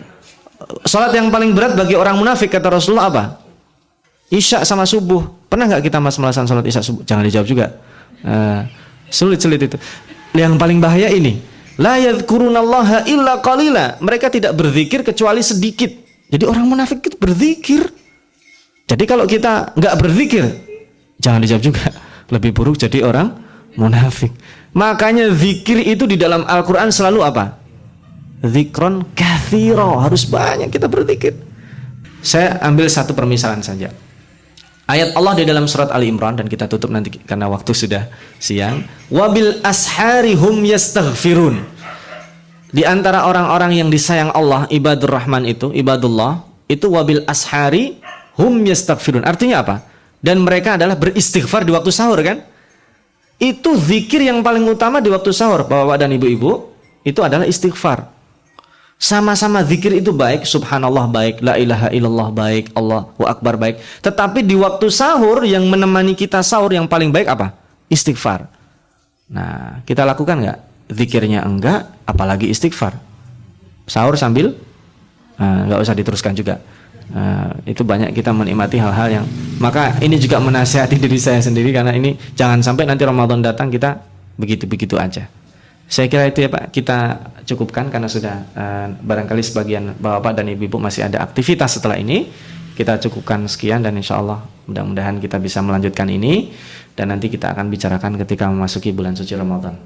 salat 0.86 1.10
yang 1.18 1.34
paling 1.34 1.58
berat 1.58 1.74
bagi 1.74 1.98
orang 1.98 2.22
munafik 2.22 2.54
kata 2.54 2.70
Rasulullah 2.70 3.10
apa? 3.10 3.43
Isya 4.34 4.66
sama 4.66 4.90
subuh. 4.90 5.46
Pernah 5.46 5.70
nggak 5.70 5.86
kita 5.86 6.02
malas-malasan 6.02 6.50
salat 6.50 6.66
isya 6.66 6.82
subuh? 6.82 7.06
Jangan 7.06 7.22
dijawab 7.30 7.46
juga. 7.46 7.78
Uh, 8.26 8.66
sulit-sulit 9.14 9.62
itu. 9.62 9.78
Yang 10.34 10.58
paling 10.58 10.82
bahaya 10.82 11.14
ini, 11.14 11.38
la 11.78 12.02
yadhkurunallaha 12.02 13.06
illa 13.06 13.38
qalila. 13.46 14.02
Mereka 14.02 14.34
tidak 14.34 14.58
berzikir 14.58 15.06
kecuali 15.06 15.46
sedikit. 15.46 15.94
Jadi 16.34 16.50
orang 16.50 16.66
munafik 16.66 17.06
itu 17.06 17.14
berzikir. 17.22 17.86
Jadi 18.90 19.04
kalau 19.06 19.30
kita 19.30 19.78
nggak 19.78 19.96
berzikir, 20.02 20.44
jangan 21.22 21.46
dijawab 21.46 21.62
juga. 21.62 21.86
Lebih 22.34 22.52
buruk 22.58 22.82
jadi 22.82 23.06
orang 23.06 23.38
munafik. 23.78 24.34
Makanya 24.74 25.30
zikir 25.30 25.86
itu 25.86 26.10
di 26.10 26.18
dalam 26.18 26.42
Al-Qur'an 26.50 26.90
selalu 26.90 27.22
apa? 27.22 27.62
Zikron 28.42 29.14
kathiro. 29.14 30.02
Harus 30.02 30.26
banyak 30.26 30.74
kita 30.74 30.90
berzikir. 30.90 31.38
Saya 32.26 32.58
ambil 32.66 32.90
satu 32.90 33.14
permisalan 33.14 33.62
saja. 33.62 33.94
Ayat 34.84 35.16
Allah 35.16 35.34
di 35.40 35.48
dalam 35.48 35.64
surat 35.64 35.88
Ali 35.96 36.12
Imran 36.12 36.36
dan 36.36 36.52
kita 36.52 36.68
tutup 36.68 36.92
nanti 36.92 37.08
karena 37.24 37.48
waktu 37.48 37.72
sudah 37.72 38.12
siang. 38.36 38.84
Wabil 39.08 39.64
ashari 39.64 40.36
hum 40.36 40.60
yastaghfirun. 40.68 41.64
Di 42.74 42.84
antara 42.84 43.24
orang-orang 43.24 43.80
yang 43.80 43.88
disayang 43.88 44.34
Allah, 44.34 44.68
ibadur 44.68 45.14
rahman 45.14 45.46
itu, 45.46 45.70
ibadullah, 45.72 46.44
itu 46.68 46.90
wabil 46.90 47.24
ashari 47.30 48.02
hum 48.36 48.60
yastaghfirun. 48.66 49.24
Artinya 49.24 49.64
apa? 49.64 49.76
Dan 50.20 50.44
mereka 50.44 50.76
adalah 50.76 51.00
beristighfar 51.00 51.64
di 51.64 51.72
waktu 51.72 51.92
sahur 51.94 52.20
kan? 52.20 52.44
Itu 53.40 53.80
zikir 53.80 54.24
yang 54.24 54.44
paling 54.44 54.68
utama 54.68 55.00
di 55.00 55.08
waktu 55.08 55.32
sahur, 55.32 55.64
Bapak 55.64 56.00
dan 56.00 56.12
Ibu-ibu, 56.12 56.72
itu 57.08 57.20
adalah 57.24 57.48
istighfar. 57.48 58.08
Sama-sama 59.04 59.60
zikir 59.68 60.00
itu 60.00 60.16
baik, 60.16 60.48
subhanallah 60.48 61.12
baik, 61.12 61.44
la 61.44 61.60
ilaha 61.60 61.92
illallah 61.92 62.32
baik, 62.32 62.72
Allahu 62.72 63.28
akbar 63.28 63.60
baik. 63.60 63.84
Tetapi 64.00 64.48
di 64.48 64.56
waktu 64.56 64.88
sahur 64.88 65.44
yang 65.44 65.68
menemani 65.68 66.16
kita 66.16 66.40
sahur 66.40 66.72
yang 66.72 66.88
paling 66.88 67.12
baik 67.12 67.28
apa? 67.28 67.52
Istighfar. 67.92 68.48
Nah, 69.28 69.84
kita 69.84 70.08
lakukan 70.08 70.40
nggak? 70.40 70.60
Zikirnya 70.88 71.44
enggak, 71.44 71.92
apalagi 72.08 72.48
istighfar. 72.48 72.96
Sahur 73.92 74.16
sambil 74.16 74.56
nah, 75.36 75.68
nggak 75.68 75.80
uh, 75.80 75.84
usah 75.84 76.00
diteruskan 76.00 76.32
juga. 76.32 76.64
Uh, 77.12 77.52
itu 77.68 77.84
banyak 77.84 78.16
kita 78.16 78.32
menikmati 78.32 78.80
hal-hal 78.80 79.20
yang 79.20 79.26
maka 79.60 80.00
ini 80.00 80.16
juga 80.16 80.40
menasihati 80.40 80.96
diri 81.04 81.20
saya 81.20 81.44
sendiri 81.44 81.76
karena 81.76 81.92
ini 81.92 82.16
jangan 82.40 82.64
sampai 82.64 82.88
nanti 82.88 83.04
Ramadan 83.04 83.44
datang 83.44 83.68
kita 83.68 84.00
begitu-begitu 84.40 84.96
aja. 84.96 85.28
Saya 85.88 86.08
kira 86.10 86.26
itu 86.26 86.42
ya 86.42 86.50
Pak, 86.50 86.74
kita 86.74 86.98
cukupkan 87.46 87.92
karena 87.92 88.10
sudah 88.10 88.36
uh, 88.56 88.88
barangkali 88.98 89.44
sebagian 89.44 89.94
Bapak 90.00 90.34
dan 90.34 90.50
Ibu-ibu 90.50 90.80
masih 90.80 91.06
ada 91.06 91.22
aktivitas 91.22 91.78
setelah 91.78 92.00
ini. 92.00 92.32
Kita 92.74 92.98
cukupkan 92.98 93.46
sekian 93.46 93.86
dan 93.86 93.94
insya 93.94 94.18
Allah 94.18 94.42
mudah-mudahan 94.66 95.22
kita 95.22 95.38
bisa 95.38 95.62
melanjutkan 95.62 96.10
ini 96.10 96.50
dan 96.98 97.14
nanti 97.14 97.30
kita 97.30 97.54
akan 97.54 97.70
bicarakan 97.70 98.18
ketika 98.26 98.50
memasuki 98.50 98.90
bulan 98.90 99.14
suci 99.14 99.38
Ramadan. 99.38 99.78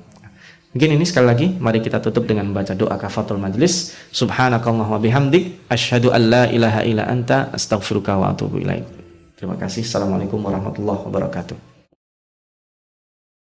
Mungkin 0.71 0.95
ini 0.95 1.03
sekali 1.03 1.27
lagi 1.27 1.47
mari 1.59 1.83
kita 1.83 1.99
tutup 1.99 2.23
dengan 2.23 2.47
membaca 2.47 2.71
doa 2.71 2.95
kafatul 2.95 3.41
majlis. 3.41 3.91
Subhanakallah 4.13 4.87
wa 4.87 4.99
bihamdik 5.01 5.67
asyhadu 5.67 6.15
an 6.15 6.21
la 6.31 6.43
ilaha 6.47 6.85
illa 6.87 7.03
anta 7.07 7.51
astaghfiruka 7.51 8.15
wa 8.15 8.31
atubu 8.31 8.61
ilaik. 8.61 8.87
Terima 9.35 9.59
kasih. 9.59 9.83
Assalamualaikum 9.83 10.39
warahmatullahi 10.39 11.01
wabarakatuh. 11.07 11.66